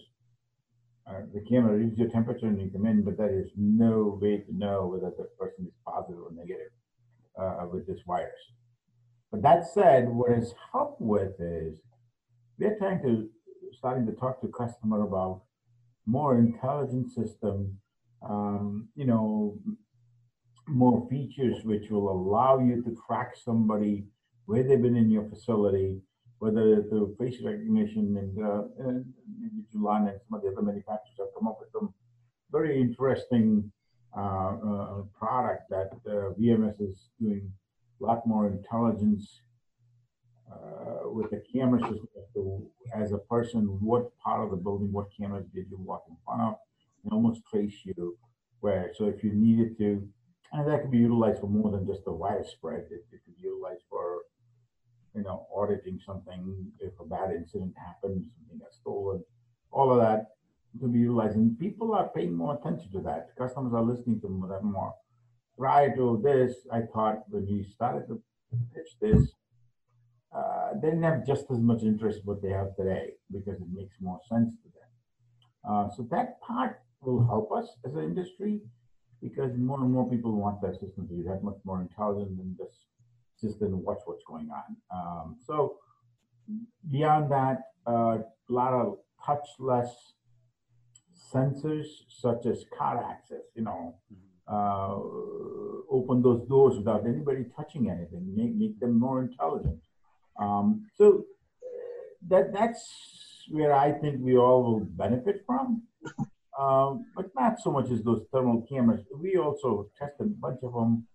uh, 1.08 1.22
the 1.34 1.42
camera 1.42 1.78
reads 1.78 1.98
your 1.98 2.10
temperature 2.10 2.46
and 2.46 2.60
you 2.60 2.70
come 2.70 2.86
in, 2.86 3.04
but 3.04 3.18
there 3.18 3.38
is 3.38 3.50
no 3.58 4.18
way 4.22 4.38
to 4.38 4.58
know 4.58 4.88
whether 4.88 5.12
the 5.18 5.26
person 5.38 5.66
is 5.66 5.74
positive 5.86 6.22
or 6.22 6.32
negative 6.34 6.72
uh, 7.40 7.66
with 7.72 7.86
this 7.88 8.00
virus. 8.08 8.32
But 9.32 9.42
that 9.42 9.68
said, 9.74 10.08
what 10.08 10.32
is 10.32 10.54
helped 10.72 11.02
with 11.02 11.34
is 11.40 11.80
we're 12.58 12.78
trying 12.78 13.02
to 13.02 13.30
starting 13.78 14.06
to 14.06 14.14
talk 14.14 14.40
to 14.40 14.48
customer 14.48 15.02
about 15.02 15.42
more 16.06 16.38
intelligent 16.38 17.12
system, 17.12 17.78
um, 18.28 18.88
you 18.96 19.06
know, 19.06 19.58
more 20.68 21.08
features 21.10 21.58
which 21.64 21.90
will 21.90 22.10
allow 22.10 22.60
you 22.60 22.82
to 22.84 22.96
track 23.08 23.34
somebody 23.36 24.06
where 24.46 24.64
they've 24.64 24.82
been 24.82 24.96
in 24.96 25.10
your 25.10 25.28
facility, 25.30 26.00
whether 26.44 26.84
through 26.90 27.16
face 27.18 27.38
recognition 27.42 28.06
and, 28.22 28.34
uh, 28.46 28.64
and 28.80 29.06
and 29.44 29.66
some 29.72 29.86
of 29.86 30.42
the 30.42 30.50
other 30.52 30.62
manufacturers 30.62 31.18
have 31.18 31.34
come 31.38 31.48
up 31.48 31.58
with 31.62 31.72
some 31.72 31.94
very 32.52 32.82
interesting 32.82 33.72
uh, 34.18 34.52
uh, 34.70 35.02
product 35.18 35.64
that 35.70 35.92
uh, 36.06 36.34
VMS 36.38 36.82
is 36.82 36.98
doing 37.18 37.50
a 38.02 38.04
lot 38.04 38.28
more 38.28 38.46
intelligence 38.48 39.40
uh, 40.52 41.10
with 41.18 41.30
the 41.32 41.42
camera 41.54 41.80
system 41.80 42.68
as 42.94 43.14
a 43.14 43.22
person, 43.34 43.62
what 43.80 44.06
part 44.20 44.44
of 44.44 44.52
the 44.52 44.58
building, 44.58 44.92
what 44.92 45.08
cameras 45.18 45.46
did 45.56 45.66
you 45.72 45.78
walk 45.80 46.04
in 46.10 46.18
front 46.26 46.42
of, 46.42 46.56
and 47.04 47.14
almost 47.14 47.42
trace 47.50 47.78
you 47.86 48.18
where. 48.60 48.92
So 48.98 49.06
if 49.06 49.24
you 49.24 49.32
needed 49.34 49.78
to, 49.78 50.06
and 50.52 50.68
that 50.68 50.82
could 50.82 50.92
be 50.92 51.06
utilized 51.10 51.40
for 51.40 51.48
more 51.48 51.72
than 51.72 51.88
just 51.88 52.04
the 52.04 52.12
virus 52.12 52.52
spread, 52.52 52.84
it, 52.92 53.06
it 53.14 53.20
could 53.24 53.38
be 53.38 53.48
utilized 53.48 53.84
for 53.90 54.24
you 55.16 55.24
know, 55.24 55.48
auditing 55.56 56.00
something 56.06 56.72
if 56.80 56.94
a 57.00 57.06
bad 57.06 57.32
incident 57.32 57.74
happens, 57.78 58.26
something 58.36 58.60
got 58.60 58.74
stolen, 58.74 59.24
all 59.72 59.92
of 59.92 60.00
that 60.00 60.28
to 60.82 60.88
be 60.88 61.00
utilized. 61.00 61.36
And 61.36 61.58
people 61.60 61.94
are 61.94 62.10
paying 62.16 62.34
more 62.34 62.56
attention 62.56 62.92
to 62.94 63.02
that. 63.02 63.30
Customers 63.38 63.74
are 63.74 63.84
listening 63.84 64.20
to 64.22 64.48
that 64.50 64.64
more. 64.64 64.94
Prior 65.58 65.96
to 65.96 66.20
this, 66.24 66.56
I 66.72 66.82
thought 66.94 67.24
when 67.30 67.46
we 67.46 67.64
started 67.64 68.08
to 68.08 68.22
pitch 68.74 68.98
this, 69.00 69.34
uh, 70.36 70.70
they 70.82 70.90
didn't 70.90 71.04
have 71.04 71.26
just 71.28 71.46
as 71.52 71.60
much 71.60 71.84
interest 71.84 72.22
what 72.26 72.42
they 72.42 72.50
have 72.50 72.76
today 72.76 73.12
because 73.32 73.62
it 73.62 73.68
makes 73.72 73.96
more 74.02 74.20
sense 74.28 74.56
to 74.64 74.70
them. 74.70 74.90
Uh, 75.70 75.90
so 75.96 76.08
that 76.10 76.42
part 76.42 76.82
will 77.02 77.24
help 77.24 77.52
us 77.52 77.68
as 77.86 77.94
an 77.94 78.04
industry 78.04 78.62
because 79.22 79.52
more 79.58 79.80
and 79.80 79.92
more 79.92 80.10
people 80.10 80.32
want 80.32 80.60
that 80.62 80.74
system 80.74 81.08
to 81.08 81.14
be 81.14 81.24
that 81.24 81.44
much 81.44 81.58
more 81.64 81.82
intelligent 81.82 82.36
than 82.38 82.56
just 82.58 82.80
system 83.38 83.84
watch 83.84 84.00
what's 84.06 84.24
going 84.26 84.50
on. 84.50 84.76
Um, 84.94 85.38
so 85.46 85.78
beyond 86.90 87.32
that, 87.32 87.58
uh, 87.88 88.18
a 88.18 88.24
lot 88.50 88.74
of 88.74 88.98
touchless 89.26 89.90
sensors 91.34 91.86
such 92.08 92.46
as 92.46 92.66
car 92.78 93.04
access, 93.04 93.42
you 93.56 93.64
know, 93.64 93.96
uh, 94.48 94.96
open 95.90 96.22
those 96.22 96.46
doors 96.48 96.78
without 96.78 97.06
anybody 97.08 97.46
touching 97.56 97.90
anything, 97.90 98.34
make, 98.36 98.54
make 98.56 98.80
them 98.80 99.00
more 99.00 99.22
intelligent. 99.22 99.80
Um, 100.40 100.88
so 100.96 101.26
that 102.28 102.54
that's 102.54 103.46
where 103.50 103.74
I 103.74 103.92
think 103.92 104.22
we 104.22 104.38
all 104.38 104.64
will 104.64 104.80
benefit 104.82 105.44
from, 105.46 105.84
um, 106.60 107.06
but 107.16 107.28
not 107.36 107.60
so 107.60 107.72
much 107.72 107.90
as 107.92 108.04
those 108.04 108.24
thermal 108.32 108.66
cameras. 108.70 109.02
We 109.18 109.38
also 109.38 109.90
tested 109.98 110.28
a 110.28 110.42
bunch 110.42 110.60
of 110.64 110.74
them. 110.74 111.08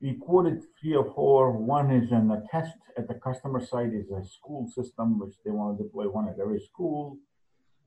We 0.00 0.14
quoted 0.14 0.62
three 0.80 0.94
or 0.94 1.12
four. 1.14 1.52
One 1.52 1.90
is 1.90 2.10
in 2.10 2.28
the 2.28 2.46
test 2.50 2.76
at 2.96 3.06
the 3.06 3.14
customer 3.14 3.64
site 3.64 3.92
is 3.92 4.10
a 4.10 4.24
school 4.24 4.66
system, 4.68 5.18
which 5.18 5.34
they 5.44 5.50
want 5.50 5.76
to 5.76 5.84
deploy 5.84 6.08
one 6.08 6.28
at 6.28 6.38
every 6.40 6.60
school. 6.60 7.18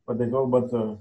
But 0.05 0.19
there's 0.19 0.33
all 0.33 0.47
bunch 0.47 0.73
of 0.73 0.99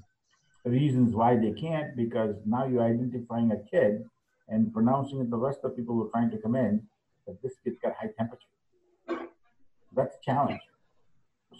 reasons 0.64 1.14
why 1.14 1.36
they 1.36 1.52
can't 1.52 1.96
because 1.96 2.36
now 2.46 2.66
you're 2.66 2.84
identifying 2.84 3.50
a 3.52 3.58
kid 3.70 4.04
and 4.48 4.72
pronouncing 4.72 5.20
it 5.20 5.30
the 5.30 5.36
rest 5.36 5.60
of 5.64 5.76
people 5.76 5.94
who 5.94 6.06
are 6.06 6.10
trying 6.10 6.30
to 6.30 6.38
come 6.38 6.56
in 6.56 6.82
that 7.26 7.42
this 7.42 7.54
kid's 7.62 7.78
got 7.82 7.94
high 7.94 8.10
temperature. 8.18 9.28
That's 9.94 10.14
a 10.16 10.24
challenge. 10.24 10.60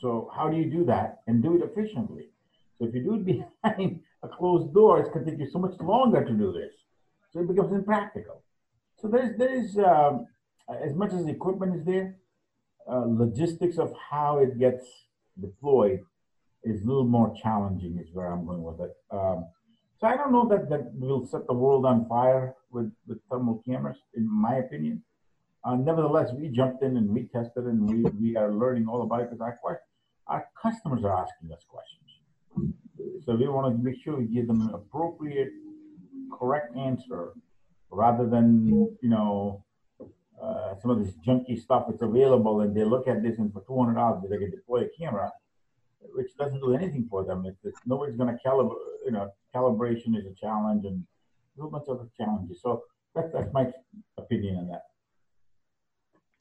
So 0.01 0.31
how 0.35 0.49
do 0.49 0.57
you 0.57 0.71
do 0.71 0.85
that 0.87 1.21
and 1.27 1.43
do 1.43 1.57
it 1.57 1.63
efficiently? 1.63 2.29
So 2.79 2.87
if 2.87 2.95
you 2.95 3.03
do 3.03 3.15
it 3.15 3.27
behind 3.63 4.01
a 4.23 4.29
closed 4.29 4.73
door, 4.73 5.01
it's 5.01 5.11
going 5.11 5.25
to 5.25 5.31
take 5.31 5.41
you 5.41 5.51
so 5.51 5.59
much 5.59 5.79
longer 5.81 6.25
to 6.25 6.33
do 6.33 6.53
this. 6.53 6.73
So 7.33 7.41
it 7.41 7.49
becomes 7.49 7.73
impractical. 7.73 8.43
So 9.03 9.09
there's 9.09 9.37
there's 9.37 9.77
um, 9.79 10.27
as 10.69 10.95
much 10.95 11.13
as 11.13 11.25
the 11.25 11.33
equipment 11.33 11.75
is 11.75 11.85
there, 11.85 12.17
uh, 12.89 13.05
logistics 13.07 13.77
of 13.77 13.93
how 14.11 14.39
it 14.39 14.61
gets 14.61 14.85
deployed 15.41 16.01
is 16.63 16.83
a 16.83 16.87
little 16.87 17.05
more 17.05 17.35
challenging. 17.43 17.99
Is 17.99 18.15
where 18.15 18.33
I'm 18.33 18.47
going 18.47 18.63
with 18.63 18.81
it. 18.81 18.93
Um, 19.11 19.47
so 20.01 20.07
I 20.07 20.17
don't 20.17 20.33
know 20.33 20.49
that 20.49 20.71
that 20.71 20.95
will 20.95 21.27
set 21.27 21.49
the 21.49 21.53
world 21.53 21.85
on 21.85 22.07
fire 22.09 22.55
with 22.71 22.93
with 23.09 23.19
thermal 23.29 23.61
cameras, 23.67 23.99
in 24.15 24.31
my 24.31 24.55
opinion. 24.57 25.03
Uh, 25.65 25.75
nevertheless, 25.75 26.31
we 26.33 26.49
jumped 26.49 26.83
in 26.85 26.97
and 26.97 27.09
we 27.09 27.25
tested 27.33 27.65
and 27.65 27.89
we, 27.89 28.03
we 28.21 28.37
are 28.37 28.53
learning 28.53 28.89
all 28.89 29.03
about 29.03 29.21
it 29.21 29.31
because 29.31 29.41
our, 29.41 29.81
our 30.27 30.49
customers 30.61 31.05
are 31.05 31.17
asking 31.17 31.53
us 31.53 31.65
questions. 31.69 33.25
So 33.25 33.37
we 33.37 33.47
want 33.47 33.77
to 33.77 33.81
make 33.81 34.03
sure 34.03 34.17
we 34.17 34.25
give 34.25 34.49
them 34.49 34.61
an 34.61 34.75
appropriate, 34.75 35.51
correct 36.37 36.77
answer 36.77 37.35
rather 37.93 38.27
than, 38.27 38.67
you 39.01 39.09
know, 39.09 39.65
uh, 40.43 40.75
some 40.81 40.91
of 40.91 41.05
this 41.05 41.15
junky 41.25 41.61
stuff 41.61 41.85
that's 41.89 42.03
available 42.03 42.63
and 42.63 42.75
they 42.75 42.83
look 42.83 43.07
at 43.07 43.23
this 43.23 43.39
and 43.39 43.53
for 43.53 43.61
$200 43.61 44.29
they 44.29 44.39
can 44.39 44.51
deploy 44.51 44.81
a 44.81 44.89
camera, 44.99 45.31
which 46.15 46.37
doesn't 46.37 46.59
do 46.59 46.75
anything 46.75 47.07
for 47.09 47.25
them. 47.25 47.45
It's, 47.47 47.65
it's 47.65 47.79
nobody's 47.87 48.17
going 48.17 48.37
to 48.37 48.39
calibrate, 48.45 48.75
you 49.05 49.13
know, 49.13 49.31
calibration 49.55 50.17
is 50.17 50.27
a 50.27 50.35
challenge 50.35 50.85
and 50.85 51.05
a 51.57 51.61
whole 51.61 51.71
bunch 51.71 51.85
of 51.87 52.01
other 52.01 52.09
challenges. 52.17 52.61
So 52.61 52.83
that's, 53.15 53.33
that's 53.33 53.53
my 53.53 53.71
opinion 54.19 54.57
on 54.57 54.69
that. 54.69 54.83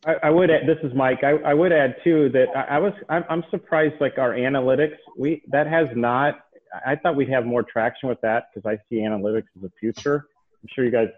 I, 0.03 0.27
I, 0.27 0.29
would 0.31 0.49
add, 0.49 0.61
this 0.67 0.79
is 0.83 0.95
Mike. 0.95 1.23
I, 1.23 1.33
I 1.45 1.53
would 1.53 1.71
add 1.71 1.95
too 2.03 2.29
that 2.29 2.47
I, 2.55 2.77
I 2.77 2.79
was 2.79 2.93
I'm, 3.07 3.23
I'm, 3.29 3.43
surprised 3.51 3.93
like 4.01 4.17
our 4.17 4.31
analytics 4.31 4.97
we 5.15 5.43
that 5.49 5.67
has 5.67 5.87
not. 5.95 6.39
I 6.87 6.95
thought 6.95 7.15
we'd 7.15 7.29
have 7.29 7.45
more 7.45 7.61
traction 7.61 8.09
with 8.09 8.19
that 8.21 8.45
because 8.51 8.67
I 8.67 8.79
see 8.89 9.01
analytics 9.01 9.49
as 9.57 9.63
a 9.63 9.69
future. 9.79 10.25
I'm 10.63 10.69
sure 10.73 10.85
you 10.85 10.91
guys, 10.91 11.09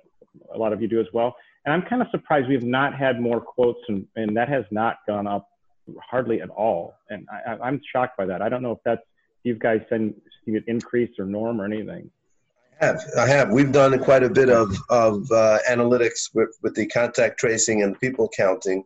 a 0.54 0.58
lot 0.58 0.74
of 0.74 0.82
you 0.82 0.88
do 0.88 1.00
as 1.00 1.08
well. 1.14 1.36
And 1.66 1.74
I'm 1.74 1.82
kind 1.84 2.02
of 2.02 2.08
surprised 2.12 2.50
we've 2.50 2.64
not 2.64 2.96
had 2.96 3.20
more 3.20 3.40
quotes 3.40 3.80
and, 3.88 4.06
and 4.16 4.36
that 4.36 4.50
has 4.50 4.66
not 4.72 4.98
gone 5.08 5.28
up 5.28 5.50
hardly 6.02 6.42
at 6.42 6.50
all. 6.50 6.96
And 7.10 7.28
I, 7.48 7.68
am 7.68 7.82
shocked 7.92 8.18
by 8.18 8.26
that. 8.26 8.42
I 8.42 8.50
don't 8.50 8.62
know 8.62 8.72
if 8.72 8.80
that's 8.84 9.02
you 9.44 9.56
guys 9.56 9.82
seen 9.90 10.16
an 10.48 10.64
increase 10.68 11.12
or 11.20 11.26
norm 11.26 11.62
or 11.62 11.66
anything. 11.66 12.10
I 12.82 12.86
have. 12.86 13.02
I 13.18 13.28
have. 13.28 13.52
We've 13.52 13.72
done 13.72 13.98
quite 14.00 14.24
a 14.24 14.30
bit 14.30 14.50
of, 14.50 14.76
of 14.90 15.32
uh, 15.32 15.60
analytics 15.70 16.34
with, 16.34 16.58
with 16.62 16.76
the 16.76 16.88
contact 16.88 17.40
tracing 17.40 17.84
and 17.84 18.00
people 18.00 18.30
counting. 18.36 18.84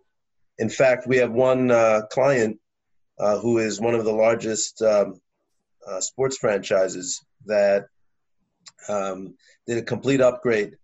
In 0.60 0.70
fact, 0.70 1.08
we 1.08 1.18
have 1.18 1.32
one 1.32 1.72
uh, 1.72 2.02
client 2.12 2.60
uh, 3.20 3.40
who 3.40 3.60
is 3.60 3.80
one 3.80 3.96
of 3.96 4.06
the 4.06 4.12
largest 4.12 4.82
um, 4.82 5.22
uh, 5.88 6.02
sports 6.02 6.38
franchises 6.38 7.24
that 7.46 7.86
um, 8.90 9.36
did 9.66 9.78
a 9.78 9.82
complete 9.82 10.22
upgrade 10.22 10.76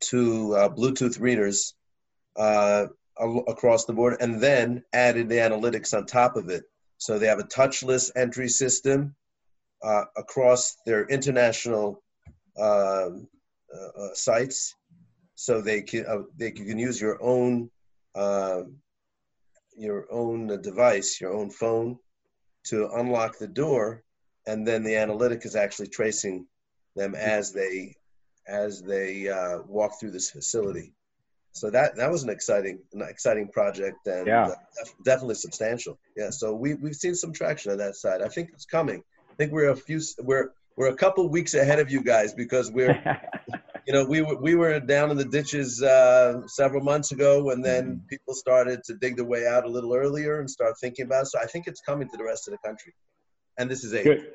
to 0.00 0.54
uh, 0.54 0.68
Bluetooth 0.68 1.20
readers 1.20 1.74
uh, 2.36 2.86
across 3.48 3.84
the 3.84 3.92
board 3.92 4.16
and 4.20 4.40
then 4.40 4.82
added 4.92 5.28
the 5.28 5.36
analytics 5.36 5.96
on 5.96 6.06
top 6.06 6.36
of 6.36 6.48
it. 6.48 6.64
So 6.98 7.18
they 7.18 7.26
have 7.26 7.38
a 7.38 7.44
touchless 7.44 8.10
entry 8.16 8.48
system 8.48 9.14
across 10.16 10.76
their 10.86 11.06
international 11.06 12.02
um, 12.58 13.28
uh, 13.74 14.02
uh, 14.02 14.14
sites, 14.14 14.74
so 15.34 15.60
they 15.60 15.82
can 15.82 16.04
uh, 16.06 16.22
they 16.36 16.50
can 16.50 16.78
use 16.78 17.00
your 17.00 17.22
own 17.22 17.70
um, 18.14 18.76
your 19.76 20.06
own 20.10 20.60
device, 20.60 21.20
your 21.20 21.32
own 21.32 21.50
phone, 21.50 21.96
to 22.64 22.90
unlock 22.96 23.38
the 23.38 23.46
door, 23.46 24.02
and 24.46 24.66
then 24.66 24.82
the 24.82 24.96
analytic 24.96 25.46
is 25.46 25.54
actually 25.54 25.86
tracing 25.86 26.46
them 26.96 27.14
as 27.14 27.52
they 27.52 27.94
as 28.50 28.82
they 28.82 29.28
uh, 29.28 29.58
walk 29.66 29.98
through 29.98 30.10
this 30.10 30.30
facility. 30.30 30.92
So 31.52 31.70
that 31.70 31.96
that 31.96 32.10
was 32.10 32.22
an 32.22 32.30
exciting 32.30 32.78
an 32.92 33.02
exciting 33.02 33.48
project 33.48 34.06
and 34.06 34.26
yeah. 34.26 34.46
uh, 34.48 34.54
definitely 35.04 35.34
substantial. 35.34 35.98
Yeah. 36.16 36.30
So 36.30 36.54
we 36.54 36.74
we've 36.74 36.94
seen 36.94 37.14
some 37.14 37.32
traction 37.32 37.72
on 37.72 37.78
that 37.78 37.96
side. 37.96 38.22
I 38.22 38.28
think 38.28 38.50
it's 38.52 38.66
coming. 38.66 39.02
I 39.30 39.34
think 39.34 39.52
we're 39.52 39.70
a 39.70 39.76
few 39.76 40.00
we're 40.20 40.50
we're 40.76 40.88
a 40.88 40.96
couple 40.96 41.28
weeks 41.28 41.54
ahead 41.54 41.80
of 41.80 41.90
you 41.90 42.02
guys 42.02 42.32
because 42.34 42.70
we're 42.70 42.96
you 43.86 43.92
know 43.92 44.04
we 44.04 44.22
were 44.22 44.36
we 44.36 44.54
were 44.54 44.78
down 44.80 45.10
in 45.10 45.16
the 45.16 45.24
ditches 45.24 45.82
uh, 45.82 46.46
several 46.46 46.82
months 46.82 47.12
ago 47.12 47.50
and 47.50 47.64
then 47.64 47.84
mm-hmm. 47.84 48.06
people 48.06 48.34
started 48.34 48.82
to 48.84 48.94
dig 48.94 49.16
their 49.16 49.24
way 49.24 49.46
out 49.46 49.64
a 49.64 49.68
little 49.68 49.94
earlier 49.94 50.40
and 50.40 50.48
start 50.48 50.74
thinking 50.80 51.04
about 51.04 51.22
it 51.22 51.26
so 51.26 51.38
i 51.40 51.46
think 51.46 51.66
it's 51.66 51.80
coming 51.80 52.08
to 52.08 52.16
the 52.16 52.24
rest 52.24 52.46
of 52.48 52.52
the 52.52 52.58
country 52.68 52.94
and 53.58 53.70
this 53.70 53.84
is 53.84 53.92
a 53.92 54.02
good 54.02 54.32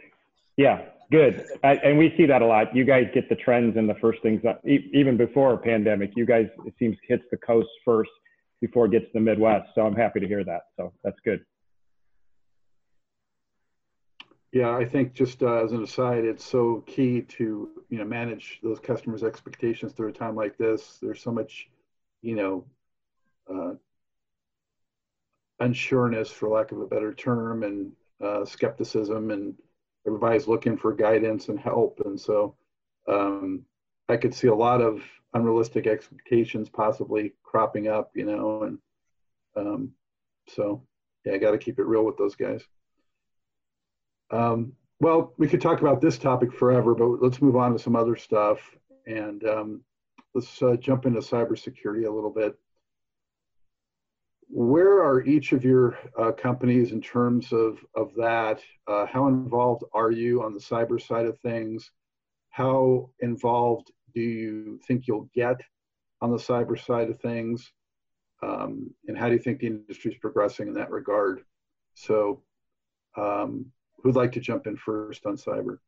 yeah 0.58 0.82
good. 1.12 1.46
I, 1.64 1.76
and 1.76 1.98
we 1.98 2.14
see 2.18 2.26
that 2.26 2.42
a 2.42 2.46
lot. 2.46 2.76
You 2.76 2.86
guys 2.86 3.08
get 3.14 3.30
the 3.30 3.36
trends 3.36 3.78
and 3.78 3.90
the 3.90 3.96
first 3.96 4.22
things 4.22 4.42
that, 4.44 4.60
even 4.66 5.18
before 5.18 5.54
a 5.54 5.58
pandemic 5.58 6.12
you 6.16 6.26
guys 6.26 6.48
it 6.66 6.74
seems 6.80 6.98
hits 7.08 7.24
the 7.32 7.38
coast 7.38 7.70
first 7.84 8.12
before 8.62 8.86
it 8.86 8.92
gets 8.92 9.06
to 9.06 9.12
the 9.16 9.20
midwest. 9.20 9.70
So 9.76 9.86
i'm 9.86 9.96
happy 9.96 10.20
to 10.20 10.28
hear 10.28 10.44
that. 10.44 10.62
So 10.78 10.94
that's 11.04 11.20
good. 11.24 11.46
Yeah, 14.52 14.74
I 14.74 14.86
think 14.86 15.14
just 15.14 15.44
uh, 15.44 15.66
as 15.66 15.74
an 15.74 15.84
aside, 15.84 16.24
it's 16.24 16.46
so 16.46 16.82
key 16.88 17.24
to 17.24 17.84
you 17.90 17.98
know 17.98 18.06
manage 18.06 18.60
those 18.64 18.80
customers' 18.80 19.22
expectations 19.22 19.92
through 19.92 20.08
a 20.08 20.14
time 20.14 20.34
like 20.34 20.58
this. 20.58 20.98
There's 21.02 21.22
so 21.22 21.32
much, 21.32 21.70
you 22.22 22.36
know, 22.36 22.66
uh, 23.54 23.74
unsureness, 25.62 26.30
for 26.30 26.48
lack 26.48 26.72
of 26.72 26.80
a 26.80 26.88
better 26.88 27.14
term, 27.14 27.64
and 27.64 27.92
uh, 28.24 28.46
skepticism, 28.46 29.32
and 29.32 29.56
everybody's 30.06 30.48
looking 30.48 30.78
for 30.78 30.94
guidance 30.94 31.50
and 31.50 31.60
help. 31.60 32.02
And 32.06 32.20
so, 32.20 32.56
um, 33.08 33.66
I 34.08 34.18
could 34.18 34.34
see 34.34 34.48
a 34.48 34.56
lot 34.56 34.82
of 34.82 35.02
unrealistic 35.34 35.88
expectations 35.88 36.70
possibly 36.70 37.34
cropping 37.44 37.88
up, 37.88 38.12
you 38.14 38.26
know, 38.26 38.64
and 38.64 38.78
um, 39.56 39.92
so 40.48 40.84
yeah, 41.26 41.34
I 41.34 41.38
got 41.38 41.52
to 41.52 41.58
keep 41.58 41.80
it 41.80 41.86
real 41.86 42.04
with 42.04 42.18
those 42.18 42.36
guys. 42.36 42.64
Um, 44.32 44.74
well, 45.00 45.34
we 45.38 45.48
could 45.48 45.62
talk 45.62 45.82
about 45.82 46.02
this 46.02 46.18
topic 46.18 46.54
forever, 46.54 46.96
but 46.96 47.22
let's 47.22 47.42
move 47.42 47.56
on 47.56 47.74
to 47.74 47.80
some 47.80 47.96
other 47.96 48.16
stuff. 48.16 48.60
And 49.08 49.44
um, 49.46 49.82
let's 50.34 50.62
uh, 50.62 50.76
jump 50.78 51.06
into 51.06 51.20
cybersecurity 51.20 52.08
a 52.08 52.12
little 52.12 52.30
bit. 52.30 52.58
Where 54.48 55.04
are 55.04 55.24
each 55.24 55.52
of 55.52 55.64
your 55.64 55.98
uh, 56.18 56.32
companies 56.32 56.92
in 56.92 57.02
terms 57.02 57.52
of, 57.52 57.80
of 57.96 58.14
that? 58.16 58.62
Uh, 58.88 59.06
how 59.06 59.28
involved 59.28 59.84
are 59.94 60.12
you 60.12 60.44
on 60.44 60.54
the 60.54 60.60
cyber 60.60 61.02
side 61.02 61.26
of 61.26 61.40
things? 61.40 61.92
How 62.50 63.10
involved 63.20 63.92
do 64.14 64.22
you 64.22 64.80
think 64.88 65.08
you'll 65.08 65.30
get 65.34 65.60
on 66.22 66.32
the 66.32 66.38
cyber 66.38 66.80
side 66.80 67.10
of 67.10 67.20
things? 67.20 67.72
Um, 68.44 68.94
and 69.08 69.18
how 69.18 69.28
do 69.28 69.34
you 69.34 69.40
think 69.40 69.60
the 69.60 69.68
industry 69.68 70.12
is 70.12 70.18
progressing 70.20 70.68
in 70.68 70.74
that 70.76 70.92
regard? 70.92 71.42
So, 71.96 72.44
um, 73.18 73.72
Who'd 74.06 74.16
like 74.16 74.34
to 74.34 74.40
jump 74.40 74.68
in 74.68 74.78
first 74.78 75.26
on 75.26 75.36
cyber? 75.36 75.80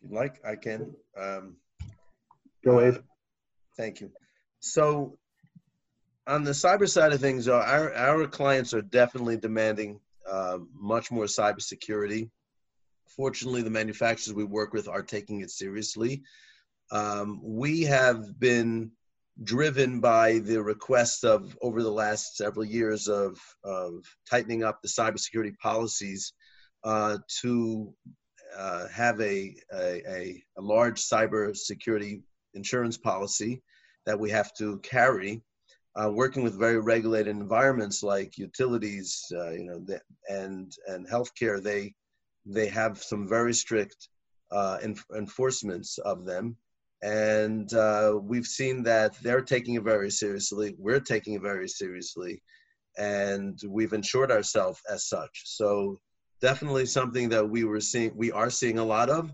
If 0.00 0.02
you'd 0.02 0.12
like, 0.12 0.40
I 0.46 0.54
can. 0.54 0.94
Um, 1.20 1.56
Go 2.64 2.78
ahead. 2.78 2.98
Uh, 2.98 3.00
thank 3.76 4.00
you. 4.00 4.12
So, 4.60 5.18
on 6.26 6.44
the 6.44 6.52
cyber 6.52 6.88
side 6.88 7.12
of 7.12 7.20
things, 7.20 7.48
our 7.48 7.94
our 7.94 8.26
clients 8.26 8.74
are 8.74 8.82
definitely 8.82 9.36
demanding 9.36 10.00
uh, 10.28 10.58
much 10.72 11.10
more 11.10 11.24
cybersecurity. 11.24 12.30
fortunately, 13.08 13.62
the 13.62 13.70
manufacturers 13.70 14.34
we 14.34 14.44
work 14.44 14.72
with 14.72 14.88
are 14.88 15.02
taking 15.02 15.40
it 15.40 15.50
seriously. 15.50 16.22
Um, 16.90 17.40
we 17.42 17.82
have 17.82 18.38
been 18.38 18.90
driven 19.42 20.00
by 20.00 20.38
the 20.38 20.62
request 20.62 21.24
of 21.24 21.56
over 21.60 21.82
the 21.82 21.90
last 21.90 22.36
several 22.36 22.64
years 22.64 23.06
of, 23.08 23.38
of 23.64 24.04
tightening 24.28 24.64
up 24.64 24.80
the 24.80 24.88
cybersecurity 24.88 25.56
policies 25.58 26.32
uh, 26.84 27.18
to 27.40 27.92
uh, 28.56 28.88
have 28.88 29.20
a, 29.20 29.54
a, 29.74 30.42
a, 30.56 30.62
large 30.62 31.00
cybersecurity 31.02 32.22
insurance 32.54 32.96
policy 32.96 33.62
that 34.06 34.18
we 34.18 34.30
have 34.30 34.54
to 34.54 34.78
carry. 34.78 35.42
Uh, 35.98 36.10
working 36.10 36.42
with 36.42 36.58
very 36.58 36.78
regulated 36.78 37.34
environments 37.34 38.02
like 38.02 38.36
utilities, 38.36 39.24
uh, 39.34 39.50
you 39.50 39.64
know, 39.64 39.98
and 40.28 40.72
and 40.88 41.08
healthcare, 41.08 41.62
they 41.62 41.94
they 42.44 42.68
have 42.68 43.02
some 43.02 43.26
very 43.26 43.54
strict 43.54 44.08
uh, 44.52 44.78
enforcements 45.14 45.98
of 45.98 46.24
them 46.24 46.56
and 47.02 47.72
uh, 47.74 48.18
we've 48.20 48.46
seen 48.46 48.82
that 48.82 49.14
they're 49.22 49.42
taking 49.42 49.74
it 49.74 49.82
very 49.82 50.10
seriously. 50.10 50.74
We're 50.78 51.00
taking 51.00 51.34
it 51.34 51.42
very 51.42 51.68
seriously, 51.68 52.42
and 52.96 53.58
we've 53.68 53.92
insured 53.92 54.32
ourselves 54.32 54.80
as 54.90 55.08
such. 55.08 55.42
So 55.44 55.98
definitely 56.40 56.86
something 56.86 57.28
that 57.30 57.48
we 57.48 57.64
were 57.64 57.80
seeing, 57.80 58.12
we 58.16 58.32
are 58.32 58.50
seeing 58.50 58.78
a 58.78 58.84
lot 58.84 59.10
of, 59.10 59.30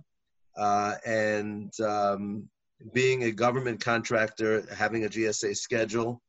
uh, 0.57 0.97
and 1.07 1.73
um, 1.81 2.49
being 2.93 3.25
a 3.25 3.33
government 3.33 3.81
contractor, 3.81 4.67
having 4.75 5.05
a 5.05 5.09
GSA 5.09 5.57
schedule, 5.57 6.21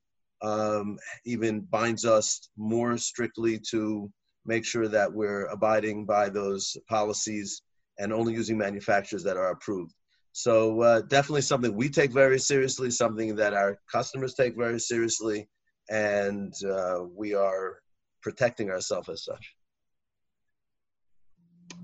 um, 0.43 0.97
even 1.25 1.61
binds 1.61 2.05
us 2.05 2.49
more 2.57 2.97
strictly 2.97 3.59
to 3.71 4.11
make 4.45 4.65
sure 4.65 4.87
that 4.89 5.11
we're 5.11 5.45
abiding 5.45 6.05
by 6.05 6.29
those 6.29 6.75
policies 6.89 7.61
and 7.99 8.11
only 8.11 8.33
using 8.33 8.57
manufacturers 8.57 9.23
that 9.23 9.37
are 9.37 9.51
approved. 9.51 9.93
So 10.33 10.81
uh, 10.81 11.01
definitely 11.01 11.41
something 11.41 11.75
we 11.75 11.89
take 11.89 12.11
very 12.11 12.39
seriously, 12.39 12.91
something 12.91 13.35
that 13.35 13.53
our 13.53 13.79
customers 13.89 14.33
take 14.33 14.57
very 14.57 14.79
seriously, 14.79 15.47
and 15.89 16.53
uh, 16.65 17.03
we 17.15 17.35
are 17.35 17.79
protecting 18.21 18.69
ourselves 18.71 19.09
as 19.09 19.23
such. 19.23 19.55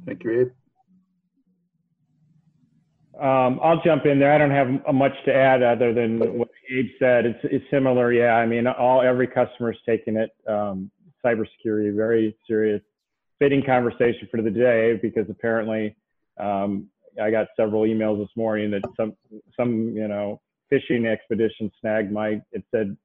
Thank 0.06 0.24
you, 0.24 0.42
Abe. 0.42 0.48
Um, 3.22 3.60
I'll 3.62 3.82
jump 3.84 4.06
in 4.06 4.20
there. 4.20 4.32
I 4.32 4.38
don't 4.38 4.52
have 4.52 4.96
much 4.96 5.12
to 5.26 5.34
add 5.34 5.62
other 5.62 5.94
than 5.94 6.38
what 6.38 6.50
Abe 6.72 6.86
said. 7.00 7.26
It's, 7.26 7.40
it's 7.44 7.66
similar. 7.70 8.14
Yeah, 8.14 8.36
I 8.36 8.46
mean, 8.46 8.66
all 8.66 9.02
every 9.02 9.28
customer 9.28 9.72
is 9.72 9.78
taking 9.86 10.16
it 10.16 10.32
um, 10.48 10.90
cybersecurity 11.26 11.96
very 11.96 12.36
serious. 12.48 12.82
Fitting 13.40 13.64
conversation 13.66 14.28
for 14.32 14.42
the 14.42 14.50
day 14.50 15.00
because 15.02 15.26
apparently 15.30 15.96
um, 16.40 16.88
I 17.22 17.32
got 17.32 17.48
several 17.56 17.84
emails 17.84 18.20
this 18.20 18.36
morning 18.36 18.72
that 18.72 18.82
some 18.96 19.14
some 19.58 19.94
you 19.96 20.08
know 20.08 20.42
phishing 20.72 21.12
expedition 21.12 21.72
snagged 21.82 22.12
my 22.12 22.42
it 22.52 22.64
said 22.72 22.96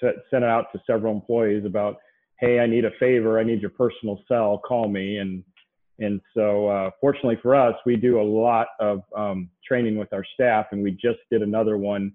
sent 0.00 0.16
it 0.32 0.44
out 0.44 0.66
to 0.72 0.80
several 0.86 1.14
employees 1.14 1.64
about 1.64 1.96
hey 2.38 2.60
I 2.60 2.66
need 2.66 2.84
a 2.84 2.90
favor 2.98 3.38
I 3.38 3.44
need 3.44 3.60
your 3.60 3.70
personal 3.70 4.22
cell 4.28 4.58
call 4.58 4.88
me 4.88 5.18
and 5.18 5.42
and 6.00 6.20
so 6.34 6.68
uh, 6.68 6.90
fortunately 7.00 7.38
for 7.42 7.54
us 7.54 7.74
we 7.86 7.96
do 7.96 8.20
a 8.20 8.22
lot 8.22 8.68
of 8.80 9.02
um, 9.16 9.48
training 9.66 9.96
with 9.96 10.12
our 10.12 10.24
staff 10.34 10.66
and 10.72 10.82
we 10.82 10.90
just 10.90 11.18
did 11.30 11.42
another 11.42 11.76
one 11.76 12.12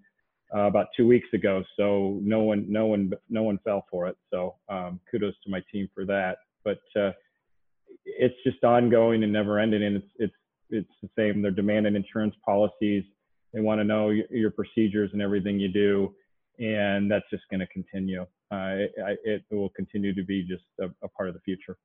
uh, 0.55 0.61
about 0.61 0.87
two 0.95 1.07
weeks 1.07 1.27
ago 1.33 1.63
so 1.77 2.19
no 2.21 2.41
one 2.41 2.65
no 2.67 2.85
one 2.85 3.11
no 3.29 3.43
one 3.43 3.57
fell 3.63 3.85
for 3.89 4.07
it 4.07 4.17
so 4.31 4.55
um, 4.69 4.99
kudos 5.09 5.33
to 5.43 5.49
my 5.49 5.61
team 5.71 5.87
for 5.93 6.05
that 6.05 6.37
but 6.63 6.79
uh, 6.99 7.11
it's 8.05 8.35
just 8.43 8.63
ongoing 8.63 9.23
and 9.23 9.31
never 9.31 9.59
ending 9.59 9.83
and 9.83 9.97
it's 9.97 10.11
it's 10.17 10.33
it's 10.69 10.91
the 11.01 11.09
same. 11.17 11.41
They're 11.41 11.51
demanding 11.51 11.95
insurance 11.95 12.35
policies. 12.45 13.03
They 13.53 13.61
want 13.61 13.79
to 13.79 13.83
know 13.83 14.09
your 14.09 14.51
procedures 14.51 15.11
and 15.13 15.21
everything 15.21 15.59
you 15.59 15.69
do, 15.69 16.13
and 16.59 17.09
that's 17.09 17.25
just 17.29 17.43
going 17.49 17.61
to 17.61 17.67
continue. 17.67 18.25
It, 18.51 19.19
it, 19.23 19.43
will 19.51 19.69
continue 19.69 20.13
to 20.13 20.23
be 20.23 20.43
just 20.43 20.63
a, 20.79 20.85
a, 21.03 21.09
part 21.09 21.27
of 21.27 21.35
the 21.35 21.41
future. 21.41 21.77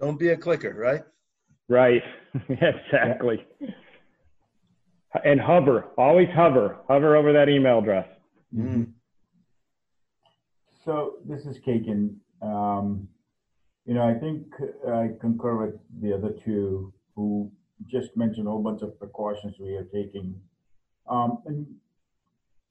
Don't 0.00 0.18
be 0.18 0.28
a 0.30 0.36
clicker, 0.36 0.74
right? 0.74 1.02
Right, 1.68 2.02
exactly. 2.48 3.44
And 5.24 5.40
hover, 5.40 5.86
always 5.96 6.28
hover, 6.34 6.78
hover 6.88 7.16
over 7.16 7.32
that 7.32 7.48
email 7.48 7.80
address. 7.80 8.06
Mm-hmm. 8.56 8.84
So 10.84 11.16
this 11.26 11.44
is 11.44 11.58
Kekin. 11.66 12.16
Um, 12.40 13.08
you 13.84 13.94
know, 13.94 14.02
I 14.02 14.14
think 14.14 14.46
I 14.88 15.10
concur 15.20 15.56
with 15.56 15.74
the 16.00 16.14
other 16.14 16.34
two 16.44 16.92
who 17.14 17.50
just 17.86 18.16
mentioned 18.16 18.46
a 18.46 18.50
whole 18.50 18.62
bunch 18.62 18.82
of 18.82 18.98
precautions 18.98 19.56
we 19.58 19.74
are 19.74 19.84
taking. 19.84 20.40
Um, 21.08 21.38
and 21.46 21.66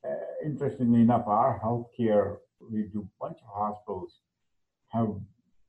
uh, 0.06 0.46
interestingly 0.46 1.02
enough, 1.02 1.28
our 1.28 1.60
healthcare, 1.64 2.38
we 2.72 2.84
do 2.84 3.02
a 3.02 3.24
bunch 3.24 3.40
of 3.42 3.50
hospitals 3.54 4.14
have 4.90 5.10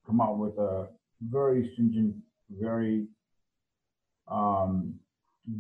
come 0.07 0.21
out 0.21 0.39
with 0.39 0.57
a 0.59 0.89
very 1.21 1.71
stringent, 1.73 2.15
very 2.51 3.07
um, 4.31 4.95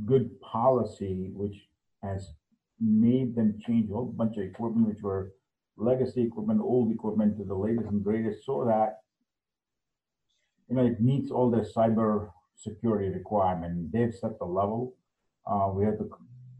good 0.05 0.41
policy, 0.41 1.31
which 1.35 1.57
has 2.03 2.33
made 2.81 3.35
them 3.35 3.59
change 3.67 3.91
a 3.91 3.95
whole 3.95 4.07
bunch 4.07 4.37
of 4.37 4.45
equipment, 4.45 4.87
which 4.89 5.03
were 5.03 5.33
legacy 5.77 6.23
equipment, 6.23 6.61
old 6.61 6.93
equipment 6.93 7.37
to 7.37 7.45
the 7.45 7.55
latest 7.55 7.89
and 7.89 8.05
greatest, 8.05 8.45
so 8.45 8.65
that 8.65 9.01
you 10.69 10.77
know 10.77 10.85
it 10.85 11.01
meets 11.01 11.31
all 11.31 11.51
the 11.51 11.69
cyber 11.77 12.31
security 12.55 13.09
requirement. 13.09 13.93
They've 13.93 14.15
set 14.15 14.39
the 14.39 14.45
level. 14.45 14.95
Uh, 15.47 15.71
we 15.73 15.85
have 15.85 15.99
to, 15.99 16.11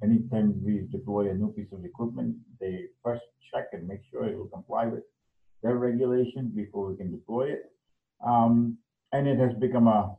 anytime 0.03 0.65
we 0.65 0.87
deploy 0.91 1.31
a 1.31 1.35
new 1.35 1.53
piece 1.53 1.73
of 1.73 1.85
equipment, 1.85 2.37
they 2.61 2.87
first 3.05 3.23
check 3.53 3.67
and 3.73 3.87
make 3.87 4.01
sure 4.11 4.25
it 4.27 4.37
will 4.37 4.47
comply 4.47 4.87
with 4.87 5.03
their 5.63 5.77
regulation 5.77 6.53
before 6.55 6.89
we 6.89 6.97
can 6.97 7.11
deploy 7.11 7.51
it. 7.51 7.73
Um, 8.25 8.79
and 9.13 9.27
it 9.27 9.39
has 9.39 9.55
become 9.55 9.89
a, 9.89 10.15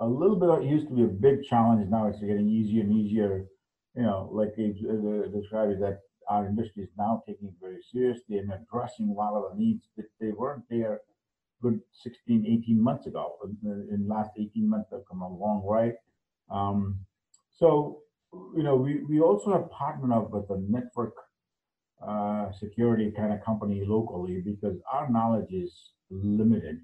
a 0.00 0.06
little 0.06 0.36
bit, 0.36 0.64
it 0.64 0.70
used 0.70 0.88
to 0.88 0.94
be 0.94 1.02
a 1.02 1.06
big 1.06 1.42
challenge. 1.44 1.86
Now 1.90 2.08
it's 2.08 2.20
getting 2.20 2.48
easier 2.48 2.82
and 2.82 2.92
easier. 2.92 3.44
You 3.96 4.02
know, 4.02 4.28
like 4.32 4.54
they 4.56 4.74
uh, 4.88 5.30
described 5.30 5.72
is 5.72 5.80
that 5.80 6.00
our 6.28 6.46
industry 6.46 6.84
is 6.84 6.90
now 6.98 7.22
taking 7.26 7.48
it 7.48 7.54
very 7.60 7.78
seriously 7.92 8.38
and 8.38 8.50
addressing 8.50 9.08
a 9.08 9.12
lot 9.12 9.34
of 9.34 9.52
the 9.52 9.62
needs 9.62 9.84
that 9.96 10.06
they 10.20 10.30
weren't 10.30 10.64
there 10.70 11.00
good 11.64 11.80
16, 12.02 12.44
18 12.46 12.82
months 12.82 13.06
ago. 13.06 13.36
In 13.62 14.06
the 14.06 14.14
last 14.14 14.30
18 14.38 14.68
months, 14.68 14.88
they've 14.90 15.00
come 15.10 15.22
a 15.22 15.28
long 15.28 15.62
way. 15.64 15.92
Um, 16.50 17.00
so, 17.58 18.00
you 18.56 18.62
know, 18.62 18.76
we, 18.76 19.02
we 19.08 19.20
also 19.20 19.52
have 19.52 19.70
partnered 19.70 20.12
up 20.12 20.30
with 20.30 20.44
a 20.50 20.60
network 20.68 21.14
uh, 22.06 22.52
security 22.52 23.10
kind 23.16 23.32
of 23.32 23.42
company 23.42 23.82
locally 23.86 24.42
because 24.44 24.76
our 24.92 25.08
knowledge 25.10 25.50
is 25.52 25.72
limited. 26.10 26.80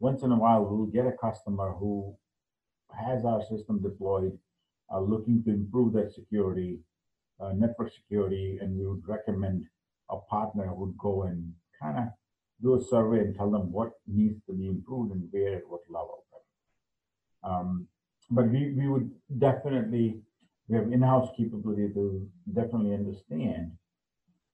Once 0.00 0.22
in 0.22 0.32
a 0.32 0.36
while, 0.36 0.64
we'll 0.64 0.86
get 0.86 1.06
a 1.06 1.12
customer 1.12 1.72
who 1.72 2.14
has 2.96 3.24
our 3.24 3.42
system 3.42 3.82
deployed, 3.82 4.38
looking 5.00 5.42
to 5.44 5.50
improve 5.50 5.92
their 5.92 6.10
security, 6.10 6.78
uh, 7.40 7.52
network 7.52 7.92
security, 7.92 8.58
and 8.60 8.76
we 8.78 8.86
would 8.86 9.06
recommend 9.06 9.66
a 10.10 10.16
partner 10.16 10.72
would 10.72 10.96
go 10.96 11.24
and 11.24 11.52
kind 11.80 11.98
of 11.98 12.04
do 12.62 12.74
a 12.74 12.84
survey 12.84 13.20
and 13.20 13.36
tell 13.36 13.50
them 13.50 13.70
what 13.70 13.92
needs 14.06 14.40
to 14.46 14.52
be 14.52 14.68
improved 14.68 15.12
and 15.12 15.28
where 15.30 15.56
at 15.56 15.68
what 15.68 15.80
level. 15.90 16.24
Um, 17.44 17.86
but 18.30 18.48
we, 18.48 18.72
we 18.72 18.88
would 18.88 19.10
definitely, 19.38 20.20
we 20.68 20.76
have 20.76 20.92
in-house 20.92 21.30
capability 21.36 21.92
to 21.94 22.28
definitely 22.52 22.94
understand 22.94 23.72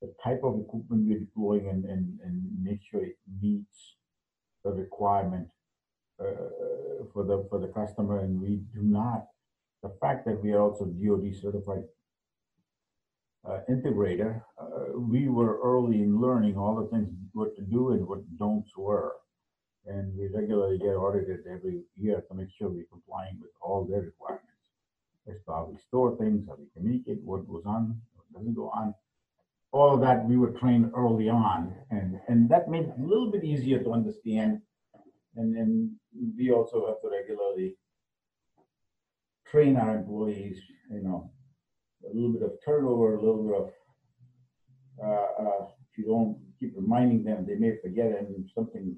the 0.00 0.12
type 0.22 0.40
of 0.44 0.60
equipment 0.60 1.06
we're 1.08 1.18
deploying 1.18 1.68
and, 1.68 1.84
and, 1.84 2.20
and 2.22 2.42
make 2.62 2.80
sure 2.88 3.02
it 3.02 3.16
meets 3.40 3.96
the 4.64 4.70
requirement 4.70 5.48
uh, 6.20 6.24
for 7.12 7.24
the 7.24 7.46
for 7.50 7.58
the 7.58 7.68
customer. 7.68 8.20
And 8.20 8.40
we 8.40 8.60
do 8.74 8.82
not, 8.82 9.26
the 9.82 9.92
fact 10.00 10.24
that 10.26 10.42
we 10.42 10.52
are 10.52 10.60
also 10.60 10.86
DoD 10.86 11.34
certified 11.40 11.84
uh, 13.46 13.60
integrator, 13.68 14.42
uh, 14.60 14.98
we 14.98 15.28
were 15.28 15.60
early 15.62 16.02
in 16.02 16.20
learning 16.20 16.56
all 16.56 16.74
the 16.76 16.88
things 16.88 17.10
what 17.32 17.54
to 17.56 17.62
do 17.62 17.92
and 17.92 18.06
what 18.06 18.20
don'ts 18.38 18.76
were. 18.76 19.12
And 19.86 20.16
we 20.16 20.28
regularly 20.28 20.78
get 20.78 20.94
audited 20.94 21.40
every 21.46 21.82
year 21.94 22.22
to 22.26 22.34
make 22.34 22.48
sure 22.56 22.70
we're 22.70 22.86
complying 22.90 23.38
with 23.38 23.50
all 23.60 23.84
their 23.84 24.00
requirements. 24.00 24.48
As 25.28 25.36
to 25.44 25.52
how 25.52 25.68
we 25.70 25.78
store 25.78 26.16
things, 26.16 26.46
how 26.48 26.56
we 26.56 26.66
communicate, 26.74 27.20
what 27.22 27.46
goes 27.46 27.64
on, 27.66 28.00
what 28.14 28.32
doesn't 28.32 28.54
go 28.54 28.70
on. 28.70 28.94
All 29.74 29.96
that 29.98 30.24
we 30.24 30.36
were 30.36 30.52
trained 30.52 30.92
early 30.96 31.28
on, 31.28 31.74
and, 31.90 32.20
and 32.28 32.48
that 32.48 32.70
made 32.70 32.84
it 32.84 32.94
a 32.96 33.02
little 33.02 33.32
bit 33.32 33.42
easier 33.42 33.82
to 33.82 33.90
understand. 33.90 34.60
And 35.34 35.54
then 35.54 35.96
we 36.38 36.52
also 36.52 36.86
have 36.86 37.00
to 37.02 37.08
regularly 37.10 37.74
train 39.50 39.76
our 39.76 39.96
employees, 39.96 40.58
you 40.92 41.02
know, 41.02 41.32
a 42.08 42.14
little 42.14 42.32
bit 42.32 42.42
of 42.42 42.52
turnover, 42.64 43.16
a 43.16 43.20
little 43.20 43.42
bit 43.42 43.56
of, 43.62 43.70
uh, 45.04 45.42
uh, 45.42 45.64
if 45.90 45.98
you 45.98 46.04
don't 46.04 46.38
keep 46.60 46.72
reminding 46.76 47.24
them, 47.24 47.44
they 47.44 47.56
may 47.56 47.72
forget 47.82 48.16
and 48.16 48.48
something, 48.54 48.96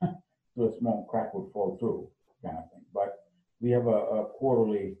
so 0.02 0.64
a 0.64 0.78
small 0.78 1.06
crack 1.10 1.34
would 1.34 1.52
fall 1.52 1.76
through. 1.78 2.08
kind 2.42 2.56
of 2.56 2.70
thing. 2.70 2.84
But 2.94 3.18
we 3.60 3.70
have 3.72 3.86
a, 3.86 4.00
a 4.18 4.24
quarterly 4.38 4.96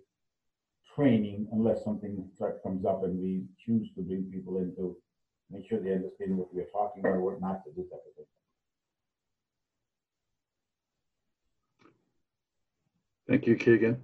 training 0.94 1.46
unless 1.52 1.84
something 1.84 2.28
comes 2.62 2.84
up 2.84 3.04
and 3.04 3.18
we 3.18 3.44
choose 3.64 3.88
to 3.94 4.02
bring 4.02 4.24
people 4.30 4.58
in 4.58 4.74
to 4.76 4.96
make 5.50 5.68
sure 5.68 5.80
they 5.80 5.92
understand 5.92 6.36
what 6.36 6.52
we're 6.52 6.64
talking 6.72 7.00
about, 7.00 7.16
or 7.16 7.20
what 7.20 7.40
not 7.40 7.64
to 7.64 7.70
do, 7.72 7.82
of 7.82 7.88
thing. 7.88 8.26
Thank 13.28 13.46
you, 13.46 13.56
Kekin. 13.56 13.96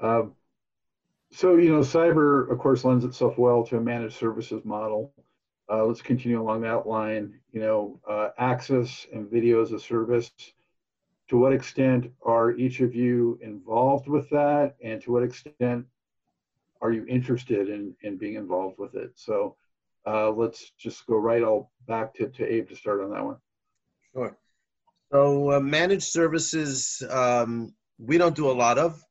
Um, 0.00 0.34
so, 1.32 1.56
you 1.56 1.72
know, 1.72 1.80
cyber, 1.80 2.50
of 2.50 2.58
course, 2.58 2.84
lends 2.84 3.04
itself 3.04 3.38
well 3.38 3.64
to 3.66 3.76
a 3.76 3.80
managed 3.80 4.16
services 4.16 4.64
model. 4.64 5.12
Uh, 5.70 5.84
let's 5.84 6.00
continue 6.00 6.40
along 6.40 6.60
that 6.62 6.86
line. 6.86 7.40
You 7.52 7.60
know, 7.60 8.00
uh, 8.08 8.28
access 8.38 9.06
and 9.12 9.28
video 9.30 9.60
as 9.60 9.72
a 9.72 9.80
service. 9.80 10.30
To 11.28 11.38
what 11.38 11.52
extent 11.52 12.12
are 12.22 12.52
each 12.52 12.80
of 12.80 12.94
you 12.94 13.36
involved 13.42 14.06
with 14.06 14.30
that, 14.30 14.76
and 14.82 15.02
to 15.02 15.12
what 15.12 15.24
extent 15.24 15.84
are 16.86 16.92
you 16.92 17.04
interested 17.06 17.68
in 17.68 17.94
in 18.02 18.16
being 18.16 18.34
involved 18.34 18.78
with 18.78 18.94
it? 18.94 19.12
So, 19.14 19.56
uh, 20.06 20.30
let's 20.30 20.70
just 20.78 21.06
go 21.06 21.16
right 21.16 21.42
all 21.42 21.70
back 21.88 22.14
to, 22.14 22.28
to 22.28 22.52
Abe 22.52 22.68
to 22.68 22.76
start 22.76 23.02
on 23.02 23.10
that 23.10 23.24
one. 23.24 23.36
Sure. 24.12 24.36
So, 25.12 25.52
uh, 25.52 25.60
managed 25.60 26.08
services, 26.20 27.02
um, 27.10 27.74
we 27.98 28.18
don't 28.18 28.36
do 28.36 28.50
a 28.50 28.58
lot 28.64 28.78
of. 28.78 29.02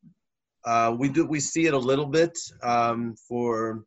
Uh, 0.66 0.96
we 0.98 1.10
do 1.10 1.26
we 1.26 1.40
see 1.40 1.66
it 1.68 1.74
a 1.74 1.78
little 1.92 2.08
bit 2.08 2.38
um, 2.64 3.16
for 3.28 3.84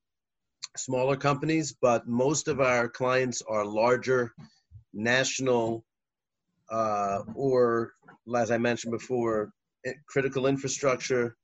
smaller 0.76 1.16
companies, 1.16 1.72
but 1.72 2.06
most 2.06 2.46
of 2.46 2.60
our 2.60 2.88
clients 2.88 3.42
are 3.48 3.64
larger, 3.64 4.32
national, 4.92 5.84
uh, 6.70 7.22
or 7.34 7.94
as 8.36 8.50
I 8.50 8.58
mentioned 8.58 8.92
before, 8.92 9.52
eh, 9.84 9.94
critical 10.06 10.46
infrastructure. 10.46 11.36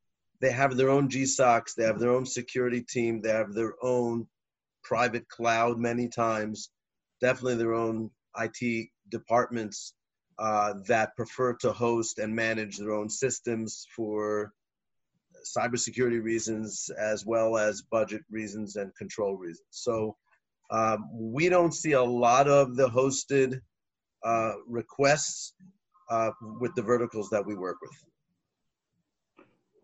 They 0.45 0.53
have 0.53 0.77
their 0.77 0.91
own 0.91 1.09
GSOCs, 1.09 1.75
they 1.75 1.85
have 1.85 1.99
their 1.99 2.11
own 2.11 2.27
security 2.27 2.83
team, 2.83 3.23
they 3.23 3.31
have 3.31 3.55
their 3.55 3.77
own 3.81 4.27
private 4.83 5.27
cloud 5.31 5.79
many 5.79 6.07
times, 6.07 6.69
definitely 7.23 7.55
their 7.55 7.73
own 7.73 8.11
IT 8.39 8.91
departments 9.09 9.95
uh, 10.39 10.75
that 10.87 11.17
prefer 11.17 11.55
to 11.55 11.73
host 11.73 12.19
and 12.19 12.37
manage 12.37 12.77
their 12.77 12.93
own 12.93 13.09
systems 13.09 13.87
for 13.97 14.53
cybersecurity 15.47 16.23
reasons 16.23 16.91
as 16.91 17.25
well 17.25 17.57
as 17.57 17.81
budget 17.81 18.21
reasons 18.31 18.77
and 18.77 18.95
control 18.97 19.39
reasons. 19.39 19.67
So 19.71 20.15
um, 20.71 21.09
we 21.11 21.49
don't 21.49 21.73
see 21.73 21.93
a 21.93 22.05
lot 22.05 22.49
of 22.49 22.77
the 22.77 22.91
hosted 22.91 23.63
uh, 24.23 24.53
requests 24.69 25.55
uh, 26.11 26.33
with 26.61 26.75
the 26.75 26.83
verticals 26.83 27.31
that 27.31 27.47
we 27.47 27.55
work 27.55 27.79
with. 27.81 28.14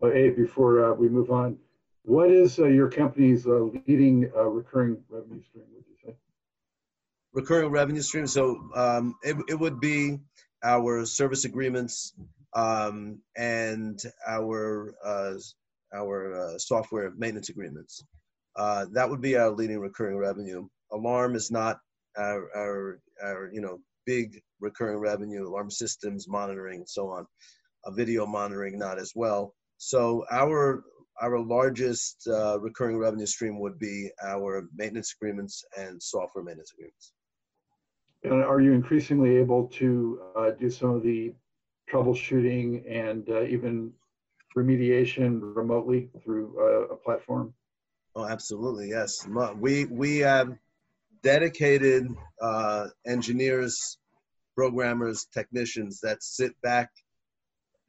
Well, 0.01 0.11
hey, 0.13 0.31
before 0.31 0.83
uh, 0.83 0.93
we 0.95 1.09
move 1.09 1.29
on, 1.29 1.59
what 2.05 2.31
is 2.31 2.57
uh, 2.57 2.65
your 2.65 2.89
company's 2.89 3.45
uh, 3.45 3.69
leading 3.85 4.31
recurring 4.33 4.97
revenue 5.07 5.43
stream, 5.43 5.65
would 5.75 5.83
you 5.87 5.95
say? 6.03 6.15
Recurring 7.33 7.69
revenue 7.69 8.01
stream. 8.01 8.25
So 8.25 8.67
um, 8.75 9.13
it, 9.21 9.37
it 9.47 9.59
would 9.59 9.79
be 9.79 10.17
our 10.63 11.05
service 11.05 11.45
agreements 11.45 12.15
um, 12.53 13.19
and 13.37 14.01
our 14.27 14.95
uh, 15.05 15.33
our 15.93 16.33
uh, 16.33 16.57
software 16.57 17.11
maintenance 17.15 17.49
agreements. 17.49 18.03
Uh, 18.55 18.87
that 18.93 19.07
would 19.07 19.21
be 19.21 19.37
our 19.37 19.51
leading 19.51 19.77
recurring 19.77 20.17
revenue. 20.17 20.67
Alarm 20.91 21.35
is 21.35 21.51
not 21.51 21.77
our, 22.17 22.49
our, 22.57 22.99
our 23.23 23.51
you 23.53 23.61
know 23.61 23.77
big 24.07 24.41
recurring 24.59 24.97
revenue. 24.97 25.47
Alarm 25.47 25.69
systems, 25.69 26.27
monitoring, 26.27 26.79
and 26.79 26.89
so 26.89 27.07
on. 27.09 27.27
Video 27.95 28.25
monitoring 28.25 28.79
not 28.79 28.97
as 28.97 29.11
well. 29.15 29.53
So 29.83 30.23
our 30.29 30.83
our 31.23 31.39
largest 31.39 32.27
uh, 32.27 32.59
recurring 32.59 32.99
revenue 32.99 33.25
stream 33.25 33.59
would 33.59 33.79
be 33.79 34.11
our 34.23 34.67
maintenance 34.75 35.15
agreements 35.19 35.65
and 35.75 36.01
software 36.01 36.43
maintenance 36.43 36.71
agreements. 36.71 37.13
And 38.23 38.43
are 38.43 38.61
you 38.61 38.73
increasingly 38.73 39.37
able 39.37 39.67
to 39.79 40.21
uh, 40.35 40.51
do 40.51 40.69
some 40.69 40.91
of 40.91 41.01
the 41.01 41.33
troubleshooting 41.91 42.83
and 42.87 43.27
uh, 43.27 43.41
even 43.45 43.91
remediation 44.55 45.39
remotely 45.41 46.11
through 46.23 46.55
uh, 46.59 46.93
a 46.93 46.95
platform? 46.95 47.51
Oh, 48.15 48.27
absolutely, 48.27 48.89
yes. 48.89 49.27
We 49.55 49.85
we 49.85 50.19
have 50.19 50.55
dedicated 51.23 52.07
uh, 52.39 52.89
engineers, 53.07 53.97
programmers, 54.55 55.25
technicians 55.33 56.01
that 56.01 56.21
sit 56.21 56.53
back 56.61 56.91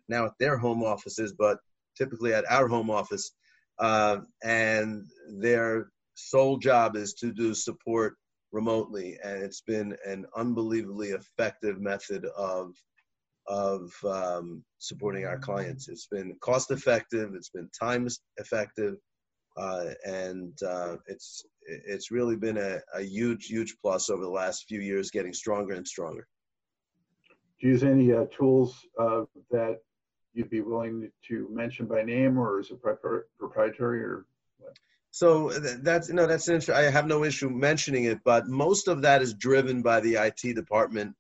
now 0.08 0.24
at 0.24 0.38
their 0.38 0.56
home 0.56 0.82
offices, 0.82 1.34
but 1.38 1.58
typically 1.96 2.34
at 2.34 2.50
our 2.50 2.68
home 2.68 2.90
office, 2.90 3.32
uh, 3.78 4.18
and 4.42 5.04
their 5.38 5.90
sole 6.14 6.58
job 6.58 6.96
is 6.96 7.14
to 7.14 7.32
do 7.32 7.54
support 7.54 8.16
remotely, 8.52 9.18
and 9.24 9.42
it's 9.42 9.62
been 9.62 9.96
an 10.06 10.26
unbelievably 10.36 11.10
effective 11.10 11.80
method 11.80 12.26
of 12.36 12.74
of 13.48 13.92
um, 14.04 14.62
supporting 14.78 15.24
our 15.24 15.38
clients. 15.38 15.88
It's 15.88 16.06
been 16.06 16.36
cost 16.40 16.70
effective, 16.70 17.34
it's 17.34 17.48
been 17.48 17.68
time 17.78 18.06
effective, 18.36 18.96
uh, 19.56 19.90
and 20.06 20.56
uh, 20.62 20.96
it's 21.06 21.44
it's 21.66 22.10
really 22.10 22.36
been 22.36 22.58
a, 22.58 22.80
a 22.94 23.02
huge 23.02 23.46
huge 23.46 23.76
plus 23.82 24.10
over 24.10 24.22
the 24.22 24.30
last 24.30 24.66
few 24.68 24.80
years, 24.80 25.10
getting 25.10 25.32
stronger 25.32 25.74
and 25.74 25.86
stronger. 25.86 26.26
Do 27.60 27.66
you 27.66 27.72
use 27.74 27.84
any 27.84 28.12
uh, 28.12 28.26
tools 28.36 28.76
uh, 29.00 29.22
that 29.50 29.78
you'd 30.34 30.50
be 30.50 30.60
willing 30.60 31.10
to 31.28 31.48
mention 31.50 31.86
by 31.86 32.02
name, 32.02 32.38
or 32.38 32.60
is 32.60 32.70
it 32.70 32.80
proprietary, 32.80 34.02
or 34.02 34.26
what? 34.58 34.76
So 35.10 35.50
that's 35.50 36.08
no, 36.08 36.26
that's 36.26 36.48
interesting. 36.48 36.74
I 36.74 36.90
have 36.90 37.06
no 37.06 37.24
issue 37.24 37.50
mentioning 37.50 38.04
it, 38.04 38.20
but 38.24 38.48
most 38.48 38.88
of 38.88 39.02
that 39.02 39.20
is 39.20 39.34
driven 39.34 39.82
by 39.82 40.00
the 40.00 40.14
IT 40.14 40.54
department 40.54 41.14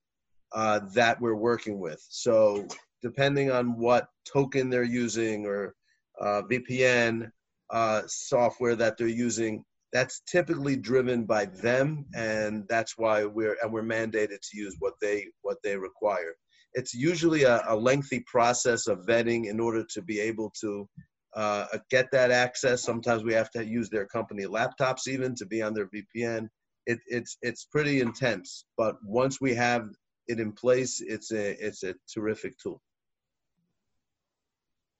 uh, 0.52 0.80
that 0.94 1.20
we're 1.20 1.34
working 1.34 1.78
with. 1.78 2.04
So 2.08 2.66
depending 3.02 3.50
on 3.50 3.78
what 3.78 4.08
token 4.24 4.70
they're 4.70 4.82
using 4.82 5.44
or 5.44 5.74
uh, 6.20 6.42
VPN 6.50 7.30
uh, 7.70 8.02
software 8.06 8.76
that 8.76 8.96
they're 8.96 9.08
using, 9.08 9.64
that's 9.92 10.22
typically 10.26 10.76
driven 10.76 11.24
by 11.24 11.46
them, 11.46 12.06
and 12.14 12.66
that's 12.68 12.96
why 12.96 13.24
we're 13.24 13.56
and 13.62 13.72
we're 13.72 13.82
mandated 13.82 14.40
to 14.40 14.56
use 14.56 14.76
what 14.78 14.94
they 15.02 15.26
what 15.42 15.58
they 15.62 15.76
require. 15.76 16.34
It's 16.74 16.94
usually 16.94 17.44
a, 17.44 17.62
a 17.68 17.76
lengthy 17.76 18.20
process 18.26 18.86
of 18.86 19.00
vetting 19.00 19.46
in 19.46 19.60
order 19.60 19.84
to 19.94 20.02
be 20.02 20.20
able 20.20 20.52
to 20.60 20.88
uh, 21.34 21.66
get 21.90 22.10
that 22.12 22.30
access. 22.30 22.82
Sometimes 22.82 23.24
we 23.24 23.32
have 23.34 23.50
to 23.50 23.64
use 23.64 23.88
their 23.88 24.06
company 24.06 24.44
laptops 24.44 25.08
even 25.08 25.34
to 25.36 25.46
be 25.46 25.62
on 25.62 25.74
their 25.74 25.88
VPN. 25.88 26.48
It, 26.86 26.98
it's 27.06 27.36
it's 27.42 27.64
pretty 27.64 28.00
intense, 28.00 28.64
but 28.76 28.96
once 29.04 29.40
we 29.40 29.54
have 29.54 29.88
it 30.26 30.40
in 30.40 30.52
place, 30.52 31.00
it's 31.00 31.30
a 31.30 31.64
it's 31.64 31.84
a 31.84 31.94
terrific 32.12 32.58
tool. 32.58 32.82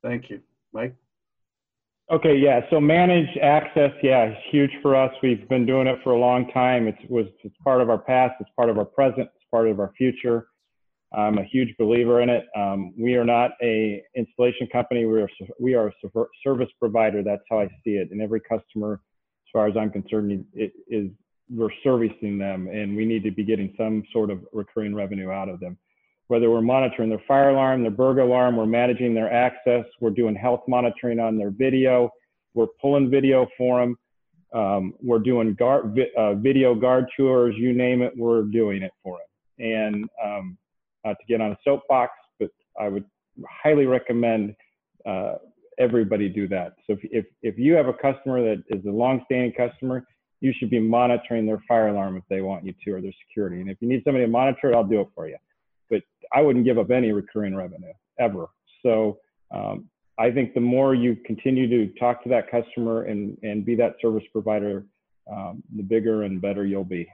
Thank 0.02 0.30
you, 0.30 0.40
Mike. 0.72 0.94
Okay, 2.10 2.36
yeah. 2.36 2.60
So 2.70 2.80
managed 2.80 3.38
access, 3.38 3.92
yeah, 4.02 4.24
it's 4.24 4.40
huge 4.50 4.70
for 4.82 4.94
us. 4.94 5.12
We've 5.22 5.48
been 5.48 5.64
doing 5.64 5.86
it 5.86 5.98
for 6.04 6.12
a 6.12 6.18
long 6.18 6.50
time. 6.50 6.86
It 6.86 6.96
was 7.08 7.26
it's 7.42 7.56
part 7.64 7.80
of 7.80 7.88
our 7.88 7.98
past, 7.98 8.34
it's 8.40 8.50
part 8.56 8.68
of 8.68 8.78
our 8.78 8.84
present, 8.84 9.28
it's 9.34 9.44
part 9.50 9.68
of 9.68 9.80
our 9.80 9.92
future. 9.96 10.48
I'm 11.14 11.38
a 11.38 11.44
huge 11.44 11.74
believer 11.78 12.22
in 12.22 12.30
it. 12.30 12.44
Um, 12.56 12.94
we 12.98 13.14
are 13.14 13.24
not 13.24 13.52
a 13.62 14.02
installation 14.16 14.66
company. 14.72 15.04
We 15.04 15.20
are 15.20 15.28
we 15.60 15.74
are 15.74 15.88
a 15.88 16.24
service 16.42 16.70
provider. 16.78 17.22
That's 17.22 17.42
how 17.50 17.60
I 17.60 17.68
see 17.84 17.92
it. 17.92 18.08
And 18.10 18.22
every 18.22 18.40
customer, 18.40 18.94
as 18.94 19.50
far 19.52 19.66
as 19.66 19.76
I'm 19.76 19.90
concerned, 19.90 20.44
it 20.54 20.72
is 20.88 21.10
we're 21.54 21.70
servicing 21.82 22.38
them 22.38 22.68
and 22.68 22.96
we 22.96 23.04
need 23.04 23.22
to 23.24 23.30
be 23.30 23.44
getting 23.44 23.74
some 23.76 24.02
sort 24.12 24.30
of 24.30 24.40
recurring 24.52 24.94
revenue 24.94 25.30
out 25.30 25.48
of 25.48 25.60
them. 25.60 25.76
Whether 26.28 26.50
we're 26.50 26.62
monitoring 26.62 27.10
their 27.10 27.22
fire 27.28 27.50
alarm, 27.50 27.82
their 27.82 27.90
burglar 27.90 28.22
alarm, 28.22 28.56
we're 28.56 28.64
managing 28.64 29.14
their 29.14 29.30
access, 29.30 29.84
we're 30.00 30.10
doing 30.10 30.34
health 30.34 30.62
monitoring 30.66 31.20
on 31.20 31.36
their 31.36 31.50
video, 31.50 32.10
we're 32.54 32.68
pulling 32.80 33.10
video 33.10 33.46
for 33.58 33.80
them, 33.80 33.98
um, 34.54 34.94
we're 35.02 35.18
doing 35.18 35.54
guard, 35.54 35.98
uh, 36.16 36.34
video 36.34 36.74
guard 36.74 37.06
tours, 37.16 37.54
you 37.58 37.74
name 37.74 38.00
it, 38.00 38.12
we're 38.16 38.42
doing 38.44 38.82
it 38.82 38.92
for 39.02 39.18
them. 39.18 39.66
And 39.66 40.08
um, 40.24 40.58
to 41.10 41.24
get 41.28 41.40
on 41.40 41.52
a 41.52 41.58
soapbox, 41.64 42.12
but 42.38 42.50
I 42.80 42.88
would 42.88 43.04
highly 43.46 43.86
recommend 43.86 44.54
uh, 45.06 45.34
everybody 45.78 46.28
do 46.28 46.46
that. 46.48 46.74
So 46.86 46.94
if, 46.94 47.00
if, 47.02 47.26
if 47.42 47.58
you 47.58 47.72
have 47.74 47.88
a 47.88 47.92
customer 47.92 48.42
that 48.42 48.62
is 48.68 48.84
a 48.86 48.90
long-standing 48.90 49.52
customer, 49.52 50.06
you 50.40 50.52
should 50.56 50.70
be 50.70 50.80
monitoring 50.80 51.46
their 51.46 51.62
fire 51.68 51.88
alarm 51.88 52.16
if 52.16 52.24
they 52.28 52.40
want 52.40 52.64
you 52.64 52.74
to 52.84 52.90
or 52.92 53.00
their 53.00 53.12
security. 53.26 53.60
And 53.60 53.70
if 53.70 53.78
you 53.80 53.88
need 53.88 54.02
somebody 54.04 54.24
to 54.24 54.30
monitor 54.30 54.70
it, 54.70 54.74
I'll 54.74 54.84
do 54.84 55.00
it 55.00 55.08
for 55.14 55.28
you. 55.28 55.36
But 55.88 56.02
I 56.32 56.42
wouldn't 56.42 56.64
give 56.64 56.78
up 56.78 56.90
any 56.90 57.12
recurring 57.12 57.54
revenue 57.54 57.92
ever. 58.18 58.46
So 58.84 59.18
um, 59.54 59.88
I 60.18 60.30
think 60.30 60.54
the 60.54 60.60
more 60.60 60.94
you 60.94 61.16
continue 61.24 61.68
to 61.68 61.98
talk 61.98 62.22
to 62.24 62.28
that 62.30 62.50
customer 62.50 63.04
and, 63.04 63.38
and 63.42 63.64
be 63.64 63.74
that 63.76 63.94
service 64.02 64.24
provider, 64.32 64.84
um, 65.30 65.62
the 65.76 65.82
bigger 65.82 66.24
and 66.24 66.40
better 66.40 66.66
you'll 66.66 66.84
be. 66.84 67.08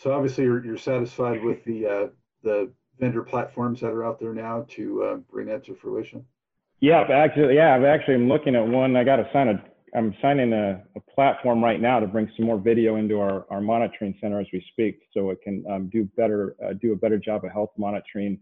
So 0.00 0.14
obviously 0.14 0.44
you're, 0.44 0.64
you're 0.64 0.78
satisfied 0.78 1.44
with 1.44 1.62
the 1.64 1.86
uh, 1.86 2.06
the 2.42 2.72
vendor 2.98 3.22
platforms 3.22 3.80
that 3.80 3.88
are 3.88 4.02
out 4.02 4.18
there 4.18 4.32
now 4.32 4.64
to 4.70 5.02
uh, 5.02 5.16
bring 5.30 5.46
that 5.48 5.62
to 5.66 5.74
fruition? 5.74 6.24
Yeah, 6.80 7.02
actually, 7.02 7.56
yeah, 7.56 7.74
I've 7.74 7.84
actually 7.84 8.14
I'm 8.14 8.26
looking 8.26 8.56
at 8.56 8.66
one. 8.66 8.96
I 8.96 9.04
got 9.04 9.16
to 9.16 9.28
sign 9.30 9.48
a. 9.48 9.62
I'm 9.94 10.14
signing 10.22 10.54
a, 10.54 10.82
a, 10.96 11.00
platform 11.12 11.62
right 11.62 11.80
now 11.80 11.98
to 11.98 12.06
bring 12.06 12.30
some 12.36 12.46
more 12.46 12.58
video 12.58 12.94
into 12.94 13.18
our, 13.20 13.44
our 13.50 13.60
monitoring 13.60 14.14
center 14.20 14.40
as 14.40 14.46
we 14.52 14.64
speak, 14.70 15.00
so 15.12 15.30
it 15.30 15.38
can 15.42 15.64
um, 15.68 15.90
do 15.92 16.08
better, 16.16 16.54
uh, 16.64 16.74
do 16.80 16.92
a 16.92 16.96
better 16.96 17.18
job 17.18 17.44
of 17.44 17.50
health 17.50 17.72
monitoring 17.76 18.38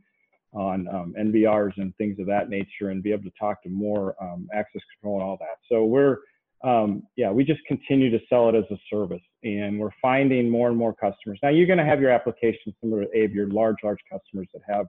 on 0.53 0.87
um, 0.89 1.15
NVRs 1.19 1.73
and 1.79 1.97
things 1.97 2.21
of 2.21 2.27
that 2.27 2.51
nature, 2.51 2.91
and 2.91 3.03
be 3.03 3.13
able 3.13 3.25
to 3.25 3.33
talk 3.41 3.63
to 3.63 3.71
more 3.71 4.15
um, 4.23 4.47
access 4.55 4.83
control 4.95 5.21
and 5.21 5.29
all 5.29 5.39
that. 5.41 5.57
So 5.69 5.87
we're, 5.87 6.19
um, 6.65 7.05
yeah, 7.17 7.31
we 7.31 7.45
just 7.45 7.61
continue 7.67 8.11
to 8.11 8.19
sell 8.29 8.49
it 8.49 8.55
as 8.55 8.65
a 8.71 8.79
service, 8.91 9.23
and 9.45 9.79
we're 9.79 9.91
finding 10.03 10.51
more 10.51 10.69
and 10.69 10.77
more 10.77 10.93
customers. 10.93 11.39
Now 11.43 11.51
you're 11.51 11.67
going 11.67 11.79
to 11.79 11.85
have 11.85 12.01
your 12.01 12.11
applications, 12.11 12.75
similar 12.81 13.05
to 13.05 13.17
Abe, 13.17 13.35
your 13.35 13.49
large, 13.49 13.77
large 13.85 14.01
customers 14.11 14.49
that 14.53 14.63
have 14.69 14.87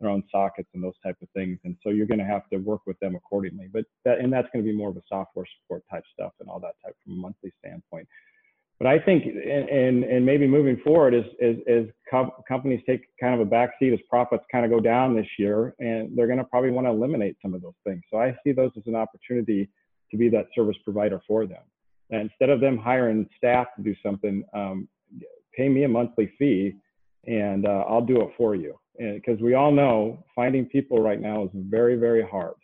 their 0.00 0.10
own 0.10 0.24
sockets 0.32 0.68
and 0.74 0.82
those 0.82 0.98
type 1.04 1.16
of 1.22 1.28
things. 1.30 1.58
And 1.64 1.76
so 1.82 1.90
you're 1.90 2.06
going 2.06 2.18
to 2.18 2.24
have 2.24 2.48
to 2.50 2.58
work 2.58 2.80
with 2.86 2.98
them 2.98 3.14
accordingly. 3.14 3.68
But 3.72 3.84
that, 4.04 4.18
and 4.18 4.32
that's 4.32 4.48
going 4.52 4.64
to 4.64 4.68
be 4.68 4.76
more 4.76 4.90
of 4.90 4.96
a 4.96 5.02
software 5.08 5.46
support 5.60 5.84
type 5.88 6.02
stuff 6.12 6.32
and 6.40 6.48
all 6.48 6.58
that 6.58 6.74
type 6.84 6.96
from 7.04 7.14
a 7.14 7.16
monthly 7.16 7.52
standpoint. 7.60 8.08
But 8.80 8.88
I 8.88 8.98
think, 8.98 9.26
and, 9.26 9.68
and, 9.68 10.02
and 10.02 10.26
maybe 10.26 10.48
moving 10.48 10.76
forward, 10.84 11.14
as, 11.14 11.22
as, 11.40 11.54
as 11.68 11.84
com- 12.10 12.32
companies 12.48 12.80
take 12.84 13.02
kind 13.20 13.40
of 13.40 13.46
a 13.46 13.48
backseat 13.48 13.92
as 13.92 14.00
profits 14.10 14.42
kind 14.50 14.64
of 14.64 14.72
go 14.72 14.80
down 14.80 15.14
this 15.14 15.28
year, 15.38 15.72
and 15.78 16.16
they're 16.16 16.26
going 16.26 16.38
to 16.38 16.44
probably 16.44 16.72
want 16.72 16.88
to 16.88 16.90
eliminate 16.90 17.36
some 17.40 17.54
of 17.54 17.62
those 17.62 17.76
things. 17.86 18.02
So 18.10 18.18
I 18.18 18.36
see 18.42 18.50
those 18.50 18.72
as 18.76 18.82
an 18.86 18.96
opportunity 18.96 19.68
to 20.12 20.16
be 20.16 20.28
that 20.28 20.46
service 20.54 20.76
provider 20.84 21.20
for 21.26 21.46
them. 21.46 21.62
And 22.10 22.22
instead 22.22 22.50
of 22.50 22.60
them 22.60 22.78
hiring 22.78 23.28
staff 23.36 23.66
to 23.76 23.82
do 23.82 23.94
something, 24.04 24.44
um, 24.54 24.88
pay 25.56 25.68
me 25.68 25.84
a 25.84 25.88
monthly 25.88 26.32
fee 26.38 26.74
and 27.26 27.66
uh, 27.66 27.84
I'll 27.88 28.04
do 28.04 28.20
it 28.20 28.30
for 28.36 28.54
you. 28.54 28.78
Because 28.98 29.40
we 29.40 29.54
all 29.54 29.72
know 29.72 30.22
finding 30.36 30.66
people 30.66 31.00
right 31.00 31.20
now 31.20 31.44
is 31.44 31.50
very 31.54 31.96
very 31.96 32.22
hard. 32.22 32.54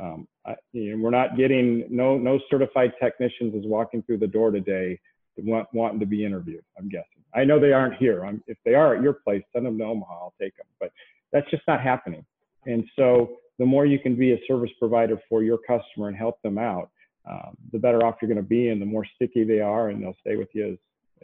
Um, 0.00 0.26
I, 0.46 0.54
you 0.72 0.96
know, 0.96 1.04
we're 1.04 1.10
not 1.10 1.36
getting 1.36 1.84
no 1.90 2.16
no 2.16 2.40
certified 2.50 2.92
technicians 3.00 3.54
is 3.54 3.66
walking 3.66 4.02
through 4.02 4.18
the 4.18 4.26
door 4.26 4.50
today 4.50 4.98
want, 5.36 5.68
wanting 5.72 6.00
to 6.00 6.06
be 6.06 6.24
interviewed 6.24 6.64
i'm 6.78 6.88
guessing. 6.88 7.06
I 7.34 7.44
know 7.44 7.60
they 7.60 7.72
aren't 7.72 7.94
here. 7.96 8.24
I'm, 8.24 8.42
if 8.46 8.56
they 8.64 8.74
are 8.74 8.96
at 8.96 9.02
your 9.02 9.12
place 9.12 9.42
send 9.52 9.66
them 9.66 9.78
to 9.78 9.84
omaha 9.84 10.14
i'll 10.14 10.34
take 10.40 10.56
them 10.56 10.66
but 10.80 10.90
that's 11.32 11.48
just 11.50 11.62
not 11.68 11.80
happening. 11.80 12.24
And 12.66 12.84
so 12.96 13.36
the 13.60 13.66
more 13.66 13.86
you 13.86 14.00
can 14.00 14.16
be 14.16 14.32
a 14.32 14.38
service 14.48 14.72
provider 14.80 15.16
for 15.28 15.44
your 15.44 15.58
customer 15.58 16.08
and 16.08 16.16
help 16.16 16.42
them 16.42 16.58
out 16.58 16.90
um, 17.30 17.56
the 17.72 17.78
better 17.78 18.04
off 18.04 18.16
you're 18.20 18.28
going 18.28 18.44
to 18.44 18.54
be 18.58 18.70
and 18.70 18.82
the 18.82 18.86
more 18.86 19.06
sticky 19.14 19.44
they 19.44 19.60
are 19.60 19.90
and 19.90 20.02
they'll 20.02 20.16
stay 20.20 20.34
with 20.34 20.48
you 20.52 20.72
as, 20.72 20.78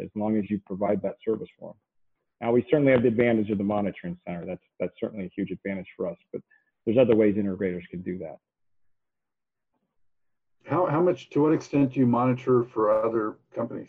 as 0.04 0.10
long 0.14 0.38
as 0.38 0.48
you 0.48 0.60
provide 0.66 1.02
that 1.02 1.16
service 1.24 1.48
for 1.58 1.70
them 1.70 1.80
now 2.40 2.52
we 2.52 2.66
certainly 2.70 2.92
have 2.92 3.02
the 3.02 3.08
advantage 3.08 3.50
of 3.50 3.58
the 3.58 3.64
monitoring 3.64 4.18
center. 4.26 4.44
That's 4.44 4.62
that's 4.78 4.92
certainly 5.00 5.26
a 5.26 5.30
huge 5.34 5.50
advantage 5.50 5.88
for 5.96 6.08
us. 6.08 6.16
But 6.32 6.42
there's 6.84 6.98
other 6.98 7.16
ways 7.16 7.36
integrators 7.36 7.88
can 7.90 8.02
do 8.02 8.18
that. 8.18 8.36
How 10.64 10.86
how 10.86 11.00
much 11.00 11.30
to 11.30 11.42
what 11.42 11.52
extent 11.52 11.94
do 11.94 12.00
you 12.00 12.06
monitor 12.06 12.64
for 12.64 13.04
other 13.04 13.36
companies? 13.54 13.88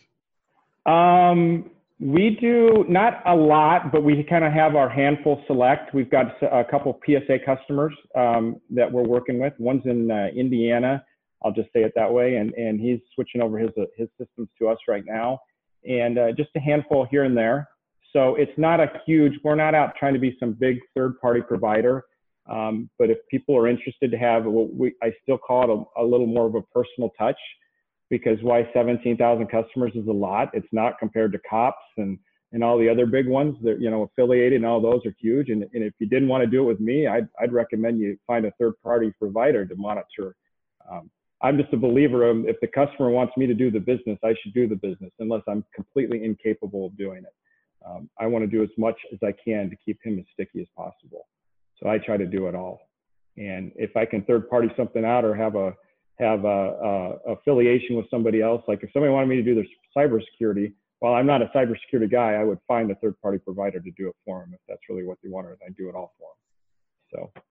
Um, 0.85 1.69
we 1.99 2.37
do 2.39 2.85
not 2.87 3.21
a 3.25 3.35
lot, 3.35 3.91
but 3.91 4.03
we 4.03 4.23
kind 4.23 4.43
of 4.43 4.53
have 4.53 4.75
our 4.75 4.89
handful 4.89 5.43
select. 5.47 5.93
We've 5.93 6.09
got 6.09 6.41
a 6.43 6.63
couple 6.63 6.99
PSA 7.05 7.39
customers 7.45 7.93
um, 8.15 8.61
that 8.69 8.91
we're 8.91 9.07
working 9.07 9.39
with. 9.39 9.53
One's 9.57 9.85
in 9.85 10.11
uh, 10.11 10.27
Indiana. 10.35 11.03
I'll 11.43 11.53
just 11.53 11.69
say 11.73 11.81
it 11.81 11.93
that 11.95 12.11
way, 12.11 12.35
and 12.35 12.53
and 12.53 12.79
he's 12.79 12.99
switching 13.15 13.41
over 13.41 13.57
his 13.57 13.71
uh, 13.77 13.85
his 13.95 14.09
systems 14.19 14.49
to 14.59 14.67
us 14.67 14.77
right 14.87 15.03
now, 15.05 15.39
and 15.87 16.17
uh, 16.19 16.31
just 16.33 16.49
a 16.55 16.59
handful 16.59 17.07
here 17.09 17.23
and 17.23 17.35
there. 17.35 17.67
So 18.13 18.35
it's 18.35 18.57
not 18.57 18.79
a 18.79 18.87
huge, 19.05 19.33
we're 19.43 19.55
not 19.55 19.75
out 19.75 19.93
trying 19.99 20.13
to 20.13 20.19
be 20.19 20.35
some 20.39 20.53
big 20.53 20.79
third 20.95 21.19
party 21.19 21.41
provider. 21.41 22.03
Um, 22.49 22.89
but 22.97 23.09
if 23.09 23.17
people 23.29 23.55
are 23.57 23.67
interested 23.67 24.09
to 24.11 24.17
have, 24.17 24.45
we, 24.45 24.95
I 25.03 25.11
still 25.21 25.37
call 25.37 25.63
it 25.63 25.69
a, 25.69 26.01
a, 26.01 26.05
little 26.05 26.25
more 26.25 26.47
of 26.47 26.55
a 26.55 26.61
personal 26.61 27.11
touch 27.19 27.37
because 28.09 28.37
why 28.41 28.69
17,000 28.73 29.47
customers 29.47 29.91
is 29.95 30.07
a 30.07 30.11
lot. 30.11 30.49
It's 30.53 30.67
not 30.71 30.99
compared 30.99 31.31
to 31.33 31.39
COPS 31.49 31.83
and, 31.97 32.17
and 32.53 32.63
all 32.63 32.77
the 32.77 32.89
other 32.89 33.05
big 33.05 33.27
ones 33.27 33.55
that, 33.63 33.81
you 33.81 33.89
know, 33.89 34.03
affiliated 34.03 34.57
and 34.57 34.65
all 34.65 34.81
those 34.81 35.05
are 35.05 35.13
huge. 35.19 35.49
And, 35.49 35.63
and 35.73 35.83
if 35.83 35.93
you 35.99 36.07
didn't 36.07 36.29
want 36.29 36.43
to 36.43 36.49
do 36.49 36.63
it 36.63 36.67
with 36.67 36.79
me, 36.79 37.07
I'd, 37.07 37.27
I'd 37.41 37.51
recommend 37.51 37.99
you 37.99 38.17
find 38.25 38.45
a 38.45 38.51
third 38.59 38.73
party 38.81 39.13
provider 39.19 39.65
to 39.65 39.75
monitor. 39.75 40.35
Um, 40.89 41.09
I'm 41.41 41.57
just 41.57 41.73
a 41.73 41.77
believer 41.77 42.27
of 42.27 42.47
if 42.47 42.55
the 42.61 42.67
customer 42.67 43.09
wants 43.09 43.35
me 43.37 43.45
to 43.45 43.53
do 43.53 43.69
the 43.69 43.79
business, 43.79 44.17
I 44.23 44.33
should 44.41 44.53
do 44.53 44.67
the 44.67 44.75
business 44.75 45.11
unless 45.19 45.43
I'm 45.47 45.63
completely 45.75 46.23
incapable 46.23 46.87
of 46.87 46.97
doing 46.97 47.19
it 47.19 47.33
um, 47.87 48.09
I 48.19 48.27
want 48.27 48.43
to 48.43 48.47
do 48.47 48.63
as 48.63 48.69
much 48.77 48.97
as 49.13 49.19
I 49.23 49.33
can 49.43 49.69
to 49.69 49.75
keep 49.75 49.99
him 50.03 50.19
as 50.19 50.25
sticky 50.33 50.61
as 50.61 50.67
possible. 50.75 51.27
So 51.81 51.89
I 51.89 51.97
try 51.97 52.17
to 52.17 52.25
do 52.25 52.47
it 52.47 52.55
all. 52.55 52.79
And 53.37 53.71
if 53.75 53.95
I 53.95 54.05
can 54.05 54.23
third 54.23 54.49
party 54.49 54.69
something 54.75 55.05
out 55.05 55.23
or 55.23 55.35
have 55.35 55.55
a 55.55 55.73
have 56.19 56.45
a, 56.45 57.19
a 57.27 57.33
affiliation 57.33 57.95
with 57.95 58.09
somebody 58.09 58.41
else, 58.41 58.63
like 58.67 58.83
if 58.83 58.91
somebody 58.91 59.13
wanted 59.13 59.27
me 59.27 59.35
to 59.35 59.43
do 59.43 59.55
their 59.55 59.65
cybersecurity, 59.95 60.73
while 60.99 61.13
I'm 61.13 61.27
not 61.27 61.41
a 61.41 61.45
cybersecurity 61.47 62.11
guy, 62.11 62.33
I 62.33 62.43
would 62.43 62.59
find 62.67 62.89
a 62.89 62.95
third 62.95 63.19
party 63.21 63.37
provider 63.37 63.79
to 63.79 63.91
do 63.91 64.07
it 64.07 64.15
for 64.25 64.39
them 64.39 64.53
if 64.53 64.59
that's 64.67 64.81
really 64.89 65.03
what 65.03 65.17
they 65.23 65.29
wanted. 65.29 65.57
I'd 65.65 65.75
do 65.75 65.89
it 65.89 65.95
all 65.95 66.13
for 66.17 66.31
them. 67.13 67.31
So. 67.33 67.41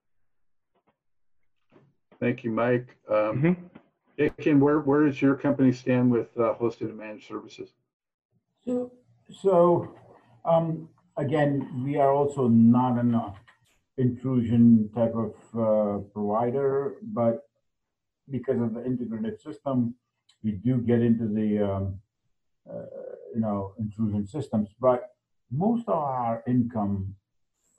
Thank 2.18 2.44
you, 2.44 2.50
Mike. 2.50 2.96
Um, 3.08 3.60
mm-hmm. 4.18 4.58
where 4.58 4.80
where 4.80 5.04
does 5.04 5.20
your 5.20 5.36
company 5.36 5.72
stand 5.72 6.10
with 6.10 6.28
uh, 6.38 6.54
hosted 6.60 6.88
and 6.88 6.96
managed 6.96 7.28
services? 7.28 7.70
So, 8.66 8.90
so 9.42 9.94
um, 10.44 10.88
again, 11.16 11.84
we 11.84 11.98
are 11.98 12.12
also 12.12 12.48
not 12.48 12.98
an 12.98 13.20
intrusion 13.98 14.90
type 14.94 15.14
of 15.14 15.34
uh, 15.54 15.98
provider, 16.12 16.96
but 17.02 17.46
because 18.30 18.60
of 18.60 18.74
the 18.74 18.84
integrated 18.84 19.40
system, 19.40 19.94
we 20.42 20.52
do 20.52 20.78
get 20.78 21.00
into 21.00 21.26
the 21.28 21.62
um, 21.62 21.98
uh, 22.68 22.82
you 23.34 23.40
know 23.40 23.74
intrusion 23.78 24.26
systems. 24.26 24.68
But 24.80 25.14
most 25.50 25.88
of 25.88 25.94
our 25.94 26.42
income 26.46 27.14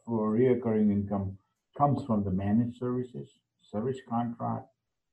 for 0.05 0.31
reoccurring 0.31 0.91
income 0.91 1.37
comes 1.77 2.03
from 2.05 2.23
the 2.23 2.31
managed 2.31 2.77
services, 2.77 3.29
service 3.61 3.97
contract, 4.09 4.67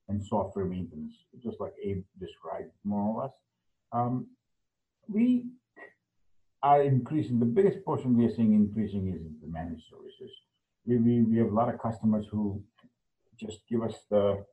and 0.07 0.25
software 0.25 0.65
maintenance, 0.65 1.13
just 1.43 1.59
like 1.59 1.73
Abe 1.83 2.03
described, 2.19 2.71
more 2.83 3.13
or 3.13 3.23
less. 3.23 3.33
Um, 3.91 4.27
we 5.07 5.47
are 6.63 6.81
increasing. 6.81 7.39
The 7.39 7.45
biggest 7.45 7.83
portion 7.83 8.17
we 8.17 8.25
are 8.25 8.33
seeing 8.33 8.53
increasing 8.53 9.13
is 9.13 9.21
the 9.41 9.47
managed 9.47 9.83
services. 9.89 10.31
We, 10.85 10.97
we, 10.97 11.21
we 11.21 11.37
have 11.37 11.51
a 11.51 11.53
lot 11.53 11.73
of 11.73 11.79
customers 11.79 12.25
who 12.31 12.61
just 13.39 13.59
give 13.69 13.83
us 13.83 13.95
the 14.09 14.45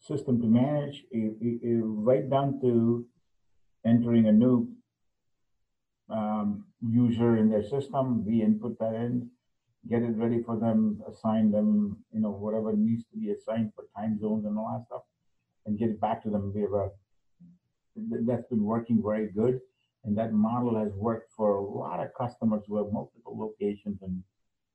system 0.00 0.40
to 0.40 0.46
manage, 0.46 1.04
it, 1.10 1.36
it, 1.40 1.60
it, 1.62 1.82
right 1.82 2.28
down 2.28 2.60
to 2.60 3.06
entering 3.84 4.26
a 4.26 4.32
new 4.32 4.68
um, 6.10 6.64
user 6.80 7.36
in 7.36 7.50
their 7.50 7.62
system. 7.62 8.24
We 8.24 8.42
input 8.42 8.78
that 8.78 8.94
in, 8.94 9.30
get 9.88 10.02
it 10.02 10.16
ready 10.16 10.42
for 10.42 10.58
them, 10.58 11.02
assign 11.10 11.50
them, 11.50 11.98
you 12.12 12.20
know, 12.20 12.30
whatever 12.30 12.72
needs 12.74 13.04
to 13.12 13.18
be 13.18 13.30
assigned 13.30 13.72
for 13.74 13.84
time 13.96 14.18
zones 14.20 14.44
and 14.46 14.56
all 14.56 14.78
that 14.78 14.86
stuff, 14.86 15.02
and 15.66 15.78
get 15.78 15.90
it 15.90 16.00
back 16.00 16.22
to 16.22 16.30
them. 16.30 16.52
We 16.54 16.62
have 16.62 16.72
a 16.72 16.90
that's 18.26 18.46
been 18.48 18.62
working 18.62 19.02
very 19.02 19.28
good. 19.28 19.60
And 20.04 20.16
that 20.16 20.32
model 20.32 20.78
has 20.78 20.92
worked 20.94 21.32
for 21.36 21.56
a 21.56 21.60
lot 21.60 22.00
of 22.00 22.08
customers 22.16 22.62
who 22.66 22.76
have 22.76 22.92
multiple 22.92 23.36
locations 23.36 24.00
and 24.02 24.22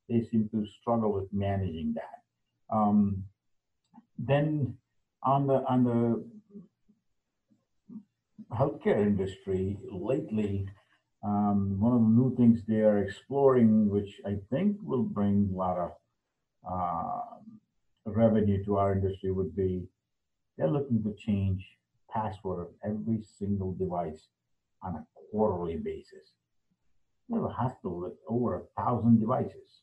they 0.10 0.22
seem 0.30 0.50
to 0.50 0.66
struggle 0.66 1.14
with 1.14 1.28
managing 1.32 1.96
that. 1.96 2.76
Um, 2.76 3.24
then 4.20 4.76
on 5.24 5.48
the 5.48 5.64
on 5.68 5.84
the 5.84 6.24
healthcare 8.56 9.00
industry 9.00 9.78
lately, 9.92 10.68
um, 11.24 11.80
one 11.80 11.94
of 11.94 12.02
the 12.02 12.08
new 12.08 12.36
things 12.36 12.62
they 12.68 12.82
are 12.82 13.00
exploring, 13.00 13.90
which 13.90 14.22
I 14.26 14.38
think 14.52 14.78
will 14.84 15.04
bring 15.04 15.50
a 15.52 15.58
lot 15.58 15.78
of 15.78 15.92
uh, 16.70 17.22
revenue 18.06 18.64
to 18.66 18.78
our 18.78 18.94
industry, 18.94 19.32
would 19.32 19.56
be 19.56 19.84
they're 20.58 20.68
looking 20.68 21.02
to 21.04 21.16
change 21.18 21.66
password 22.12 22.60
of 22.60 22.68
every 22.86 23.24
single 23.40 23.74
device 23.74 24.28
on 24.84 24.96
a 24.96 25.06
quarterly 25.32 25.78
basis. 25.78 26.34
We 27.28 27.40
have 27.40 27.50
a 27.50 27.54
hospital 27.54 28.02
with 28.02 28.14
over 28.28 28.58
a 28.58 28.82
thousand 28.82 29.20
devices. 29.20 29.82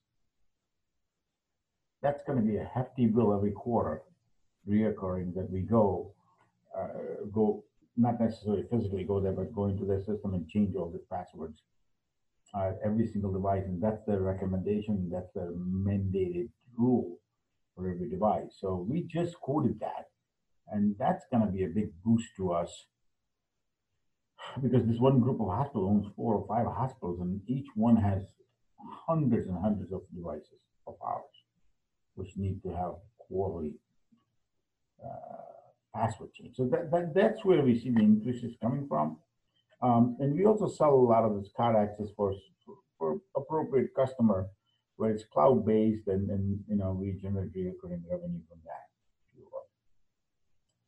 That's 2.02 2.22
going 2.26 2.38
to 2.38 2.44
be 2.44 2.56
a 2.56 2.64
hefty 2.64 3.06
bill 3.06 3.34
every 3.34 3.50
quarter, 3.50 4.02
reoccurring 4.70 5.34
that 5.34 5.48
we 5.50 5.60
go, 5.60 6.12
uh, 6.76 7.26
go 7.32 7.64
not 7.96 8.20
necessarily 8.20 8.64
physically 8.70 9.04
go 9.04 9.20
there, 9.20 9.32
but 9.32 9.54
go 9.54 9.66
into 9.66 9.84
their 9.84 9.98
system 9.98 10.34
and 10.34 10.48
change 10.48 10.74
all 10.76 10.90
the 10.90 11.00
passwords 11.14 11.62
uh, 12.54 12.72
every 12.84 13.06
single 13.06 13.32
device. 13.32 13.64
And 13.64 13.82
that's 13.82 14.02
the 14.06 14.18
recommendation. 14.18 15.10
That's 15.12 15.32
the 15.34 15.54
mandated 15.58 16.48
rule 16.76 17.18
for 17.74 17.90
every 17.90 18.08
device. 18.08 18.56
So 18.58 18.86
we 18.88 19.02
just 19.02 19.34
quoted 19.40 19.78
that, 19.80 20.06
and 20.68 20.94
that's 20.98 21.24
going 21.30 21.44
to 21.44 21.52
be 21.52 21.64
a 21.64 21.68
big 21.68 21.90
boost 22.04 22.28
to 22.36 22.52
us 22.52 22.86
because 24.62 24.86
this 24.86 24.98
one 24.98 25.20
group 25.20 25.40
of 25.40 25.48
hospitals 25.48 25.90
owns 25.90 26.12
four 26.16 26.34
or 26.34 26.46
five 26.48 26.66
hospitals, 26.66 27.20
and 27.20 27.40
each 27.46 27.66
one 27.74 27.96
has 27.96 28.22
hundreds 29.06 29.46
and 29.46 29.58
hundreds 29.58 29.92
of 29.92 30.00
devices 30.14 30.60
of 30.86 30.94
ours, 31.02 31.22
which 32.14 32.30
need 32.36 32.62
to 32.62 32.70
have 32.70 32.94
uh, 33.30 33.60
password 35.94 36.32
change. 36.34 36.56
So 36.56 36.66
that, 36.66 36.90
that, 36.90 37.14
that's 37.14 37.44
where 37.44 37.62
we 37.62 37.78
see 37.78 37.90
the 37.90 38.00
increases 38.00 38.54
coming 38.62 38.86
from. 38.88 39.18
Um, 39.82 40.16
and 40.20 40.34
we 40.34 40.44
also 40.44 40.68
sell 40.68 40.94
a 40.94 41.08
lot 41.12 41.24
of 41.24 41.36
this 41.36 41.50
card 41.56 41.76
access 41.76 42.08
for, 42.16 42.34
for 42.98 43.18
appropriate 43.36 43.94
customer 43.94 44.46
where 44.96 45.10
it's 45.10 45.24
cloud-based 45.24 46.06
and, 46.08 46.28
and 46.28 46.60
you 46.68 46.76
know 46.76 46.92
we 46.92 47.12
generate 47.12 47.50
recurring 47.56 48.04
revenue 48.10 48.40
from 48.46 48.58
that. 48.66 48.84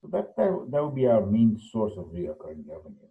So 0.02 0.08
that, 0.08 0.36
that 0.36 0.66
that 0.70 0.84
would 0.84 0.94
be 0.94 1.06
our 1.06 1.24
main 1.24 1.58
source 1.70 1.94
of 1.96 2.08
recurring 2.12 2.64
revenue. 2.68 3.08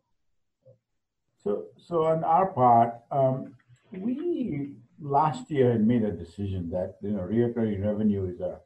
So 1.43 1.65
so 1.77 2.05
on 2.05 2.23
our 2.23 2.47
part, 2.53 2.95
um, 3.09 3.55
we 3.91 4.73
last 5.01 5.49
year 5.49 5.71
had 5.71 5.87
made 5.87 6.03
a 6.03 6.11
decision 6.11 6.69
that 6.69 6.97
you 7.01 7.11
know 7.11 7.23
recurring 7.23 7.81
revenue 7.81 8.29
is 8.31 8.39
a 8.41 8.59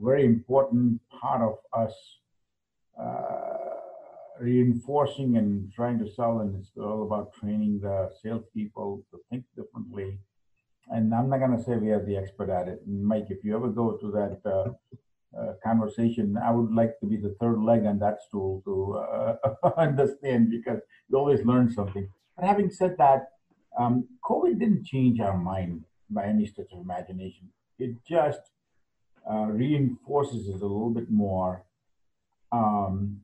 very 0.00 0.24
important 0.24 1.00
part 1.10 1.42
of 1.42 1.58
us 1.72 1.94
uh, 3.00 3.76
reinforcing 4.40 5.36
and 5.36 5.72
trying 5.72 5.98
to 5.98 6.10
sell, 6.10 6.40
and 6.40 6.56
it's 6.56 6.70
all 6.76 7.02
about 7.02 7.32
training 7.34 7.80
the 7.80 8.10
salespeople 8.22 9.04
to 9.10 9.18
think 9.30 9.44
differently 9.56 10.18
and 10.88 11.14
I'm 11.14 11.28
not 11.28 11.38
going 11.38 11.56
to 11.56 11.62
say 11.62 11.76
we 11.76 11.90
are 11.90 12.04
the 12.04 12.16
expert 12.16 12.50
at 12.50 12.68
it. 12.68 12.82
Mike, 12.86 13.26
if 13.30 13.44
you 13.44 13.54
ever 13.54 13.68
go 13.68 13.92
to 13.92 14.10
that 14.10 14.40
uh, 14.44 15.38
uh, 15.38 15.52
conversation, 15.64 16.36
I 16.36 16.50
would 16.50 16.72
like 16.72 16.98
to 17.00 17.06
be 17.06 17.16
the 17.16 17.34
third 17.40 17.62
leg 17.62 17.86
on 17.86 17.98
that 18.00 18.18
stool 18.28 18.62
to 18.64 18.94
uh, 18.98 19.70
understand 19.76 20.50
because 20.50 20.80
you 21.08 21.18
always 21.18 21.44
learn 21.44 21.72
something. 21.72 22.08
But 22.36 22.46
having 22.46 22.70
said 22.70 22.96
that, 22.98 23.28
um, 23.78 24.06
COVID 24.24 24.58
didn't 24.58 24.84
change 24.84 25.20
our 25.20 25.36
mind 25.36 25.84
by 26.10 26.26
any 26.26 26.46
stretch 26.46 26.72
of 26.72 26.80
imagination. 26.80 27.48
It 27.78 27.96
just 28.06 28.40
uh, 29.30 29.46
reinforces 29.46 30.48
it 30.48 30.62
a 30.62 30.66
little 30.66 30.90
bit 30.90 31.10
more. 31.10 31.64
Um, 32.50 33.20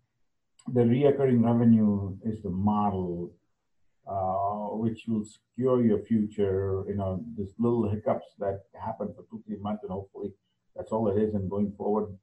the 0.72 0.80
reoccurring 0.80 1.44
revenue 1.44 2.16
is 2.24 2.42
the 2.42 2.50
model 2.50 3.32
uh, 4.08 4.74
which 4.76 5.04
will 5.06 5.24
secure 5.24 5.84
your 5.84 5.98
future. 6.00 6.84
You 6.88 6.94
know, 6.94 7.22
these 7.36 7.52
little 7.58 7.88
hiccups 7.88 8.26
that 8.38 8.62
happen 8.80 9.12
for 9.14 9.24
two, 9.30 9.42
three 9.46 9.58
months, 9.58 9.82
and 9.82 9.92
hopefully 9.92 10.32
that's 10.74 10.92
all 10.92 11.08
it 11.08 11.20
is. 11.22 11.34
And 11.34 11.50
going 11.50 11.72
forward, 11.76 12.16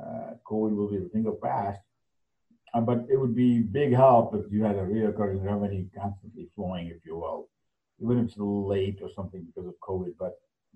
uh, 0.00 0.34
COVID 0.46 0.74
will 0.74 0.90
be 0.90 0.98
the 0.98 1.08
thing 1.10 1.26
of 1.26 1.40
past. 1.42 1.80
Uh, 2.72 2.80
but 2.80 3.06
it 3.10 3.16
would 3.18 3.34
be 3.34 3.60
big 3.60 3.92
help 3.92 4.34
if 4.34 4.50
you 4.50 4.62
had 4.64 4.76
a 4.76 4.82
reoccurring 4.82 5.42
revenue 5.42 5.86
constantly 5.98 6.48
flowing, 6.54 6.88
if 6.88 7.04
you 7.04 7.16
will, 7.16 7.48
even 8.02 8.18
if 8.18 8.26
it's 8.26 8.34
late 8.38 8.98
or 9.02 9.10
something 9.14 9.44
because 9.44 9.68
of 9.68 9.74
COVID. 9.82 10.14
But 10.18 10.34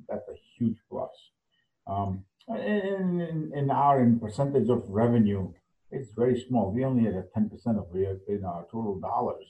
that's 0.09 0.29
a 0.29 0.37
huge 0.57 0.77
plus. 0.91 1.11
Um, 1.87 2.25
in, 2.49 3.53
in, 3.55 3.71
our 3.71 4.03
in 4.03 4.19
percentage 4.19 4.69
of 4.69 4.85
revenue, 4.89 5.53
it's 5.91 6.11
very 6.17 6.45
small. 6.49 6.71
We 6.73 6.85
only 6.85 7.05
had 7.05 7.15
a 7.15 7.25
10% 7.39 7.51
of 7.79 7.95
in 8.29 8.45
our 8.45 8.67
total 8.71 8.99
dollars 9.01 9.47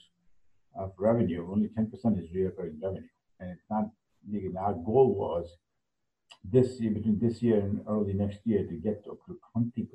of 0.75 0.93
revenue, 0.97 1.47
only 1.51 1.69
10% 1.69 1.91
is 2.19 2.33
recurring 2.33 2.79
revenue. 2.81 3.07
And 3.39 3.51
it's 3.51 3.65
not, 3.69 3.89
our 4.57 4.73
goal 4.73 5.15
was 5.15 5.57
this 6.43 6.79
year, 6.79 6.91
between 6.91 7.19
this 7.19 7.41
year 7.41 7.59
and 7.59 7.81
early 7.87 8.13
next 8.13 8.39
year 8.45 8.65
to 8.65 8.73
get 8.75 9.03
to 9.05 9.17
20%. 9.55 9.87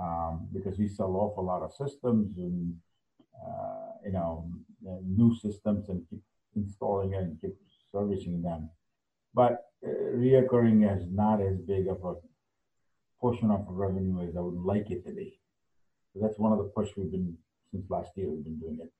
Um, 0.00 0.48
because 0.52 0.78
we 0.78 0.88
sell 0.88 1.14
off 1.16 1.36
a 1.36 1.40
lot 1.40 1.62
of 1.62 1.72
systems 1.72 2.38
and, 2.38 2.76
uh, 3.36 3.92
you 4.04 4.12
know, 4.12 4.48
new 5.04 5.34
systems 5.34 5.88
and 5.88 6.08
keep 6.08 6.22
installing 6.56 7.14
and 7.14 7.40
keep 7.40 7.56
servicing 7.92 8.40
them. 8.40 8.70
But 9.34 9.64
uh, 9.84 9.88
reoccurring 10.14 10.84
is 10.96 11.06
not 11.10 11.40
as 11.40 11.58
big 11.58 11.88
of 11.88 12.04
a 12.04 12.14
portion 13.20 13.50
of 13.50 13.64
revenue 13.68 14.26
as 14.26 14.36
I 14.36 14.40
would 14.40 14.60
like 14.62 14.90
it 14.90 15.04
to 15.06 15.12
be. 15.12 15.38
So 16.12 16.20
that's 16.22 16.38
one 16.38 16.52
of 16.52 16.58
the 16.58 16.64
push 16.64 16.90
we've 16.96 17.10
been 17.10 17.36
since 17.70 17.88
last 17.88 18.10
year. 18.16 18.28
We've 18.28 18.44
been 18.44 18.58
doing 18.58 18.78
it. 18.82 18.92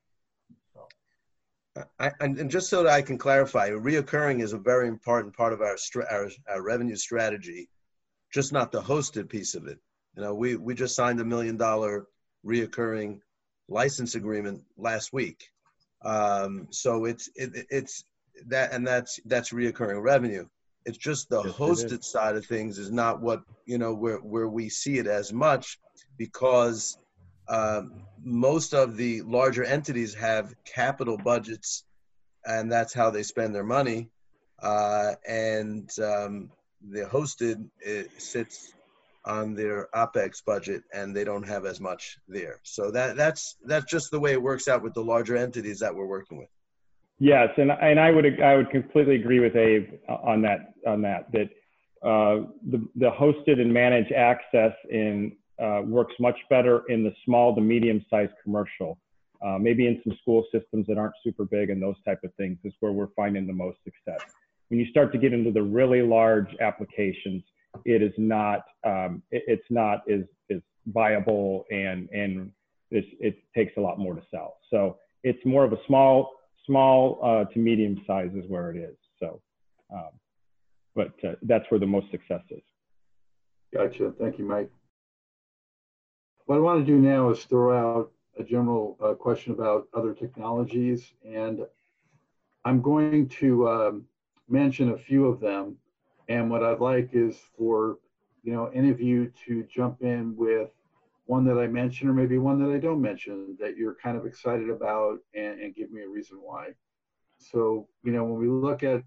I, 1.98 2.10
and, 2.20 2.38
and, 2.38 2.50
just 2.50 2.68
so 2.68 2.82
that 2.82 2.92
I 2.92 3.00
can 3.00 3.16
clarify, 3.16 3.70
reoccurring 3.70 4.42
is 4.42 4.52
a 4.52 4.58
very 4.58 4.88
important 4.88 5.36
part 5.36 5.52
of 5.52 5.60
our, 5.60 5.76
our, 6.10 6.28
our 6.48 6.62
revenue 6.62 6.96
strategy, 6.96 7.68
just 8.32 8.52
not 8.52 8.72
the 8.72 8.82
hosted 8.82 9.28
piece 9.28 9.54
of 9.54 9.66
it. 9.66 9.78
You 10.16 10.22
know, 10.22 10.34
we, 10.34 10.56
we 10.56 10.74
just 10.74 10.96
signed 10.96 11.20
a 11.20 11.24
million 11.24 11.56
dollar 11.56 12.06
reoccurring 12.44 13.20
license 13.68 14.16
agreement 14.16 14.62
last 14.76 15.12
week. 15.12 15.48
Um, 16.04 16.66
so 16.70 17.04
it's 17.04 17.30
it, 17.36 17.66
it's 17.70 18.04
that 18.48 18.72
and 18.72 18.86
that's 18.86 19.20
that's 19.26 19.50
reoccurring 19.50 20.02
revenue. 20.02 20.46
It's 20.86 20.98
just 20.98 21.28
the 21.28 21.42
yes, 21.42 21.54
hosted 21.54 22.04
side 22.04 22.36
of 22.36 22.46
things 22.46 22.78
is 22.78 22.90
not 22.90 23.20
what 23.20 23.42
you 23.66 23.78
know 23.78 23.94
where 23.94 24.18
where 24.18 24.48
we 24.48 24.68
see 24.68 24.98
it 24.98 25.06
as 25.06 25.32
much 25.32 25.78
because 26.16 26.98
um, 27.48 28.04
most 28.22 28.74
of 28.74 28.96
the 28.96 29.22
larger 29.22 29.64
entities 29.64 30.14
have 30.14 30.54
capital 30.64 31.18
budgets, 31.18 31.84
and 32.44 32.70
that's 32.70 32.94
how 32.94 33.10
they 33.10 33.22
spend 33.22 33.54
their 33.54 33.64
money. 33.64 34.08
Uh, 34.62 35.14
and 35.26 35.90
um, 35.98 36.50
the 36.90 37.04
hosted 37.06 37.68
sits 38.18 38.72
on 39.24 39.54
their 39.54 39.88
opex 39.94 40.44
budget, 40.44 40.82
and 40.94 41.14
they 41.14 41.24
don't 41.24 41.46
have 41.46 41.66
as 41.66 41.80
much 41.80 42.18
there. 42.28 42.60
So 42.62 42.90
that 42.92 43.16
that's 43.16 43.56
that's 43.64 43.90
just 43.90 44.10
the 44.10 44.20
way 44.20 44.32
it 44.32 44.42
works 44.42 44.68
out 44.68 44.82
with 44.82 44.94
the 44.94 45.04
larger 45.04 45.36
entities 45.36 45.80
that 45.80 45.94
we're 45.94 46.06
working 46.06 46.38
with. 46.38 46.48
Yes, 47.20 47.50
and 47.58 47.70
and 47.70 48.00
I 48.00 48.10
would 48.10 48.40
I 48.40 48.56
would 48.56 48.70
completely 48.70 49.16
agree 49.16 49.40
with 49.40 49.54
Abe 49.54 49.90
on 50.08 50.40
that 50.40 50.72
on 50.86 51.02
that 51.02 51.30
that 51.32 51.50
uh, 52.02 52.46
the 52.70 52.88
the 52.96 53.10
hosted 53.10 53.60
and 53.60 53.72
managed 53.72 54.10
access 54.12 54.72
in 54.88 55.36
uh, 55.62 55.82
works 55.84 56.14
much 56.18 56.38
better 56.48 56.82
in 56.88 57.04
the 57.04 57.12
small 57.26 57.54
to 57.54 57.60
medium 57.60 58.02
sized 58.08 58.32
commercial. 58.42 58.98
Uh, 59.44 59.58
maybe 59.58 59.86
in 59.86 60.00
some 60.02 60.16
school 60.20 60.44
systems 60.52 60.86
that 60.86 60.98
aren't 60.98 61.14
super 61.22 61.44
big 61.44 61.70
and 61.70 61.80
those 61.80 61.94
type 62.06 62.20
of 62.24 62.34
things 62.34 62.58
is 62.64 62.74
where 62.80 62.92
we're 62.92 63.08
finding 63.16 63.46
the 63.46 63.52
most 63.52 63.78
success. 63.84 64.20
When 64.68 64.78
you 64.78 64.86
start 64.90 65.12
to 65.12 65.18
get 65.18 65.32
into 65.32 65.50
the 65.50 65.62
really 65.62 66.02
large 66.02 66.54
applications, 66.60 67.42
it 67.84 68.02
is 68.02 68.12
not 68.16 68.62
um, 68.84 69.22
it, 69.30 69.42
it's 69.46 69.70
not 69.70 70.00
as, 70.10 70.22
as 70.50 70.60
viable 70.86 71.66
and 71.70 72.08
and 72.12 72.50
it 72.90 73.36
takes 73.54 73.72
a 73.76 73.80
lot 73.80 73.98
more 73.98 74.14
to 74.14 74.22
sell. 74.30 74.56
So 74.70 74.96
it's 75.22 75.44
more 75.44 75.64
of 75.64 75.72
a 75.74 75.78
small 75.86 76.39
small 76.70 77.18
uh, 77.22 77.44
to 77.52 77.58
medium 77.58 78.00
size 78.06 78.30
is 78.36 78.44
where 78.46 78.70
it 78.70 78.76
is. 78.76 78.96
So, 79.18 79.40
um, 79.92 80.10
but 80.94 81.12
uh, 81.24 81.34
that's 81.42 81.68
where 81.68 81.80
the 81.80 81.86
most 81.86 82.10
success 82.12 82.42
is. 82.50 82.62
Gotcha. 83.74 84.12
Thank 84.20 84.38
you, 84.38 84.44
Mike. 84.44 84.70
What 86.46 86.56
I 86.56 86.60
want 86.60 86.84
to 86.84 86.86
do 86.86 86.98
now 86.98 87.30
is 87.30 87.44
throw 87.44 87.76
out 87.76 88.12
a 88.38 88.44
general 88.44 88.96
uh, 89.02 89.14
question 89.14 89.52
about 89.52 89.88
other 89.94 90.14
technologies, 90.14 91.12
and 91.24 91.60
I'm 92.64 92.80
going 92.80 93.28
to 93.40 93.68
um, 93.68 94.04
mention 94.48 94.92
a 94.92 94.98
few 94.98 95.26
of 95.26 95.40
them. 95.40 95.76
And 96.28 96.48
what 96.48 96.62
I'd 96.62 96.78
like 96.78 97.10
is 97.12 97.36
for 97.58 97.98
you 98.44 98.52
know 98.52 98.66
any 98.72 98.90
of 98.90 99.00
you 99.00 99.32
to 99.46 99.64
jump 99.64 100.02
in 100.02 100.36
with 100.36 100.70
one 101.30 101.44
that 101.44 101.58
I 101.58 101.68
mention 101.68 102.08
or 102.08 102.12
maybe 102.12 102.38
one 102.38 102.58
that 102.58 102.74
I 102.74 102.80
don't 102.80 103.00
mention 103.00 103.56
that 103.60 103.76
you're 103.76 103.94
kind 104.02 104.16
of 104.16 104.26
excited 104.26 104.68
about 104.68 105.20
and, 105.32 105.60
and 105.60 105.72
give 105.76 105.92
me 105.92 106.02
a 106.02 106.08
reason 106.08 106.38
why. 106.42 106.70
So 107.38 107.86
you 108.02 108.10
know 108.10 108.24
when 108.24 108.40
we 108.40 108.48
look 108.48 108.82
at 108.82 109.04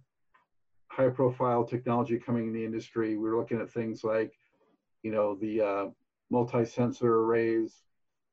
high 0.88 1.10
profile 1.10 1.66
technology 1.66 2.18
coming 2.18 2.48
in 2.48 2.54
the 2.54 2.64
industry, 2.64 3.18
we're 3.18 3.38
looking 3.38 3.60
at 3.60 3.70
things 3.70 4.06
like 4.06 4.32
you 5.04 5.12
know 5.12 5.36
the 5.36 5.62
uh, 5.62 5.86
multi-sensor 6.32 7.14
arrays 7.14 7.84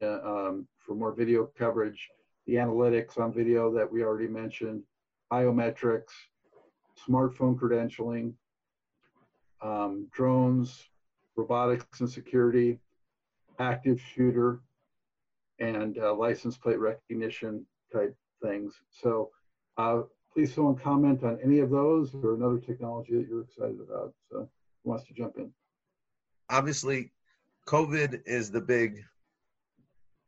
uh, 0.03 0.21
um, 0.33 0.69
for 0.79 0.95
more 0.95 1.13
video 1.13 1.51
coverage, 1.59 2.11
the 2.47 2.55
analytics 2.55 3.19
on 3.19 3.33
video 3.33 3.75
that 3.75 3.91
we 3.91 4.05
already 4.05 4.29
mentioned, 4.29 4.85
biometrics, 5.33 6.15
smartphone 7.09 7.59
credentialing, 7.59 8.35
um, 9.63 10.07
drones, 10.13 10.85
robotics 11.35 11.99
and 11.99 12.09
security, 12.09 12.79
active 13.61 14.01
shooter, 14.01 14.61
and 15.61 15.99
uh, 15.99 16.15
license 16.15 16.57
plate 16.57 16.79
recognition 16.79 17.65
type 17.93 18.17
things. 18.43 18.75
So 18.91 19.31
uh, 19.77 20.03
please 20.33 20.55
someone 20.55 20.77
comment 20.77 21.23
on 21.23 21.39
any 21.45 21.59
of 21.59 21.71
those 21.71 22.15
or 22.15 22.35
another 22.35 22.59
technology 22.59 23.15
that 23.17 23.29
you're 23.29 23.43
excited 23.43 23.79
about. 23.81 24.15
So 24.31 24.49
who 24.83 24.91
wants 24.91 25.07
to 25.09 25.15
jump 25.15 25.37
in? 25.37 25.53
Obviously, 26.49 27.13
COVID 27.69 28.23
is 28.27 28.51
the 28.51 28.61
big 28.61 29.05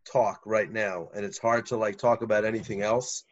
talk 0.05 0.43
right 0.45 0.71
now, 0.71 1.09
and 1.15 1.25
it's 1.25 1.39
hard 1.39 1.67
to 1.67 1.77
like 1.77 1.97
talk 1.97 2.23
about 2.23 2.45
anything 2.45 2.83
else 2.83 3.25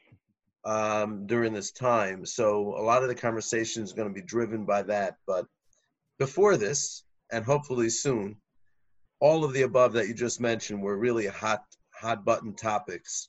um, 0.65 1.27
during 1.27 1.53
this 1.53 1.71
time. 1.71 2.25
So 2.25 2.75
a 2.77 2.83
lot 2.83 3.03
of 3.03 3.09
the 3.09 3.15
conversation 3.15 3.83
is 3.83 3.93
going 3.93 4.09
to 4.09 4.15
be 4.15 4.27
driven 4.27 4.65
by 4.65 4.83
that. 4.83 5.17
But 5.27 5.47
before 6.19 6.57
this, 6.57 7.05
and 7.33 7.45
hopefully 7.45 7.91
soon, 7.91 8.37
all 9.21 9.45
of 9.45 9.53
the 9.53 9.63
above 9.63 9.93
that 9.93 10.09
you 10.09 10.15
just 10.15 10.41
mentioned 10.41 10.83
were 10.83 10.97
really 10.97 11.27
hot 11.27 11.63
hot 11.95 12.25
button 12.25 12.55
topics, 12.55 13.29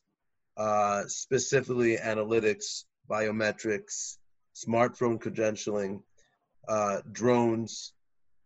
uh, 0.57 1.03
specifically 1.07 1.97
analytics, 1.97 2.85
biometrics, 3.09 4.17
smartphone 4.55 5.21
credentialing, 5.21 6.01
uh, 6.69 7.01
drones, 7.11 7.93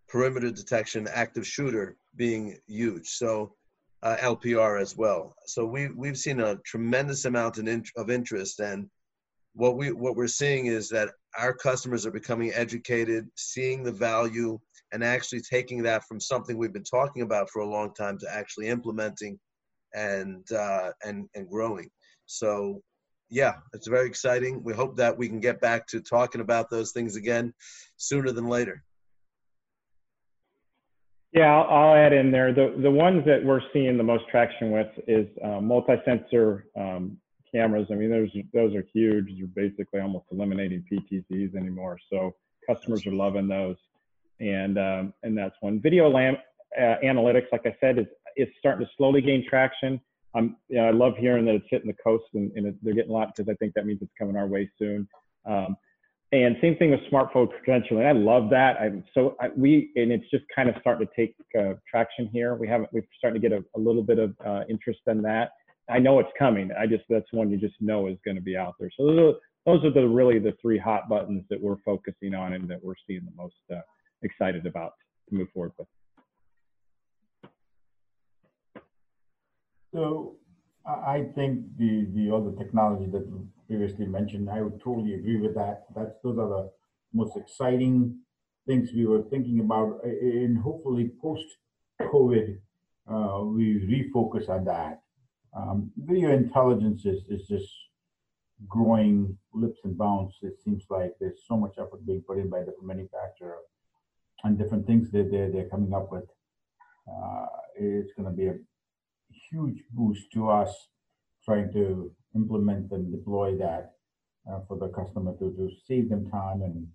perimeter 0.07 0.49
detection, 0.49 1.07
active 1.13 1.45
shooter 1.45 1.95
being 2.15 2.57
huge. 2.67 3.07
So 3.09 3.53
uh, 4.01 4.15
LPR 4.17 4.81
as 4.81 4.97
well. 4.97 5.35
So 5.45 5.65
we 5.65 5.89
we've 5.89 6.17
seen 6.17 6.39
a 6.39 6.57
tremendous 6.65 7.25
amount 7.25 7.57
of 7.57 8.09
interest, 8.09 8.59
and 8.59 8.89
what 9.53 9.77
we 9.77 9.91
what 9.91 10.15
we're 10.15 10.27
seeing 10.27 10.67
is 10.67 10.89
that 10.89 11.09
our 11.37 11.53
customers 11.53 12.05
are 12.05 12.11
becoming 12.11 12.51
educated, 12.53 13.27
seeing 13.35 13.83
the 13.83 13.91
value, 13.91 14.59
and 14.91 15.03
actually 15.03 15.41
taking 15.41 15.83
that 15.83 16.03
from 16.05 16.19
something 16.19 16.57
we've 16.57 16.73
been 16.73 16.83
talking 16.83 17.21
about 17.21 17.49
for 17.49 17.61
a 17.61 17.67
long 17.67 17.93
time 17.93 18.17
to 18.19 18.27
actually 18.31 18.67
implementing 18.67 19.39
and 19.93 20.49
uh, 20.51 20.91
and 21.03 21.27
and 21.35 21.49
growing. 21.49 21.89
So 22.25 22.81
yeah, 23.29 23.55
it's 23.73 23.87
very 23.87 24.07
exciting. 24.07 24.63
We 24.63 24.73
hope 24.73 24.95
that 24.97 25.17
we 25.17 25.27
can 25.27 25.39
get 25.39 25.59
back 25.59 25.87
to 25.87 26.01
talking 26.01 26.41
about 26.41 26.69
those 26.69 26.91
things 26.91 27.15
again 27.15 27.53
sooner 27.97 28.31
than 28.31 28.47
later. 28.47 28.83
Yeah, 31.33 31.53
I'll, 31.53 31.89
I'll 31.89 31.95
add 31.95 32.13
in 32.13 32.31
there. 32.31 32.53
The, 32.53 32.73
the 32.81 32.89
ones 32.89 33.25
that 33.25 33.43
we're 33.43 33.59
seeing 33.73 33.97
the 33.97 34.03
most 34.03 34.23
traction 34.31 34.71
with 34.71 34.87
is 35.05 35.27
uh, 35.43 35.59
multi-sensor 35.59 36.67
um, 36.77 37.17
cameras. 37.55 37.87
I 37.91 37.95
mean, 37.95 38.09
those, 38.09 38.29
those 38.53 38.75
are 38.75 38.85
huge. 38.93 39.27
You're 39.29 39.47
basically 39.47 40.01
almost 40.01 40.25
eliminating 40.31 40.83
PTZs 40.91 41.55
anymore. 41.55 41.97
So 42.11 42.35
customers 42.67 43.05
are 43.07 43.13
loving 43.13 43.47
those. 43.47 43.77
And, 44.39 44.77
um, 44.77 45.13
and 45.23 45.37
that's 45.37 45.55
one. 45.61 45.79
Video 45.79 46.09
lamp 46.09 46.39
uh, 46.77 46.95
analytics, 47.03 47.45
like 47.51 47.65
I 47.65 47.75
said, 47.79 47.97
is, 47.97 48.07
is 48.35 48.47
starting 48.59 48.85
to 48.85 48.91
slowly 48.97 49.21
gain 49.21 49.45
traction. 49.47 50.01
I'm, 50.35 50.57
you 50.67 50.77
know, 50.77 50.87
I 50.87 50.91
love 50.91 51.13
hearing 51.17 51.45
that 51.45 51.55
it's 51.55 51.65
hitting 51.69 51.87
the 51.87 51.95
coast 52.03 52.25
and, 52.33 52.51
and 52.55 52.75
they're 52.81 52.93
getting 52.93 53.11
a 53.11 53.13
lot 53.13 53.33
because 53.33 53.49
I 53.49 53.55
think 53.55 53.73
that 53.75 53.85
means 53.85 54.01
it's 54.01 54.11
coming 54.19 54.35
our 54.35 54.47
way 54.47 54.69
soon. 54.77 55.07
Um, 55.45 55.77
and 56.31 56.57
same 56.59 56.75
thing 56.75 56.91
with 56.91 56.99
smartphone 57.11 57.47
credentialing. 57.65 58.05
I 58.05 58.11
love 58.11 58.49
that. 58.49 58.75
I'm 58.81 59.05
so 59.13 59.37
I, 59.39 59.49
we 59.55 59.91
and 59.95 60.11
it's 60.11 60.29
just 60.31 60.43
kind 60.53 60.67
of 60.67 60.75
starting 60.81 61.07
to 61.07 61.13
take 61.15 61.35
uh, 61.57 61.75
traction 61.89 62.27
here. 62.27 62.55
We 62.55 62.67
haven't. 62.67 62.89
We're 62.91 63.05
starting 63.17 63.39
to 63.41 63.47
get 63.47 63.57
a, 63.57 63.63
a 63.77 63.79
little 63.79 64.03
bit 64.03 64.19
of 64.19 64.33
uh, 64.45 64.63
interest 64.67 64.99
in 65.07 65.21
that. 65.21 65.51
I 65.89 65.99
know 65.99 66.19
it's 66.19 66.29
coming. 66.37 66.71
I 66.77 66.87
just 66.87 67.03
that's 67.09 67.31
one 67.31 67.51
you 67.51 67.57
just 67.57 67.75
know 67.79 68.07
is 68.07 68.17
going 68.25 68.35
to 68.35 68.41
be 68.41 68.57
out 68.57 68.75
there. 68.79 68.89
So 68.97 69.05
those 69.05 69.19
are, 69.19 69.33
those 69.65 69.85
are 69.85 69.93
the 69.93 70.07
really 70.07 70.39
the 70.39 70.53
three 70.61 70.77
hot 70.77 71.07
buttons 71.09 71.43
that 71.49 71.61
we're 71.61 71.77
focusing 71.85 72.33
on 72.33 72.53
and 72.53 72.67
that 72.69 72.83
we're 72.83 72.95
seeing 73.07 73.25
the 73.25 73.35
most 73.35 73.55
uh, 73.71 73.81
excited 74.23 74.65
about 74.65 74.93
to 75.29 75.35
move 75.35 75.47
forward 75.53 75.73
with. 75.77 75.87
So 79.93 80.35
I 80.85 81.25
think 81.35 81.77
the 81.77 82.07
the 82.13 82.35
other 82.35 82.51
technology 82.51 83.09
that 83.11 83.25
previously 83.67 84.05
mentioned. 84.05 84.49
I 84.49 84.61
would 84.61 84.79
totally 84.81 85.13
agree 85.15 85.37
with 85.37 85.55
that. 85.55 85.85
That's 85.95 86.15
those 86.23 86.37
are 86.37 86.49
the 86.49 86.71
most 87.13 87.37
exciting 87.37 88.19
things 88.67 88.89
we 88.93 89.05
were 89.05 89.23
thinking 89.29 89.59
about. 89.59 90.03
And 90.03 90.57
hopefully, 90.57 91.11
post 91.21 91.45
COVID, 92.01 92.57
uh, 93.09 93.43
we 93.45 93.65
refocus 93.93 94.49
on 94.49 94.65
that. 94.65 95.01
Um, 95.55 95.91
video 95.97 96.31
intelligence 96.31 97.05
is, 97.05 97.23
is 97.29 97.47
just 97.47 97.71
growing 98.67 99.37
lips 99.53 99.79
and 99.83 99.97
bounds. 99.97 100.35
It 100.41 100.59
seems 100.63 100.83
like 100.89 101.13
there's 101.19 101.43
so 101.47 101.55
much 101.57 101.75
effort 101.77 102.05
being 102.05 102.21
put 102.21 102.39
in 102.39 102.49
by 102.49 102.59
different 102.59 102.85
manufacturer 102.85 103.57
and 104.43 104.57
different 104.57 104.85
things 104.85 105.11
that 105.11 105.31
they're, 105.31 105.51
they're 105.51 105.69
coming 105.69 105.93
up 105.93 106.11
with. 106.11 106.25
Uh, 107.07 107.45
it's 107.75 108.11
going 108.13 108.29
to 108.29 108.35
be 108.35 108.47
a 108.47 108.57
huge 109.51 109.83
boost 109.91 110.31
to 110.33 110.49
us 110.49 110.73
trying 111.43 111.71
to 111.71 112.11
implement 112.35 112.91
and 112.91 113.11
deploy 113.11 113.55
that 113.57 113.93
uh, 114.51 114.59
for 114.67 114.77
the 114.77 114.89
customer 114.89 115.33
to, 115.37 115.51
to 115.55 115.69
save 115.87 116.09
them 116.09 116.29
time 116.29 116.61
and 116.63 116.87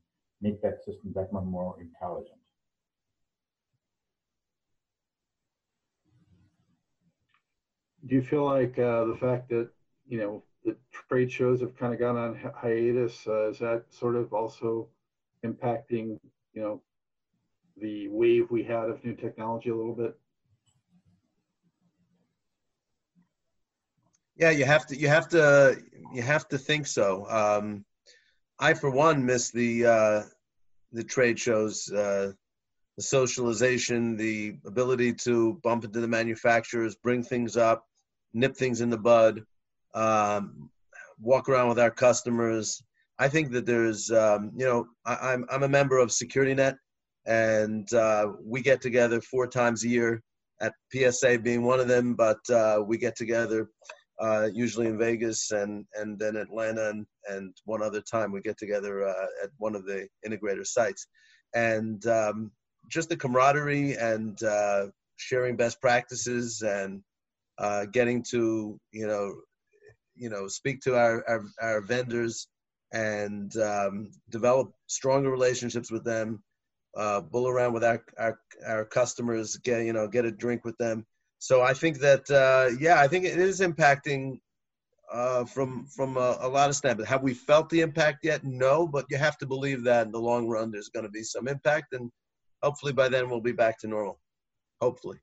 make 0.42 0.61
that 0.62 0.78
system 0.84 1.12
that 1.14 1.32
much 1.32 1.44
more 1.44 1.76
intelligent. 1.80 2.39
Do 8.11 8.16
you 8.16 8.22
feel 8.22 8.44
like 8.44 8.76
uh, 8.76 9.04
the 9.04 9.16
fact 9.20 9.50
that 9.50 9.68
you 10.08 10.18
know 10.18 10.42
the 10.64 10.74
trade 11.08 11.30
shows 11.30 11.61
have 11.61 11.76
kind 11.76 11.94
of 11.94 12.00
gone 12.00 12.16
on 12.16 12.52
hiatus 12.61 13.24
uh, 13.28 13.50
is 13.50 13.61
that 13.61 13.84
sort 13.88 14.16
of 14.16 14.32
also 14.32 14.88
impacting 15.46 16.18
you 16.52 16.61
know 16.61 16.82
the 17.76 18.08
wave 18.08 18.50
we 18.50 18.64
had 18.64 18.90
of 18.90 19.04
new 19.04 19.14
technology 19.14 19.70
a 19.70 19.76
little 19.76 19.94
bit? 19.94 20.18
Yeah, 24.36 24.50
you 24.50 24.64
have 24.64 24.86
to. 24.88 24.96
You 24.96 25.06
have 25.06 25.28
to. 25.28 25.80
You 26.12 26.22
have 26.22 26.48
to 26.48 26.58
think 26.58 26.88
so. 26.88 27.26
Um, 27.30 27.84
I, 28.58 28.74
for 28.74 28.90
one, 28.90 29.24
miss 29.24 29.52
the 29.52 29.86
uh, 29.86 30.22
the 30.90 31.04
trade 31.04 31.38
shows, 31.38 31.92
uh, 31.92 32.32
the 32.96 33.02
socialization, 33.04 34.16
the 34.16 34.56
ability 34.66 35.12
to 35.26 35.61
bump 35.62 35.84
into 35.84 36.00
the 36.00 36.08
manufacturers, 36.08 36.96
bring 36.96 37.22
things 37.22 37.56
up, 37.56 37.86
nip 38.33 38.57
things 38.57 38.81
in 38.81 38.91
the 38.91 38.99
bud, 38.99 39.43
um, 39.95 40.70
walk 41.20 41.49
around 41.49 41.68
with 41.68 41.78
our 41.78 41.91
customers. 41.91 42.83
I 43.18 43.28
think 43.28 43.51
that 43.53 43.66
there's, 43.66 44.11
um, 44.11 44.53
you 44.57 44.64
know, 44.64 44.87
I, 45.05 45.12
am 45.12 45.20
I'm, 45.22 45.47
I'm 45.51 45.62
a 45.64 45.68
member 45.68 45.99
of 45.99 46.09
SecurityNet, 46.09 46.76
and 47.26 47.93
uh, 47.93 48.33
we 48.43 48.62
get 48.62 48.81
together 48.81 49.20
four 49.20 49.47
times 49.47 49.85
a 49.85 49.89
year. 49.89 50.22
At 50.62 50.74
PSA 50.93 51.39
being 51.39 51.62
one 51.62 51.81
of 51.81 51.89
them, 51.89 52.14
but 52.14 52.39
uh, 52.51 52.83
we 52.87 52.99
get 52.99 53.16
together 53.16 53.70
uh, 54.20 54.51
usually 54.53 54.87
in 54.87 54.99
Vegas 54.99 55.51
and 55.51 55.87
and 55.95 56.18
then 56.18 56.37
Atlanta 56.37 56.91
and, 56.91 57.07
and 57.31 57.57
one 57.64 57.83
other 57.83 58.03
time 58.03 58.31
we 58.31 58.43
get 58.43 58.59
together 58.59 59.09
uh, 59.09 59.26
at 59.43 59.49
one 59.57 59.74
of 59.74 59.87
the 59.87 60.07
integrator 60.26 60.66
sites, 60.66 61.07
and 61.55 62.07
um, 62.07 62.51
just 62.91 63.09
the 63.09 63.16
camaraderie 63.16 63.95
and 63.97 64.43
uh, 64.43 64.87
sharing 65.16 65.57
best 65.57 65.81
practices 65.81 66.62
and 66.62 67.03
uh, 67.61 67.86
getting 67.86 68.24
to 68.30 68.78
you 68.92 69.06
know 69.06 69.34
you 70.16 70.30
know 70.30 70.48
speak 70.48 70.80
to 70.80 70.96
our 70.96 71.24
our, 71.28 71.44
our 71.62 71.80
vendors 71.80 72.48
and 72.92 73.56
um, 73.58 74.11
develop 74.30 74.72
stronger 74.88 75.30
relationships 75.30 75.90
with 75.90 76.04
them. 76.04 76.42
Uh, 76.96 77.20
bull 77.20 77.46
around 77.46 77.72
with 77.72 77.84
our, 77.84 78.02
our 78.18 78.36
our 78.66 78.84
customers, 78.84 79.56
get 79.58 79.84
you 79.84 79.92
know 79.92 80.08
get 80.08 80.24
a 80.24 80.32
drink 80.32 80.64
with 80.64 80.76
them 80.78 81.06
so 81.40 81.62
I 81.62 81.72
think 81.72 81.98
that 82.00 82.30
uh, 82.30 82.76
yeah, 82.78 83.00
I 83.00 83.08
think 83.08 83.24
it 83.24 83.38
is 83.38 83.61
impacting 83.61 84.40
uh, 85.11 85.46
from 85.46 85.86
from 85.86 86.18
a, 86.18 86.36
a, 86.40 86.48
lot 86.48 86.68
of 86.68 86.76
standpoints. 86.76 87.11
Have 87.11 87.22
we 87.22 87.32
felt 87.32 87.70
the 87.70 87.80
impact 87.80 88.24
yet? 88.24 88.44
No, 88.44 88.86
but 88.86 89.06
you 89.08 89.16
have 89.16 89.38
to 89.38 89.46
believe 89.46 89.82
that 89.84 90.06
in 90.06 90.12
the 90.12 90.20
long 90.20 90.46
run 90.46 90.70
there's 90.70 90.90
going 90.90 91.06
to 91.06 91.11
be 91.11 91.22
some 91.22 91.48
impact, 91.48 91.94
and 91.94 92.11
hopefully 92.62 92.92
by 92.92 93.08
then 93.08 93.30
we'll 93.30 93.40
be 93.40 93.52
back 93.52 93.78
to 93.80 93.88
normal. 93.88 94.20
Hopefully. 94.82 95.16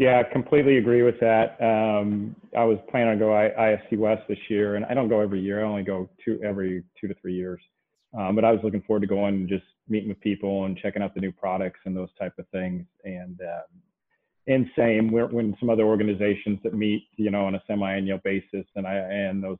Yeah, 0.00 0.22
I 0.26 0.32
completely 0.32 0.78
agree 0.78 1.02
with 1.02 1.20
that. 1.20 1.60
Um, 1.60 2.34
I 2.56 2.64
was 2.64 2.78
planning 2.90 3.10
on 3.10 3.18
go 3.18 3.26
ISC 3.26 3.98
West 3.98 4.22
this 4.30 4.38
year, 4.48 4.76
and 4.76 4.86
I 4.86 4.94
don't 4.94 5.10
go 5.10 5.20
every 5.20 5.42
year. 5.42 5.60
I 5.60 5.68
only 5.68 5.82
go 5.82 6.08
two 6.24 6.40
every 6.42 6.82
two 6.98 7.06
to 7.06 7.14
three 7.20 7.34
years. 7.34 7.60
Um, 8.18 8.34
but 8.34 8.42
I 8.42 8.50
was 8.50 8.62
looking 8.64 8.80
forward 8.80 9.02
to 9.02 9.06
going 9.06 9.34
and 9.34 9.46
just 9.46 9.66
meeting 9.90 10.08
with 10.08 10.18
people 10.22 10.64
and 10.64 10.74
checking 10.78 11.02
out 11.02 11.12
the 11.12 11.20
new 11.20 11.32
products 11.32 11.80
and 11.84 11.94
those 11.94 12.08
type 12.18 12.32
of 12.38 12.48
things. 12.48 12.86
And 13.04 13.38
um, 13.42 13.82
and 14.46 14.70
same 14.74 15.12
when 15.12 15.54
some 15.60 15.68
other 15.68 15.84
organizations 15.84 16.60
that 16.64 16.72
meet, 16.72 17.02
you 17.16 17.30
know, 17.30 17.44
on 17.44 17.56
a 17.56 17.62
semi-annual 17.66 18.20
basis, 18.24 18.64
and 18.76 18.86
I 18.86 18.94
and 18.94 19.44
those 19.44 19.58